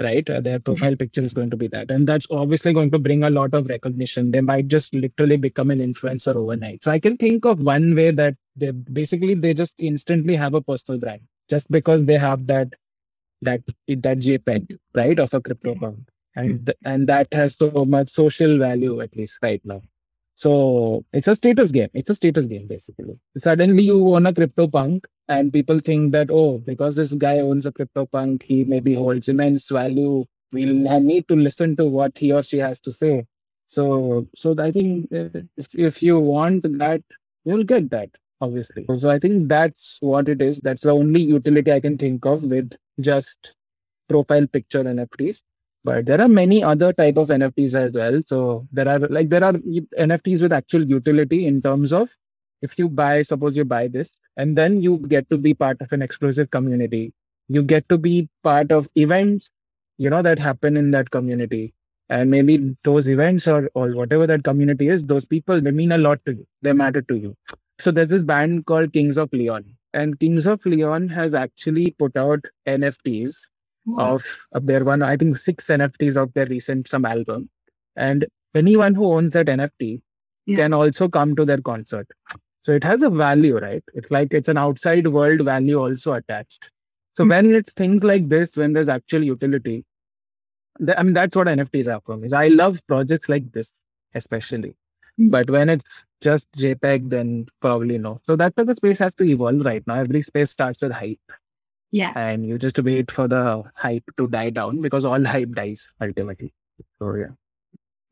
right? 0.00 0.28
Uh, 0.28 0.40
their 0.40 0.60
profile 0.60 0.90
mm-hmm. 0.90 0.98
picture 0.98 1.22
is 1.22 1.34
going 1.34 1.50
to 1.50 1.56
be 1.56 1.66
that, 1.68 1.90
and 1.90 2.06
that's 2.06 2.26
obviously 2.30 2.72
going 2.72 2.90
to 2.92 2.98
bring 2.98 3.24
a 3.24 3.30
lot 3.30 3.54
of 3.54 3.68
recognition. 3.68 4.30
They 4.30 4.40
might 4.40 4.68
just 4.68 4.94
literally 4.94 5.36
become 5.36 5.70
an 5.70 5.80
influencer 5.80 6.36
overnight. 6.36 6.84
So 6.84 6.92
I 6.92 7.00
can 7.00 7.16
think 7.16 7.44
of 7.44 7.60
one 7.60 7.94
way 7.96 8.12
that 8.12 8.36
they 8.56 8.70
basically 8.70 9.34
they 9.34 9.54
just 9.54 9.74
instantly 9.78 10.36
have 10.36 10.54
a 10.54 10.62
personal 10.62 11.00
brand 11.00 11.22
just 11.50 11.70
because 11.70 12.06
they 12.06 12.18
have 12.18 12.46
that 12.46 12.68
that 13.42 13.62
that 13.88 14.18
JPEG, 14.18 14.76
right, 14.94 15.18
of 15.18 15.34
a 15.34 15.40
crypto 15.40 15.74
punk, 15.74 16.08
and 16.36 16.66
th- 16.66 16.78
and 16.84 17.08
that 17.08 17.26
has 17.32 17.54
so 17.54 17.84
much 17.84 18.10
social 18.10 18.58
value 18.58 19.00
at 19.00 19.16
least 19.16 19.38
right 19.42 19.60
now. 19.64 19.82
So 20.34 21.04
it's 21.12 21.26
a 21.26 21.34
status 21.34 21.72
game. 21.72 21.88
It's 21.94 22.10
a 22.10 22.14
status 22.14 22.46
game 22.46 22.68
basically. 22.68 23.18
Suddenly 23.36 23.82
you 23.82 24.14
own 24.14 24.24
a 24.26 24.32
crypto 24.32 24.68
punk 24.68 25.08
and 25.28 25.52
people 25.52 25.78
think 25.78 26.12
that, 26.12 26.28
oh, 26.30 26.58
because 26.58 26.96
this 26.96 27.12
guy 27.14 27.38
owns 27.40 27.66
a 27.66 27.72
crypto 27.72 28.06
punk, 28.06 28.42
he 28.42 28.64
maybe 28.64 28.94
holds 28.94 29.28
immense 29.28 29.68
value. 29.68 30.24
We'll 30.52 31.00
need 31.00 31.28
to 31.28 31.36
listen 31.36 31.76
to 31.76 31.84
what 31.84 32.16
he 32.16 32.32
or 32.32 32.42
she 32.42 32.58
has 32.58 32.80
to 32.80 32.92
say. 32.92 33.26
So, 33.66 34.26
so 34.34 34.54
I 34.58 34.70
think 34.70 35.12
uh, 35.12 35.28
if, 35.56 35.68
if 35.74 36.02
you 36.02 36.18
want 36.18 36.62
that, 36.78 37.02
you'll 37.44 37.64
get 37.64 37.90
that, 37.90 38.08
obviously. 38.40 38.86
So 39.00 39.10
I 39.10 39.18
think 39.18 39.48
that's 39.48 39.98
what 40.00 40.28
it 40.28 40.40
is. 40.40 40.58
That's 40.60 40.82
the 40.82 40.94
only 40.94 41.20
utility 41.20 41.70
I 41.70 41.80
can 41.80 41.98
think 41.98 42.24
of 42.24 42.44
with 42.44 42.72
just 42.98 43.52
profile 44.08 44.46
picture 44.46 44.82
NFTs 44.82 45.42
but 45.84 46.06
there 46.06 46.20
are 46.20 46.28
many 46.28 46.62
other 46.62 46.92
type 46.92 47.16
of 47.16 47.28
nfts 47.28 47.74
as 47.74 47.92
well 47.92 48.20
so 48.26 48.66
there 48.72 48.88
are 48.88 48.98
like 48.98 49.28
there 49.28 49.44
are 49.44 49.52
nfts 49.52 50.42
with 50.42 50.52
actual 50.52 50.84
utility 50.84 51.46
in 51.46 51.62
terms 51.62 51.92
of 51.92 52.08
if 52.62 52.78
you 52.78 52.88
buy 52.88 53.22
suppose 53.22 53.56
you 53.56 53.64
buy 53.64 53.86
this 53.88 54.20
and 54.36 54.56
then 54.56 54.80
you 54.80 54.98
get 55.08 55.28
to 55.30 55.38
be 55.38 55.54
part 55.54 55.80
of 55.80 55.92
an 55.92 56.02
exclusive 56.02 56.50
community 56.50 57.12
you 57.48 57.62
get 57.62 57.88
to 57.88 57.98
be 57.98 58.28
part 58.42 58.72
of 58.72 58.88
events 58.96 59.50
you 59.96 60.10
know 60.10 60.22
that 60.22 60.38
happen 60.38 60.76
in 60.76 60.90
that 60.90 61.10
community 61.10 61.72
and 62.10 62.30
maybe 62.30 62.76
those 62.84 63.08
events 63.08 63.46
or, 63.46 63.70
or 63.74 63.92
whatever 63.92 64.26
that 64.26 64.44
community 64.44 64.88
is 64.88 65.04
those 65.04 65.24
people 65.24 65.60
they 65.60 65.70
mean 65.70 65.92
a 65.92 65.98
lot 65.98 66.24
to 66.24 66.32
you 66.32 66.46
they 66.62 66.72
matter 66.72 67.02
to 67.02 67.16
you 67.16 67.36
so 67.78 67.90
there's 67.90 68.08
this 68.08 68.22
band 68.22 68.66
called 68.66 68.92
kings 68.92 69.18
of 69.18 69.32
leon 69.32 69.64
and 69.94 70.18
kings 70.20 70.46
of 70.46 70.64
leon 70.66 71.08
has 71.08 71.34
actually 71.34 71.90
put 71.92 72.16
out 72.16 72.40
nfts 72.66 73.46
of, 73.96 74.24
of 74.52 74.66
their 74.66 74.84
one, 74.84 75.02
I 75.02 75.16
think 75.16 75.38
six 75.38 75.66
NFTs 75.66 76.16
of 76.16 76.32
their 76.34 76.46
recent 76.46 76.88
some 76.88 77.04
album. 77.04 77.48
And 77.96 78.26
anyone 78.54 78.94
who 78.94 79.12
owns 79.12 79.32
that 79.32 79.46
NFT 79.46 80.00
yeah. 80.46 80.56
can 80.56 80.74
also 80.74 81.08
come 81.08 81.34
to 81.36 81.44
their 81.44 81.60
concert. 81.60 82.08
So 82.68 82.74
it 82.74 82.84
has 82.84 83.00
a 83.00 83.08
value, 83.08 83.56
right? 83.56 83.82
It's 83.94 84.10
like 84.10 84.34
it's 84.34 84.48
an 84.50 84.58
outside 84.58 85.06
world 85.06 85.40
value 85.40 85.78
also 85.80 86.12
attached. 86.12 86.70
So 87.16 87.22
mm-hmm. 87.22 87.30
when 87.30 87.54
it's 87.54 87.72
things 87.72 88.04
like 88.04 88.28
this, 88.28 88.58
when 88.58 88.74
there's 88.74 88.88
actual 88.88 89.22
utility, 89.22 89.86
I 90.94 91.02
mean 91.02 91.14
that's 91.14 91.34
what 91.34 91.46
NFTs 91.46 91.90
are 91.90 92.02
for 92.04 92.18
me. 92.18 92.30
I 92.30 92.48
love 92.48 92.86
projects 92.86 93.30
like 93.30 93.50
this, 93.52 93.70
especially. 94.14 94.76
Mm-hmm. 95.18 95.30
But 95.30 95.48
when 95.48 95.70
it's 95.70 96.04
just 96.20 96.46
JPEG, 96.58 97.08
then 97.08 97.46
probably 97.62 97.96
no. 97.96 98.20
So 98.26 98.36
that's 98.36 98.54
where 98.54 98.66
the 98.66 98.74
space 98.74 98.98
has 98.98 99.14
to 99.14 99.24
evolve 99.24 99.64
right 99.64 99.86
now. 99.86 99.94
Every 99.94 100.20
space 100.20 100.50
starts 100.50 100.82
with 100.82 100.92
hype. 100.92 101.32
Yeah. 101.90 102.12
And 102.16 102.44
you 102.44 102.58
just 102.58 102.78
wait 102.80 103.10
for 103.10 103.28
the 103.28 103.64
hype 103.76 104.04
to 104.18 104.28
die 104.28 104.50
down 104.50 104.82
because 104.82 105.06
all 105.06 105.24
hype 105.24 105.52
dies 105.52 105.88
ultimately. 106.02 106.52
So 106.98 107.14
yeah. 107.14 107.28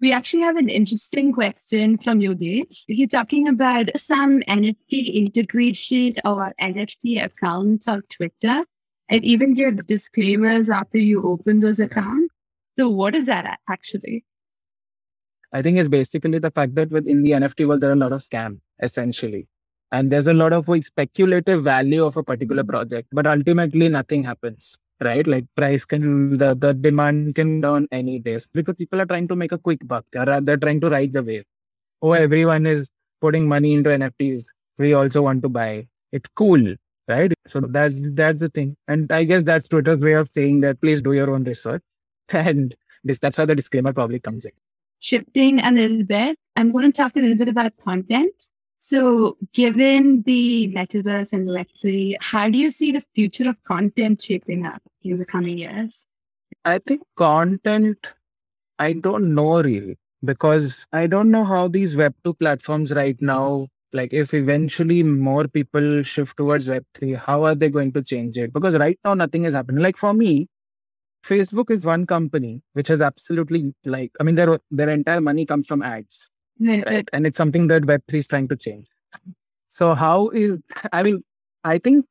We 0.01 0.13
actually 0.13 0.43
have 0.43 0.57
an 0.57 0.69
interesting 0.69 1.33
question 1.33 1.97
from 1.99 2.21
Yogesh. 2.21 2.85
He's 2.87 3.09
talking 3.09 3.49
about 3.49 3.89
some 3.97 4.41
NFT 4.41 5.15
integration 5.15 6.17
or 6.25 6.53
NFT 6.61 7.25
accounts 7.25 7.89
on 7.89 8.03
Twitter 8.11 8.65
and 9.09 9.25
even 9.25 9.55
gives 9.55 9.87
disclaimers 9.87 10.69
after 10.69 10.99
you 10.99 11.23
open 11.23 11.61
those 11.61 11.81
accounts. 11.81 12.35
So 12.79 12.91
what 12.91 13.15
is 13.15 13.25
that 13.27 13.59
actually? 13.71 14.25
I 15.53 15.63
think 15.63 15.79
it's 15.79 15.89
basically 15.89 16.41
the 16.41 16.51
fact 16.51 16.75
that 16.75 16.91
within 16.91 17.23
the 17.23 17.31
NFT 17.31 17.67
world, 17.67 17.81
there 17.81 17.91
are 17.91 17.95
a 17.95 17.97
lot 17.97 18.13
of 18.13 18.21
scams 18.21 18.59
essentially 18.83 19.49
and 19.93 20.11
there's 20.11 20.27
a 20.27 20.35
lot 20.35 20.53
of 20.53 20.69
like, 20.69 20.85
speculative 20.85 21.63
value 21.65 22.05
of 22.05 22.17
a 22.17 22.23
particular 22.23 22.65
project 22.65 23.09
but 23.13 23.27
ultimately 23.27 23.89
nothing 23.89 24.25
happens 24.25 24.77
right? 25.01 25.27
Like 25.27 25.45
price 25.57 25.85
can 25.85 26.39
the, 26.39 26.55
the 26.55 26.73
demand 26.75 27.35
can 27.35 27.61
down 27.61 27.89
any 27.93 28.19
days 28.19 28.49
because 28.53 28.77
people 28.77 29.01
are 29.01 29.07
trying 29.07 29.29
to 29.29 29.37
make 29.37 29.53
a 29.53 29.59
quick 29.59 29.87
buck. 29.87 30.05
They're, 30.13 30.41
they're 30.41 30.57
trying 30.57 30.81
to 30.81 30.91
ride 30.91 31.13
the 31.13 31.23
wave. 31.23 31.45
Oh 32.03 32.13
everyone 32.13 32.67
is 32.67 32.91
putting 33.21 33.49
money 33.49 33.73
into 33.73 33.89
nfts 33.89 34.45
we 34.77 34.93
also 34.93 35.23
want 35.23 35.43
to 35.43 35.49
buy 35.49 35.89
it's 36.13 36.29
cool 36.37 36.75
right? 37.09 37.33
So 37.47 37.61
that's 37.61 38.01
that's 38.15 38.41
the 38.41 38.49
thing. 38.49 38.77
And 38.89 39.11
i 39.13 39.25
guess 39.25 39.43
that's 39.43 39.69
twitter's 39.69 39.99
way 39.99 40.13
of 40.15 40.29
saying 40.29 40.61
that 40.63 40.81
please 40.81 41.01
do 41.01 41.13
your 41.13 41.31
own 41.31 41.45
research. 41.45 41.83
And 42.33 42.75
this 43.05 43.19
that's 43.19 43.37
how 43.37 43.47
the 43.47 43.55
disclaimer 43.55 43.93
probably 43.93 44.21
comes 44.21 44.45
in. 44.45 44.53
Shifting 45.01 45.61
a 45.61 45.71
little 45.71 46.05
bit 46.05 46.39
i'm 46.57 46.73
going 46.73 46.91
to 46.91 47.03
talk 47.03 47.15
a 47.17 47.21
little 47.21 47.37
bit 47.37 47.49
about 47.49 47.73
content 47.85 48.49
so, 48.87 49.37
given 49.53 50.23
the 50.23 50.73
metaverse 50.73 51.33
and 51.33 51.49
Web3, 51.49 52.15
how 52.21 52.49
do 52.49 52.57
you 52.57 52.71
see 52.71 52.93
the 52.93 53.03
future 53.17 53.49
of 53.49 53.57
content 53.65 54.23
shaping 54.23 54.65
up 54.65 54.81
in 55.03 55.19
the 55.19 55.27
coming 55.27 55.59
years? 55.59 56.07
I 56.65 56.79
think 56.79 57.03
content, 57.17 57.99
I 58.79 58.93
don't 58.93 59.35
know 59.35 59.61
really, 59.61 59.99
because 60.23 60.87
I 60.93 61.09
don't 61.09 61.33
know 61.33 61.45
how 61.45 61.67
these 61.67 61.97
Web2 61.97 62.39
platforms 62.39 62.93
right 62.93 63.21
now 63.21 63.67
Like 63.93 64.13
if 64.13 64.35
eventually 64.35 65.03
more 65.03 65.49
people 65.49 66.03
shift 66.03 66.37
towards 66.37 66.69
Web3, 66.69 67.17
how 67.17 67.45
are 67.45 67.57
they 67.57 67.71
going 67.71 67.93
to 67.93 68.03
change 68.03 68.37
it? 68.37 68.53
Because 68.53 68.77
right 68.77 68.99
now 69.05 69.15
nothing 69.15 69.47
is 69.47 69.55
happening. 69.55 69.83
Like 69.83 69.97
for 69.97 70.13
me, 70.13 70.49
Facebook 71.25 71.71
is 71.71 71.85
one 71.85 72.07
company 72.07 72.63
which 72.75 72.89
has 72.89 73.01
absolutely 73.01 73.75
like 73.85 74.13
I 74.21 74.23
mean 74.23 74.37
their 74.37 74.61
their 74.71 74.91
entire 74.91 75.21
money 75.21 75.47
comes 75.47 75.67
from 75.67 75.83
ads. 75.83 76.31
Right. 76.59 77.09
And 77.13 77.27
it's 77.27 77.37
something 77.37 77.67
that 77.69 77.83
Web3 77.83 78.15
is 78.15 78.27
trying 78.27 78.49
to 78.49 78.57
change. 78.57 78.87
So 79.71 79.95
how 79.95 80.29
is 80.31 80.59
I 80.93 81.03
mean, 81.03 81.23
I 81.65 81.79
think 81.79 82.07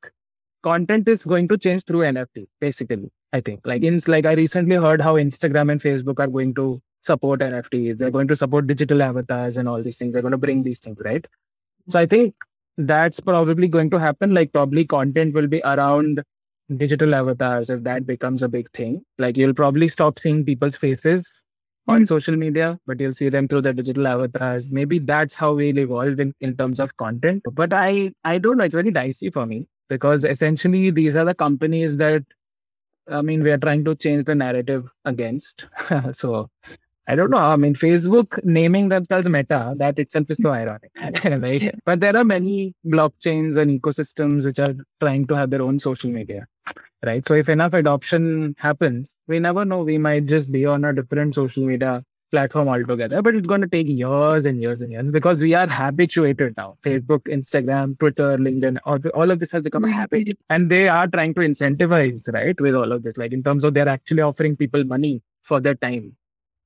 content 0.62 1.08
is 1.08 1.24
going 1.24 1.48
to 1.48 1.58
change 1.58 1.84
through 1.84 2.00
NFT, 2.00 2.46
basically. 2.60 3.10
I 3.32 3.40
think. 3.40 3.66
Like 3.66 3.82
in 3.82 4.00
like 4.06 4.26
I 4.26 4.34
recently 4.34 4.76
heard 4.76 5.00
how 5.00 5.14
Instagram 5.14 5.72
and 5.72 5.80
Facebook 5.80 6.20
are 6.20 6.28
going 6.28 6.54
to 6.54 6.80
support 7.02 7.40
NFTs. 7.40 7.98
They're 7.98 8.10
going 8.10 8.28
to 8.28 8.36
support 8.36 8.66
digital 8.66 9.02
avatars 9.02 9.56
and 9.56 9.68
all 9.68 9.82
these 9.82 9.96
things. 9.96 10.12
They're 10.12 10.22
going 10.22 10.32
to 10.32 10.38
bring 10.38 10.62
these 10.62 10.78
things, 10.78 10.98
right? 11.04 11.26
So 11.88 11.98
I 11.98 12.06
think 12.06 12.34
that's 12.76 13.20
probably 13.20 13.68
going 13.68 13.90
to 13.90 13.98
happen. 13.98 14.34
Like 14.34 14.52
probably 14.52 14.84
content 14.84 15.34
will 15.34 15.46
be 15.46 15.60
around 15.64 16.22
digital 16.76 17.14
avatars 17.14 17.70
if 17.70 17.82
that 17.84 18.06
becomes 18.06 18.42
a 18.42 18.48
big 18.48 18.70
thing. 18.72 19.02
Like 19.18 19.36
you'll 19.36 19.54
probably 19.54 19.88
stop 19.88 20.18
seeing 20.18 20.44
people's 20.44 20.76
faces 20.76 21.42
on 21.88 22.02
mm. 22.02 22.08
social 22.08 22.36
media, 22.36 22.78
but 22.86 23.00
you'll 23.00 23.14
see 23.14 23.28
them 23.28 23.48
through 23.48 23.62
the 23.62 23.72
digital 23.72 24.06
avatars. 24.06 24.66
Maybe 24.68 24.98
that's 24.98 25.34
how 25.34 25.54
we'll 25.54 25.78
evolve 25.78 26.20
in, 26.20 26.34
in 26.40 26.56
terms 26.56 26.80
of 26.80 26.96
content. 26.96 27.42
But 27.52 27.72
I 27.72 28.12
I 28.24 28.38
don't 28.38 28.58
know. 28.58 28.64
It's 28.64 28.74
very 28.74 28.90
dicey 28.90 29.30
for 29.30 29.46
me 29.46 29.66
because 29.88 30.24
essentially 30.24 30.90
these 30.90 31.16
are 31.16 31.24
the 31.24 31.34
companies 31.34 31.96
that 31.98 32.24
I 33.08 33.22
mean 33.22 33.42
we 33.42 33.50
are 33.50 33.58
trying 33.58 33.84
to 33.84 33.94
change 33.94 34.24
the 34.24 34.34
narrative 34.34 34.88
against. 35.04 35.66
so 36.12 36.50
I 37.08 37.14
don't 37.14 37.30
know. 37.30 37.38
I 37.38 37.56
mean, 37.56 37.74
Facebook 37.74 38.38
naming 38.42 38.88
themselves 38.88 39.28
Meta, 39.28 39.74
that 39.78 39.98
itself 39.98 40.30
is 40.30 40.38
so 40.38 40.50
ironic. 40.50 40.90
right? 41.24 41.74
But 41.84 42.00
there 42.00 42.16
are 42.16 42.24
many 42.24 42.74
blockchains 42.84 43.56
and 43.56 43.80
ecosystems 43.80 44.44
which 44.44 44.58
are 44.58 44.74
trying 45.00 45.26
to 45.28 45.34
have 45.36 45.50
their 45.50 45.62
own 45.62 45.78
social 45.78 46.10
media. 46.10 46.46
Right. 47.04 47.26
So 47.26 47.34
if 47.34 47.48
enough 47.48 47.74
adoption 47.74 48.56
happens, 48.58 49.14
we 49.28 49.38
never 49.38 49.64
know. 49.64 49.82
We 49.84 49.98
might 49.98 50.26
just 50.26 50.50
be 50.50 50.66
on 50.66 50.84
a 50.84 50.92
different 50.92 51.36
social 51.36 51.64
media 51.64 52.02
platform 52.32 52.66
altogether, 52.66 53.22
but 53.22 53.36
it's 53.36 53.46
going 53.46 53.60
to 53.60 53.68
take 53.68 53.86
years 53.86 54.44
and 54.44 54.60
years 54.60 54.80
and 54.80 54.90
years 54.90 55.12
because 55.12 55.40
we 55.40 55.54
are 55.54 55.68
habituated 55.68 56.54
now. 56.56 56.76
Facebook, 56.82 57.20
Instagram, 57.28 57.96
Twitter, 58.00 58.36
LinkedIn, 58.36 58.78
all, 58.84 58.98
all 59.14 59.30
of 59.30 59.38
this 59.38 59.52
has 59.52 59.62
become 59.62 59.84
a 59.84 59.86
mm-hmm. 59.86 59.96
habit. 59.96 60.38
And 60.50 60.68
they 60.68 60.88
are 60.88 61.06
trying 61.06 61.34
to 61.34 61.42
incentivize, 61.42 62.32
right, 62.32 62.60
with 62.60 62.74
all 62.74 62.90
of 62.90 63.04
this, 63.04 63.16
like 63.16 63.32
in 63.32 63.44
terms 63.44 63.62
of 63.62 63.74
they're 63.74 63.88
actually 63.88 64.22
offering 64.22 64.56
people 64.56 64.82
money 64.82 65.22
for 65.42 65.60
their 65.60 65.76
time 65.76 66.16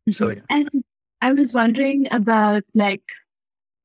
so, 0.09 0.27
mm-hmm. 0.27 0.39
yeah. 0.39 0.45
And 0.49 0.85
I 1.21 1.33
was 1.33 1.55
wondering 1.55 2.07
about 2.11 2.63
like 2.75 3.05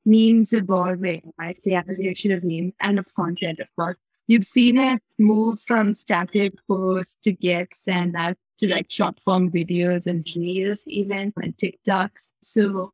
memes 0.05 0.53
evolving, 0.53 1.31
right? 1.37 1.57
The 1.63 1.75
evolution 1.75 2.31
of 2.31 2.43
memes 2.43 2.73
and 2.79 2.99
of 2.99 3.13
content, 3.15 3.59
of 3.59 3.67
course. 3.75 3.99
You've 4.27 4.45
seen 4.45 4.79
it 4.79 5.01
move 5.19 5.59
from 5.59 5.93
static 5.93 6.53
posts 6.67 7.17
to 7.23 7.31
GIFs 7.31 7.83
and 7.87 8.13
now 8.13 8.33
to 8.57 8.67
like 8.67 8.89
short 8.89 9.19
form 9.19 9.51
videos 9.51 10.07
and 10.07 10.27
reels, 10.35 10.79
even 10.87 11.33
and 11.41 11.55
TikToks. 11.57 12.27
So, 12.41 12.91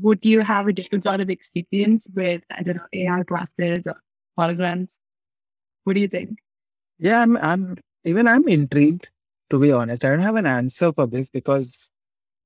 would 0.00 0.24
you 0.26 0.40
have 0.40 0.66
a 0.66 0.72
different 0.74 1.04
sort 1.04 1.20
of 1.20 1.30
experience 1.30 2.08
with, 2.14 2.42
I 2.50 2.62
don't 2.62 2.76
know, 2.76 3.08
AR 3.08 3.24
glasses 3.24 3.82
or 3.86 4.02
holograms? 4.38 4.98
What 5.84 5.94
do 5.94 6.00
you 6.00 6.08
think? 6.08 6.38
Yeah, 6.98 7.20
I'm, 7.20 7.36
I'm 7.38 7.78
even 8.04 8.26
I'm 8.26 8.46
intrigued 8.46 9.08
to 9.50 9.58
be 9.58 9.72
honest. 9.72 10.04
I 10.04 10.10
don't 10.10 10.20
have 10.20 10.36
an 10.36 10.46
answer 10.46 10.92
for 10.92 11.06
this 11.06 11.30
because 11.30 11.78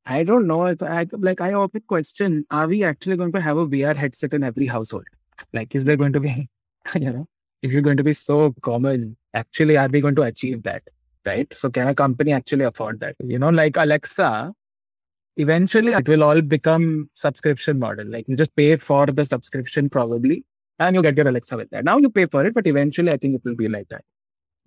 I 0.06 0.24
don't 0.24 0.46
know 0.46 0.66
if 0.66 0.82
I 0.82 1.06
like 1.12 1.40
I 1.40 1.52
often 1.52 1.82
question, 1.86 2.46
are 2.50 2.66
we 2.66 2.84
actually 2.84 3.16
going 3.16 3.32
to 3.32 3.40
have 3.40 3.56
a 3.56 3.66
VR 3.66 3.96
headset 3.96 4.34
in 4.34 4.42
every 4.42 4.66
household? 4.66 5.04
Like, 5.52 5.74
is 5.74 5.84
there 5.84 5.96
going 5.96 6.12
to 6.12 6.20
be, 6.20 6.48
you 6.94 7.12
know, 7.12 7.26
is 7.62 7.74
it 7.74 7.82
going 7.82 7.96
to 7.96 8.04
be 8.04 8.12
so 8.12 8.54
common? 8.62 9.16
Actually, 9.34 9.76
are 9.76 9.88
we 9.88 10.00
going 10.00 10.16
to 10.16 10.22
achieve 10.22 10.62
that? 10.64 10.82
Right. 11.26 11.52
So 11.54 11.68
can 11.68 11.86
a 11.88 11.94
company 11.94 12.32
actually 12.32 12.64
afford 12.64 13.00
that? 13.00 13.14
You 13.18 13.38
know, 13.38 13.50
like 13.50 13.76
Alexa, 13.76 14.52
eventually 15.36 15.92
it 15.92 16.08
will 16.08 16.22
all 16.22 16.40
become 16.40 17.10
subscription 17.14 17.78
model. 17.78 18.06
Like 18.06 18.26
you 18.26 18.36
just 18.36 18.56
pay 18.56 18.76
for 18.76 19.06
the 19.06 19.24
subscription 19.24 19.90
probably 19.90 20.44
and 20.78 20.96
you 20.96 21.02
get 21.02 21.16
your 21.16 21.28
Alexa 21.28 21.56
with 21.58 21.68
that. 21.70 21.84
Now 21.84 21.98
you 21.98 22.08
pay 22.08 22.24
for 22.24 22.44
it, 22.46 22.54
but 22.54 22.66
eventually 22.66 23.12
I 23.12 23.18
think 23.18 23.34
it 23.34 23.42
will 23.44 23.54
be 23.54 23.68
like 23.68 23.88
that. 23.90 24.02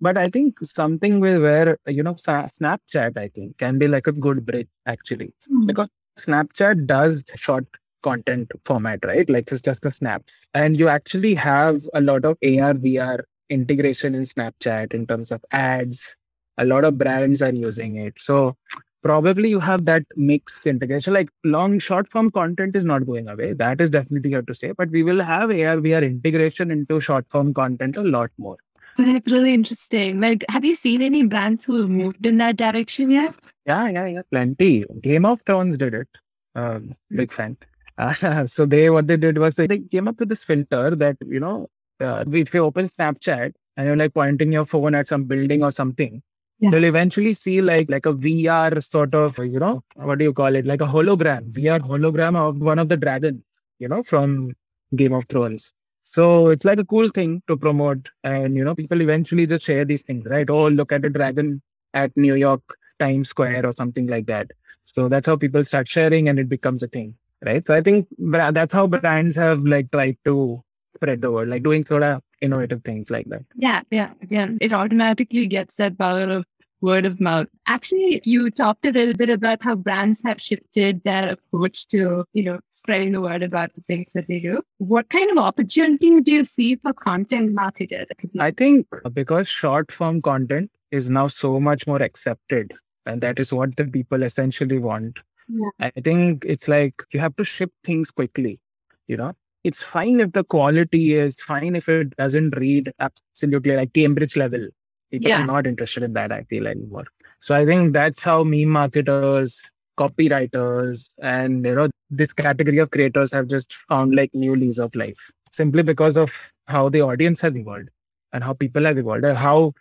But 0.04 0.18
I 0.18 0.28
think 0.28 0.58
something 0.62 1.18
will 1.18 1.40
where, 1.40 1.78
you 1.86 2.02
know, 2.02 2.14
Snapchat, 2.14 3.16
I 3.16 3.28
think, 3.28 3.56
can 3.56 3.78
be 3.78 3.88
like 3.88 4.06
a 4.06 4.12
good 4.12 4.44
bridge 4.44 4.68
actually. 4.86 5.32
Mm-hmm. 5.50 5.66
Because 5.66 5.88
Snapchat 6.18 6.86
does 6.86 7.24
short 7.36 7.66
content 8.02 8.52
format, 8.66 9.04
right? 9.04 9.28
Like 9.30 9.50
it's 9.50 9.62
just 9.62 9.80
the 9.80 9.90
snaps. 9.90 10.46
And 10.52 10.78
you 10.78 10.88
actually 10.88 11.34
have 11.34 11.88
a 11.94 12.02
lot 12.02 12.26
of 12.26 12.36
AR, 12.42 12.74
VR 12.74 13.20
integration 13.48 14.14
in 14.14 14.24
Snapchat 14.24 14.92
in 14.92 15.06
terms 15.06 15.32
of 15.32 15.42
ads. 15.52 16.14
A 16.58 16.66
lot 16.66 16.84
of 16.84 16.98
brands 16.98 17.40
are 17.40 17.54
using 17.54 17.96
it. 17.96 18.14
So 18.18 18.56
probably 19.02 19.48
you 19.48 19.60
have 19.60 19.86
that 19.86 20.04
mixed 20.16 20.66
integration. 20.66 21.14
Like 21.14 21.30
long 21.44 21.78
short 21.78 22.10
form 22.10 22.30
content 22.30 22.76
is 22.76 22.84
not 22.84 23.06
going 23.06 23.28
away. 23.28 23.54
That 23.54 23.80
is 23.80 23.90
definitely 23.90 24.30
here 24.30 24.42
to 24.42 24.54
stay. 24.54 24.72
But 24.72 24.90
we 24.90 25.02
will 25.02 25.22
have 25.22 25.48
AR, 25.48 25.78
VR 25.88 26.04
integration 26.04 26.70
into 26.70 27.00
short 27.00 27.30
form 27.30 27.54
content 27.54 27.96
a 27.96 28.02
lot 28.02 28.30
more. 28.36 28.58
That's 28.98 29.30
really 29.30 29.54
interesting. 29.54 30.20
Like, 30.20 30.44
have 30.48 30.64
you 30.64 30.74
seen 30.74 31.02
any 31.02 31.24
brands 31.24 31.64
who 31.64 31.80
have 31.80 31.90
moved 31.90 32.24
in 32.24 32.38
that 32.38 32.56
direction 32.56 33.10
yet? 33.10 33.34
Yeah, 33.66 33.88
yeah, 33.88 34.06
yeah, 34.06 34.22
plenty. 34.30 34.84
Game 35.00 35.24
of 35.24 35.42
Thrones 35.42 35.76
did 35.76 35.94
it. 35.94 36.08
Um, 36.54 36.94
big 37.10 37.32
fan. 37.32 37.56
Uh, 37.98 38.46
so 38.46 38.66
they, 38.66 38.90
what 38.90 39.06
they 39.06 39.16
did 39.16 39.38
was 39.38 39.54
they, 39.54 39.66
they 39.66 39.80
came 39.80 40.08
up 40.08 40.18
with 40.18 40.28
this 40.28 40.42
filter 40.42 40.94
that 40.94 41.16
you 41.26 41.40
know, 41.40 41.68
uh, 42.00 42.24
if 42.30 42.54
you 42.54 42.64
open 42.64 42.88
Snapchat 42.88 43.52
and 43.76 43.86
you're 43.86 43.96
like 43.96 44.14
pointing 44.14 44.52
your 44.52 44.64
phone 44.64 44.94
at 44.94 45.08
some 45.08 45.24
building 45.24 45.62
or 45.62 45.72
something, 45.72 46.22
yeah. 46.58 46.70
they'll 46.70 46.84
eventually 46.84 47.34
see 47.34 47.60
like 47.60 47.90
like 47.90 48.06
a 48.06 48.14
VR 48.14 48.82
sort 48.82 49.14
of, 49.14 49.38
you 49.38 49.58
know, 49.58 49.82
what 49.96 50.18
do 50.18 50.24
you 50.24 50.32
call 50.32 50.54
it? 50.54 50.66
Like 50.66 50.80
a 50.80 50.86
hologram, 50.86 51.52
VR 51.52 51.80
hologram 51.80 52.36
of 52.36 52.58
one 52.58 52.78
of 52.78 52.88
the 52.88 52.96
dragons, 52.96 53.44
you 53.78 53.88
know, 53.88 54.02
from 54.02 54.52
Game 54.94 55.12
of 55.12 55.26
Thrones. 55.26 55.72
So 56.14 56.46
it's 56.46 56.64
like 56.64 56.78
a 56.78 56.84
cool 56.84 57.08
thing 57.08 57.42
to 57.48 57.56
promote. 57.56 58.08
And, 58.22 58.54
you 58.54 58.64
know, 58.64 58.72
people 58.76 59.02
eventually 59.02 59.48
just 59.48 59.66
share 59.66 59.84
these 59.84 60.02
things, 60.02 60.26
right? 60.30 60.48
Oh, 60.48 60.68
look 60.68 60.92
at 60.92 61.04
a 61.04 61.10
dragon 61.10 61.60
at 61.92 62.16
New 62.16 62.36
York 62.36 62.62
Times 63.00 63.30
Square 63.30 63.66
or 63.66 63.72
something 63.72 64.06
like 64.06 64.26
that. 64.26 64.52
So 64.86 65.08
that's 65.08 65.26
how 65.26 65.34
people 65.34 65.64
start 65.64 65.88
sharing 65.88 66.28
and 66.28 66.38
it 66.38 66.48
becomes 66.48 66.84
a 66.84 66.86
thing, 66.86 67.16
right? 67.44 67.66
So 67.66 67.74
I 67.74 67.80
think 67.80 68.06
that's 68.16 68.72
how 68.72 68.86
brands 68.86 69.34
have 69.34 69.64
like 69.64 69.90
tried 69.90 70.16
to 70.24 70.62
spread 70.94 71.20
the 71.20 71.32
word, 71.32 71.48
like 71.48 71.64
doing 71.64 71.84
sort 71.84 72.04
of 72.04 72.22
innovative 72.40 72.84
things 72.84 73.10
like 73.10 73.26
that. 73.30 73.42
Yeah, 73.56 73.82
yeah, 73.90 74.12
yeah. 74.30 74.50
It 74.60 74.72
automatically 74.72 75.48
gets 75.48 75.74
that 75.76 75.98
power 75.98 76.30
of 76.30 76.44
word 76.84 77.06
of 77.06 77.20
mouth. 77.20 77.46
Actually, 77.66 78.20
you 78.24 78.50
talked 78.50 78.84
a 78.84 78.92
little 78.92 79.14
bit 79.14 79.30
about 79.30 79.62
how 79.62 79.74
brands 79.74 80.22
have 80.24 80.40
shifted 80.40 81.02
their 81.04 81.30
approach 81.32 81.88
to, 81.88 82.24
you 82.34 82.44
know, 82.44 82.60
spreading 82.70 83.12
the 83.12 83.20
word 83.20 83.42
about 83.42 83.74
the 83.74 83.82
things 83.88 84.06
that 84.14 84.28
they 84.28 84.40
do. 84.40 84.62
What 84.78 85.08
kind 85.08 85.30
of 85.30 85.38
opportunity 85.38 86.20
do 86.20 86.32
you 86.32 86.44
see 86.44 86.76
for 86.76 86.92
content 86.92 87.52
marketers? 87.52 88.08
I 88.38 88.50
think 88.50 88.86
because 89.12 89.48
short 89.48 89.90
form 89.90 90.20
content 90.22 90.70
is 90.90 91.08
now 91.08 91.28
so 91.28 91.58
much 91.58 91.86
more 91.86 92.02
accepted, 92.02 92.74
and 93.06 93.20
that 93.22 93.38
is 93.38 93.52
what 93.52 93.76
the 93.76 93.86
people 93.86 94.22
essentially 94.22 94.78
want. 94.78 95.18
Yeah. 95.48 95.90
I 95.96 96.00
think 96.00 96.44
it's 96.46 96.68
like 96.68 97.02
you 97.12 97.20
have 97.20 97.34
to 97.36 97.44
ship 97.44 97.72
things 97.82 98.10
quickly, 98.10 98.60
you 99.08 99.16
know? 99.16 99.32
It's 99.64 99.82
fine 99.82 100.20
if 100.20 100.32
the 100.32 100.44
quality 100.44 101.14
is 101.14 101.36
fine 101.36 101.74
if 101.74 101.88
it 101.88 102.14
doesn't 102.18 102.56
read 102.58 102.92
absolutely 103.00 103.74
like 103.76 103.94
Cambridge 103.94 104.36
level 104.36 104.68
People 105.10 105.30
yeah. 105.30 105.42
are 105.42 105.46
not 105.46 105.66
interested 105.66 106.02
in 106.02 106.12
that, 106.14 106.32
I 106.32 106.42
feel, 106.44 106.66
anymore. 106.66 107.04
So 107.40 107.54
I 107.54 107.64
think 107.64 107.92
that's 107.92 108.22
how 108.22 108.42
meme 108.42 108.68
marketers, 108.68 109.60
copywriters, 109.98 111.14
and 111.22 111.64
you 111.64 111.74
know, 111.74 111.88
this 112.10 112.32
category 112.32 112.78
of 112.78 112.90
creators 112.90 113.32
have 113.32 113.48
just 113.48 113.74
found 113.88 114.14
like 114.14 114.34
new 114.34 114.56
lease 114.56 114.78
of 114.78 114.94
life. 114.94 115.30
Simply 115.50 115.82
because 115.82 116.16
of 116.16 116.32
how 116.66 116.88
the 116.88 117.00
audience 117.00 117.40
has 117.42 117.54
evolved 117.54 117.88
and 118.32 118.42
how 118.42 118.54
people 118.54 118.84
have 118.84 118.98
evolved 118.98 119.24
and 119.24 119.36
how 119.36 119.72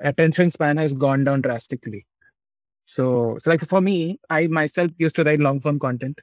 attention 0.00 0.50
span 0.50 0.76
has 0.76 0.92
gone 0.92 1.24
down 1.24 1.40
drastically. 1.40 2.04
So, 2.84 3.38
so 3.40 3.50
like 3.50 3.66
for 3.68 3.80
me, 3.80 4.18
I 4.28 4.48
myself 4.48 4.90
used 4.98 5.14
to 5.16 5.24
write 5.24 5.40
long 5.40 5.60
form 5.60 5.78
content 5.78 6.18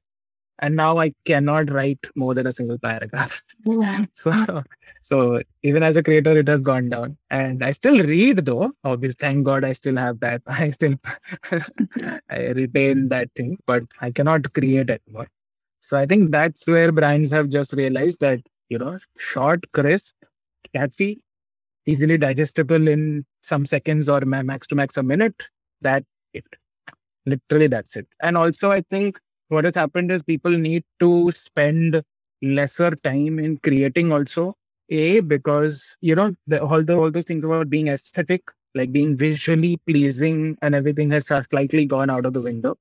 and 0.59 0.75
now 0.75 0.97
I 0.97 1.13
cannot 1.25 1.71
write 1.71 2.05
more 2.15 2.33
than 2.33 2.47
a 2.47 2.51
single 2.51 2.77
paragraph. 2.77 3.41
Yeah. 3.65 4.05
so, 4.11 4.63
so 5.01 5.41
even 5.63 5.83
as 5.83 5.97
a 5.97 6.03
creator, 6.03 6.37
it 6.37 6.47
has 6.47 6.61
gone 6.61 6.89
down, 6.89 7.17
and 7.29 7.63
I 7.63 7.71
still 7.71 8.01
read 8.03 8.45
though. 8.45 8.71
Obviously, 8.83 9.17
thank 9.19 9.45
God, 9.45 9.63
I 9.63 9.73
still 9.73 9.97
have 9.97 10.19
that. 10.19 10.41
I 10.47 10.71
still 10.71 10.95
I 12.29 12.37
retain 12.55 13.09
that 13.09 13.29
thing, 13.35 13.57
but 13.65 13.83
I 14.01 14.11
cannot 14.11 14.53
create 14.53 14.89
anymore. 14.89 15.27
So 15.79 15.97
I 15.97 16.05
think 16.05 16.31
that's 16.31 16.67
where 16.67 16.91
brands 16.91 17.31
have 17.31 17.49
just 17.49 17.73
realized 17.73 18.19
that 18.19 18.41
you 18.69 18.77
know, 18.77 18.99
short, 19.17 19.63
crisp, 19.73 20.13
catchy, 20.73 21.21
easily 21.85 22.17
digestible 22.17 22.87
in 22.87 23.25
some 23.41 23.65
seconds 23.65 24.07
or 24.07 24.21
max 24.21 24.67
to 24.67 24.75
max 24.75 24.97
a 24.97 25.03
minute. 25.03 25.35
That 25.81 26.03
it. 26.33 26.45
Literally, 27.25 27.67
that's 27.67 27.95
it. 27.95 28.07
And 28.21 28.37
also, 28.37 28.71
I 28.71 28.81
think 28.89 29.19
what 29.49 29.65
has 29.65 29.75
happened 29.75 30.11
is 30.11 30.23
people 30.23 30.51
need 30.51 30.83
to 30.99 31.31
spend 31.31 32.03
lesser 32.41 32.95
time 32.95 33.39
in 33.39 33.57
creating 33.57 34.11
also. 34.11 34.55
A 34.91 35.19
because 35.19 35.95
you 36.01 36.15
know 36.15 36.35
the, 36.47 36.63
all 36.63 36.83
the 36.83 36.97
all 36.97 37.11
those 37.11 37.25
things 37.25 37.43
about 37.43 37.69
being 37.69 37.89
aesthetic, 37.89 38.41
like 38.73 38.91
being 38.91 39.15
visually 39.17 39.77
pleasing, 39.85 40.57
and 40.63 40.73
everything 40.73 41.11
has 41.11 41.27
slightly 41.27 41.85
gone 41.85 42.09
out 42.09 42.25
of 42.25 42.33
the 42.33 42.41
window. 42.41 42.75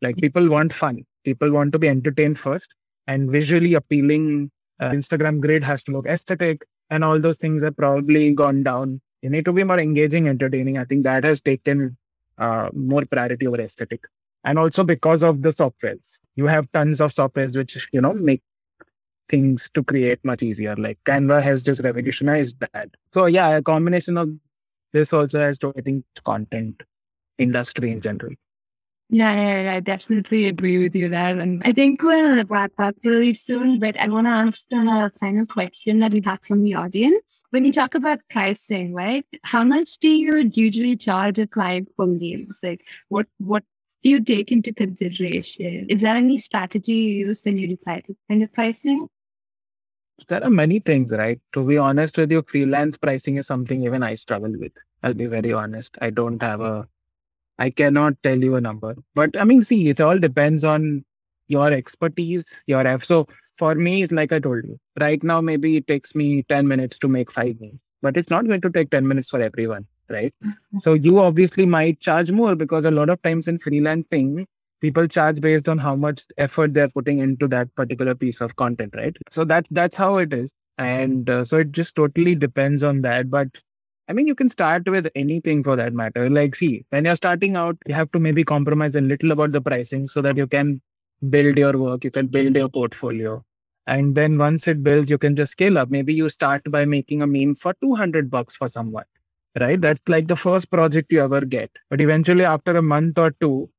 Like 0.00 0.16
people 0.16 0.48
want 0.48 0.72
fun, 0.72 1.04
people 1.24 1.50
want 1.50 1.72
to 1.74 1.78
be 1.78 1.88
entertained 1.88 2.38
first, 2.38 2.74
and 3.06 3.30
visually 3.30 3.74
appealing 3.74 4.50
uh, 4.80 4.90
Instagram 4.90 5.40
grid 5.40 5.62
has 5.64 5.82
to 5.84 5.92
look 5.92 6.06
aesthetic, 6.06 6.64
and 6.88 7.04
all 7.04 7.20
those 7.20 7.36
things 7.36 7.62
have 7.62 7.76
probably 7.76 8.32
gone 8.34 8.62
down. 8.62 9.00
You 9.22 9.28
need 9.28 9.44
to 9.44 9.52
be 9.52 9.64
more 9.64 9.78
engaging, 9.78 10.28
entertaining. 10.28 10.78
I 10.78 10.84
think 10.84 11.04
that 11.04 11.24
has 11.24 11.42
taken 11.42 11.96
uh, 12.38 12.70
more 12.72 13.02
priority 13.10 13.46
over 13.46 13.60
aesthetic, 13.60 14.04
and 14.44 14.58
also 14.58 14.84
because 14.84 15.22
of 15.22 15.42
the 15.42 15.50
softwares, 15.50 16.18
you 16.36 16.46
have 16.46 16.70
tons 16.72 17.00
of 17.00 17.12
softwares 17.12 17.56
which 17.56 17.88
you 17.92 18.00
know 18.00 18.14
make 18.14 18.42
things 19.28 19.70
to 19.74 19.82
create 19.82 20.24
much 20.24 20.42
easier. 20.42 20.74
Like 20.76 20.98
Canva 21.04 21.42
has 21.42 21.62
just 21.62 21.82
revolutionized 21.82 22.58
that. 22.60 22.90
So 23.14 23.26
yeah, 23.26 23.48
a 23.50 23.62
combination 23.62 24.18
of 24.18 24.30
this 24.92 25.12
also 25.12 25.40
has 25.40 25.58
to 25.58 25.72
I 25.76 25.80
think 25.80 26.04
content 26.24 26.82
industry 27.38 27.92
in 27.92 28.00
general. 28.00 28.32
Yeah, 29.12 29.34
yeah, 29.34 29.62
yeah, 29.62 29.74
I 29.74 29.80
definitely 29.80 30.46
agree 30.46 30.78
with 30.78 30.94
you 30.94 31.08
there. 31.08 31.36
And 31.36 31.60
I 31.64 31.72
think 31.72 32.00
we'll 32.00 32.44
wrap 32.44 32.70
up 32.78 32.94
really 33.02 33.34
soon, 33.34 33.80
but 33.80 33.98
I 33.98 34.08
want 34.08 34.28
to 34.28 34.30
ask 34.30 34.66
a 34.72 35.10
final 35.18 35.46
question 35.46 35.98
that 35.98 36.12
we 36.12 36.20
got 36.20 36.46
from 36.46 36.62
the 36.62 36.76
audience. 36.76 37.42
When 37.50 37.64
you 37.64 37.72
talk 37.72 37.96
about 37.96 38.20
pricing, 38.30 38.94
right? 38.94 39.26
How 39.42 39.64
much 39.64 39.98
do 39.98 40.06
you 40.06 40.48
usually 40.54 40.94
charge 40.94 41.40
a 41.40 41.48
client 41.48 41.88
for 41.96 42.06
memes? 42.06 42.54
Like 42.62 42.82
what 43.08 43.26
what 43.38 43.64
you 44.02 44.22
take 44.22 44.50
into 44.50 44.72
consideration? 44.72 45.86
Is 45.88 46.00
there 46.02 46.16
any 46.16 46.38
strategy 46.38 46.92
you 46.92 47.26
use 47.26 47.42
when 47.44 47.58
you 47.58 47.76
decide 47.76 48.06
kind 48.28 48.42
of 48.42 48.52
pricing? 48.52 49.08
There 50.28 50.44
are 50.44 50.50
many 50.50 50.80
things, 50.80 51.12
right? 51.12 51.40
To 51.52 51.66
be 51.66 51.78
honest 51.78 52.16
with 52.16 52.30
you, 52.30 52.42
freelance 52.46 52.96
pricing 52.96 53.36
is 53.36 53.46
something 53.46 53.84
even 53.84 54.02
I 54.02 54.14
struggle 54.14 54.52
with. 54.58 54.72
I'll 55.02 55.14
be 55.14 55.26
very 55.26 55.52
honest. 55.52 55.96
I 56.00 56.10
don't 56.10 56.42
have 56.42 56.60
a 56.60 56.86
I 57.58 57.68
cannot 57.68 58.14
tell 58.22 58.42
you 58.42 58.56
a 58.56 58.60
number. 58.60 58.96
But 59.14 59.38
I 59.38 59.44
mean, 59.44 59.62
see, 59.62 59.90
it 59.90 60.00
all 60.00 60.18
depends 60.18 60.64
on 60.64 61.04
your 61.48 61.70
expertise, 61.70 62.56
your 62.66 62.86
F. 62.86 63.04
So 63.04 63.28
for 63.58 63.74
me, 63.74 64.02
it's 64.02 64.12
like 64.12 64.32
I 64.32 64.38
told 64.38 64.64
you, 64.64 64.78
right 64.98 65.22
now, 65.22 65.42
maybe 65.42 65.76
it 65.76 65.86
takes 65.86 66.14
me 66.14 66.42
10 66.44 66.66
minutes 66.66 66.98
to 66.98 67.08
make 67.08 67.30
five 67.30 67.56
but 68.02 68.16
it's 68.16 68.30
not 68.30 68.46
going 68.46 68.62
to 68.62 68.70
take 68.70 68.90
10 68.90 69.06
minutes 69.06 69.28
for 69.28 69.42
everyone, 69.42 69.86
right? 70.10 70.34
Mm-hmm. 70.44 70.78
So 70.80 70.94
you 70.94 71.18
obviously 71.18 71.66
might 71.66 72.00
charge 72.00 72.30
more 72.30 72.54
because 72.54 72.84
a 72.84 72.90
lot 72.90 73.10
of 73.10 73.22
times 73.22 73.48
in 73.48 73.58
freelancing, 73.58 74.46
people 74.80 75.06
charge 75.06 75.40
based 75.40 75.68
on 75.68 75.78
how 75.78 75.94
much 75.94 76.24
effort 76.38 76.74
they're 76.74 76.88
putting 76.88 77.18
into 77.18 77.48
that 77.48 77.74
particular 77.74 78.14
piece 78.14 78.40
of 78.40 78.56
content, 78.56 78.94
right? 78.96 79.16
So 79.30 79.44
that 79.44 79.66
that's 79.70 79.96
how 79.96 80.18
it 80.18 80.32
is. 80.32 80.50
And 80.78 81.28
uh, 81.28 81.44
so 81.44 81.58
it 81.58 81.72
just 81.72 81.94
totally 81.94 82.34
depends 82.34 82.82
on 82.82 83.02
that. 83.02 83.30
But 83.30 83.48
I 84.08 84.12
mean, 84.12 84.26
you 84.26 84.34
can 84.34 84.48
start 84.48 84.88
with 84.88 85.08
anything 85.14 85.62
for 85.62 85.76
that 85.76 85.92
matter. 85.92 86.28
Like, 86.28 86.56
see, 86.56 86.84
when 86.90 87.04
you're 87.04 87.14
starting 87.16 87.54
out, 87.54 87.76
you 87.86 87.94
have 87.94 88.10
to 88.12 88.18
maybe 88.18 88.42
compromise 88.42 88.96
a 88.96 89.00
little 89.00 89.30
about 89.30 89.52
the 89.52 89.60
pricing 89.60 90.08
so 90.08 90.20
that 90.22 90.36
you 90.36 90.46
can 90.48 90.80
build 91.28 91.58
your 91.58 91.76
work, 91.78 92.02
you 92.02 92.10
can 92.10 92.26
build 92.26 92.56
your 92.56 92.68
portfolio. 92.68 93.44
And 93.86 94.14
then 94.14 94.38
once 94.38 94.66
it 94.68 94.82
builds, 94.82 95.10
you 95.10 95.18
can 95.18 95.36
just 95.36 95.52
scale 95.52 95.78
up. 95.78 95.90
Maybe 95.90 96.14
you 96.14 96.28
start 96.28 96.62
by 96.70 96.84
making 96.84 97.22
a 97.22 97.26
meme 97.26 97.54
for 97.54 97.74
200 97.82 98.30
bucks 98.30 98.56
for 98.56 98.68
someone, 98.68 99.04
right? 99.58 99.80
That's 99.80 100.02
like 100.08 100.28
the 100.28 100.36
first 100.36 100.70
project 100.70 101.12
you 101.12 101.22
ever 101.22 101.40
get. 101.42 101.70
But 101.88 102.00
eventually, 102.00 102.44
after 102.44 102.76
a 102.76 102.82
month 102.82 103.18
or 103.18 103.30
two, 103.40 103.70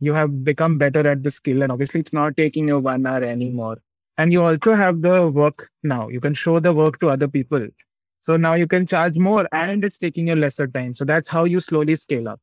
you 0.00 0.12
have 0.12 0.44
become 0.44 0.78
better 0.78 1.06
at 1.08 1.22
the 1.22 1.30
skill. 1.30 1.62
And 1.62 1.72
obviously, 1.72 2.00
it's 2.00 2.12
not 2.12 2.36
taking 2.36 2.68
you 2.68 2.78
one 2.78 3.06
hour 3.06 3.22
anymore. 3.24 3.78
And 4.18 4.32
you 4.32 4.42
also 4.42 4.74
have 4.74 5.02
the 5.02 5.30
work 5.30 5.70
now. 5.82 6.08
You 6.08 6.20
can 6.20 6.34
show 6.34 6.58
the 6.58 6.72
work 6.72 7.00
to 7.00 7.08
other 7.08 7.28
people 7.28 7.68
so 8.26 8.36
now 8.36 8.54
you 8.54 8.66
can 8.66 8.88
charge 8.88 9.16
more 9.16 9.46
and 9.52 9.84
it's 9.84 9.98
taking 9.98 10.26
you 10.26 10.34
lesser 10.34 10.66
time. 10.66 10.96
So 10.96 11.04
that's 11.04 11.28
how 11.28 11.44
you 11.44 11.60
slowly 11.60 11.94
scale 11.94 12.28
up. 12.28 12.40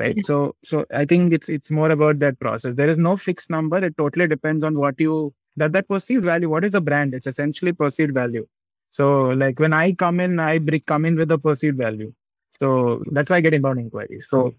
Right. 0.00 0.18
So 0.26 0.56
so 0.64 0.84
I 0.92 1.04
think 1.04 1.32
it's 1.32 1.48
it's 1.48 1.70
more 1.70 1.90
about 1.90 2.18
that 2.18 2.40
process. 2.40 2.74
There 2.74 2.88
is 2.88 2.98
no 2.98 3.16
fixed 3.16 3.48
number. 3.48 3.76
It 3.84 3.96
totally 3.96 4.26
depends 4.26 4.64
on 4.64 4.76
what 4.76 4.98
you 4.98 5.32
that 5.56 5.72
that 5.74 5.86
perceived 5.86 6.24
value. 6.24 6.48
What 6.48 6.64
is 6.64 6.74
a 6.74 6.80
brand? 6.80 7.14
It's 7.14 7.28
essentially 7.28 7.72
perceived 7.72 8.14
value. 8.14 8.46
So 8.92 9.30
like 9.30 9.58
when 9.58 9.72
I 9.72 9.92
come 9.92 10.20
in, 10.20 10.38
I 10.38 10.58
come 10.86 11.04
in 11.04 11.16
with 11.16 11.32
a 11.32 11.38
perceived 11.38 11.78
value. 11.78 12.12
So 12.60 13.02
that's 13.10 13.28
why 13.28 13.36
I 13.36 13.40
get 13.40 13.54
inbound 13.54 13.80
inquiries. 13.80 14.28
So 14.30 14.54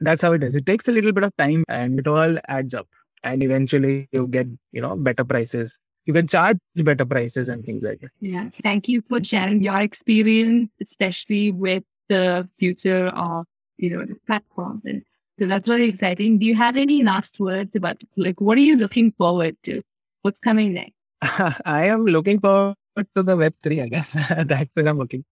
that's 0.00 0.22
how 0.22 0.32
it 0.32 0.42
is. 0.42 0.54
It 0.54 0.64
takes 0.64 0.88
a 0.88 0.92
little 0.92 1.12
bit 1.12 1.24
of 1.24 1.36
time 1.36 1.64
and 1.68 1.98
it 1.98 2.06
all 2.06 2.38
adds 2.48 2.72
up. 2.72 2.88
And 3.22 3.42
eventually 3.42 4.08
you 4.12 4.26
get, 4.26 4.46
you 4.72 4.80
know, 4.80 4.96
better 4.96 5.24
prices 5.24 5.78
you 6.08 6.14
can 6.14 6.26
charge 6.26 6.56
better 6.76 7.04
prices 7.04 7.50
and 7.50 7.62
things 7.62 7.82
like 7.82 8.00
that. 8.00 8.10
Yeah. 8.20 8.48
Thank 8.62 8.88
you 8.88 9.02
for 9.02 9.22
sharing 9.22 9.62
your 9.62 9.76
experience, 9.76 10.70
especially 10.80 11.52
with 11.52 11.84
the 12.08 12.48
future 12.58 13.08
of, 13.08 13.44
you 13.76 13.90
know, 13.90 14.06
the 14.06 14.16
platform. 14.26 14.80
And 14.86 15.04
so 15.38 15.46
that's 15.46 15.68
very 15.68 15.90
exciting. 15.90 16.38
Do 16.38 16.46
you 16.46 16.54
have 16.54 16.78
any 16.78 17.02
last 17.02 17.38
words 17.38 17.76
about 17.76 18.02
like 18.16 18.40
what 18.40 18.56
are 18.56 18.62
you 18.62 18.78
looking 18.78 19.12
forward 19.12 19.58
to? 19.64 19.82
What's 20.22 20.40
coming 20.40 20.72
next? 20.72 20.94
I 21.66 21.84
am 21.84 22.06
looking 22.06 22.40
forward 22.40 22.74
to 23.16 23.22
the 23.22 23.36
web 23.36 23.54
three, 23.62 23.80
I 23.80 23.88
guess. 23.88 24.12
that's 24.46 24.74
where 24.74 24.88
I'm 24.88 24.98
looking 24.98 25.24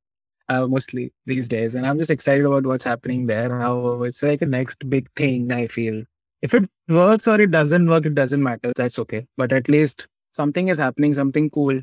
uh, 0.49 0.67
mostly 0.67 1.13
these 1.27 1.49
days. 1.49 1.75
And 1.75 1.87
I'm 1.87 1.99
just 1.99 2.11
excited 2.11 2.45
about 2.45 2.67
what's 2.67 2.85
happening 2.85 3.27
there. 3.27 3.51
How 3.59 4.03
it's 4.03 4.23
like 4.23 4.43
a 4.43 4.47
next 4.47 4.89
big 4.89 5.11
thing, 5.17 5.53
I 5.53 5.67
feel. 5.67 6.03
If 6.43 6.55
it 6.55 6.69
works 6.89 7.27
or 7.27 7.41
it 7.41 7.51
doesn't 7.51 7.89
work, 7.89 8.07
it 8.07 8.15
doesn't 8.15 8.43
matter. 8.43 8.73
That's 8.77 8.99
okay. 9.01 9.27
But 9.37 9.53
at 9.53 9.69
least 9.69 10.07
something 10.33 10.69
is 10.69 10.79
happening, 10.79 11.15
something 11.15 11.51
cool, 11.51 11.81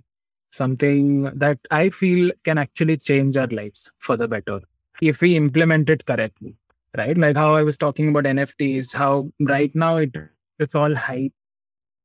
something 0.52 1.24
that 1.24 1.60
I 1.72 1.90
feel 1.90 2.32
can 2.44 2.58
actually 2.58 2.98
change 2.98 3.36
our 3.38 3.48
lives 3.48 3.92
for 3.98 4.16
the 4.16 4.28
better 4.28 4.62
if 5.02 5.22
we 5.22 5.36
implement 5.36 5.90
it 5.90 6.06
correctly, 6.06 6.56
right? 6.96 7.18
Like 7.18 7.36
how 7.36 7.54
I 7.54 7.64
was 7.64 7.78
talking 7.78 8.10
about 8.10 8.26
NFTs, 8.26 8.94
how 8.94 9.32
right 9.40 9.74
now 9.76 9.98
it 9.98 10.16
it's 10.60 10.76
all 10.76 10.94
hype, 10.96 11.34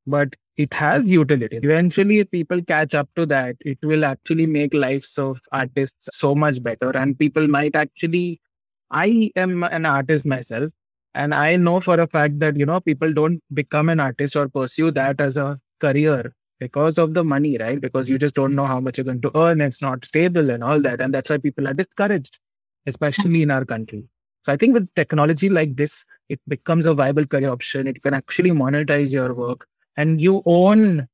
but 0.07 0.35
it 0.59 0.75
has 0.75 1.11
utility. 1.11 1.59
Eventually, 1.63 2.19
if 2.19 2.31
people 2.31 2.61
catch 2.63 2.95
up 2.95 3.09
to 3.17 3.25
that, 3.27 3.57
it 3.61 3.79
will 3.83 4.05
actually 4.05 4.47
make 4.47 4.75
lives 4.75 5.17
of 5.17 5.41
artists 5.53 6.09
so 6.13 6.35
much 6.35 6.63
better. 6.63 6.91
And 6.91 7.19
people 7.19 7.47
might 7.49 7.77
actually, 7.77 8.41
I 8.91 9.31
am 9.37 9.63
an 9.63 9.87
artist 9.87 10.27
myself, 10.27 10.71
and 11.15 11.35
I 11.35 11.57
know 11.57 11.81
for 11.81 12.01
a 12.01 12.09
fact 12.09 12.41
that, 12.41 12.57
you 12.57 12.67
know, 12.67 12.81
people 12.81 13.13
don't 13.13 13.41
become 13.55 13.89
an 13.89 14.01
artist 14.01 14.37
or 14.37 14.49
pursue 14.49 14.91
that 14.93 15.21
as 15.21 15.37
a 15.37 15.61
career 15.81 16.35
because 16.59 16.99
of 16.99 17.15
the 17.15 17.23
money, 17.25 17.57
right? 17.59 17.81
Because 17.81 18.09
you 18.09 18.19
just 18.19 18.35
don't 18.35 18.57
know 18.57 18.67
how 18.67 18.81
much 18.81 18.99
you're 18.99 19.05
going 19.05 19.23
to 19.23 19.31
earn. 19.37 19.61
It's 19.61 19.81
not 19.81 20.05
stable 20.05 20.51
and 20.51 20.65
all 20.65 20.81
that. 20.81 21.01
And 21.01 21.15
that's 21.15 21.31
why 21.31 21.39
people 21.39 21.69
are 21.69 21.75
discouraged, 21.75 22.39
especially 22.87 23.43
in 23.43 23.51
our 23.53 23.65
country. 23.65 24.05
So 24.43 24.53
I 24.53 24.57
think 24.57 24.75
with 24.75 24.93
technology 24.97 25.49
like 25.49 25.77
this, 25.77 26.05
it 26.29 26.41
becomes 26.49 26.87
a 26.87 26.95
viable 26.95 27.27
career 27.27 27.51
option. 27.51 27.87
It 27.87 28.03
can 28.03 28.15
actually 28.15 28.51
monetize 28.51 29.11
your 29.11 29.35
work 29.35 29.67
and 29.99 30.22
you 30.22 30.42
own 30.46 31.07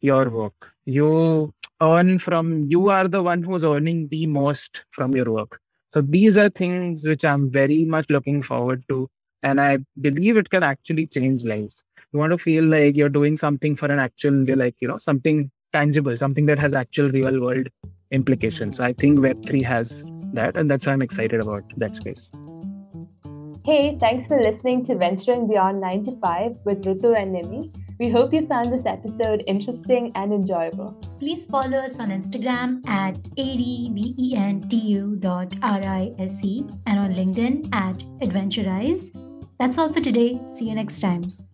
your 0.00 0.30
work. 0.30 0.70
You 0.84 1.52
earn 1.82 2.20
from, 2.20 2.66
you 2.74 2.90
are 2.90 3.08
the 3.08 3.22
one 3.22 3.42
who's 3.42 3.64
earning 3.64 4.06
the 4.08 4.26
most 4.26 4.84
from 4.92 5.16
your 5.16 5.32
work. 5.32 5.60
So 5.92 6.00
these 6.00 6.36
are 6.36 6.48
things 6.48 7.04
which 7.04 7.24
I'm 7.24 7.50
very 7.50 7.84
much 7.84 8.08
looking 8.10 8.42
forward 8.44 8.84
to. 8.90 9.10
And 9.42 9.60
I 9.60 9.78
believe 10.00 10.36
it 10.36 10.50
can 10.50 10.62
actually 10.62 11.08
change 11.08 11.44
lives 11.44 11.82
you 12.12 12.20
want 12.20 12.32
to 12.32 12.38
feel 12.38 12.64
like 12.64 12.96
you're 12.96 13.14
doing 13.16 13.36
something 13.36 13.76
for 13.76 13.86
an 13.86 13.98
actual 13.98 14.44
like 14.56 14.76
you 14.80 14.88
know 14.88 14.98
something 14.98 15.50
tangible 15.72 16.16
something 16.16 16.46
that 16.46 16.58
has 16.58 16.72
actual 16.72 17.10
real 17.10 17.40
world 17.40 17.68
implications 18.10 18.80
i 18.80 18.92
think 18.92 19.18
web3 19.18 19.62
has 19.62 20.04
that 20.32 20.56
and 20.56 20.70
that's 20.70 20.86
why 20.86 20.92
i'm 20.92 21.02
excited 21.02 21.40
about 21.40 21.64
that 21.76 21.96
space 21.96 22.30
hey 23.64 23.98
thanks 23.98 24.26
for 24.26 24.40
listening 24.40 24.84
to 24.84 24.94
venturing 24.94 25.48
beyond 25.48 25.80
9 25.80 26.04
to 26.06 26.16
5 26.20 26.56
with 26.64 26.84
rutu 26.90 27.12
and 27.22 27.36
nimi 27.38 27.62
we 27.98 28.08
hope 28.10 28.32
you 28.32 28.46
found 28.46 28.72
this 28.72 28.86
episode 28.86 29.42
interesting 29.46 30.12
and 30.14 30.32
enjoyable. 30.32 30.92
Please 31.18 31.44
follow 31.44 31.78
us 31.78 31.98
on 32.00 32.10
Instagram 32.10 32.86
at 32.86 33.14
adventu.rise 33.38 34.62
and 36.86 36.98
on 36.98 37.12
LinkedIn 37.12 37.68
at 37.72 37.98
adventurise. 38.20 39.16
That's 39.58 39.78
all 39.78 39.92
for 39.92 40.00
today. 40.00 40.40
See 40.46 40.68
you 40.68 40.74
next 40.74 41.00
time. 41.00 41.45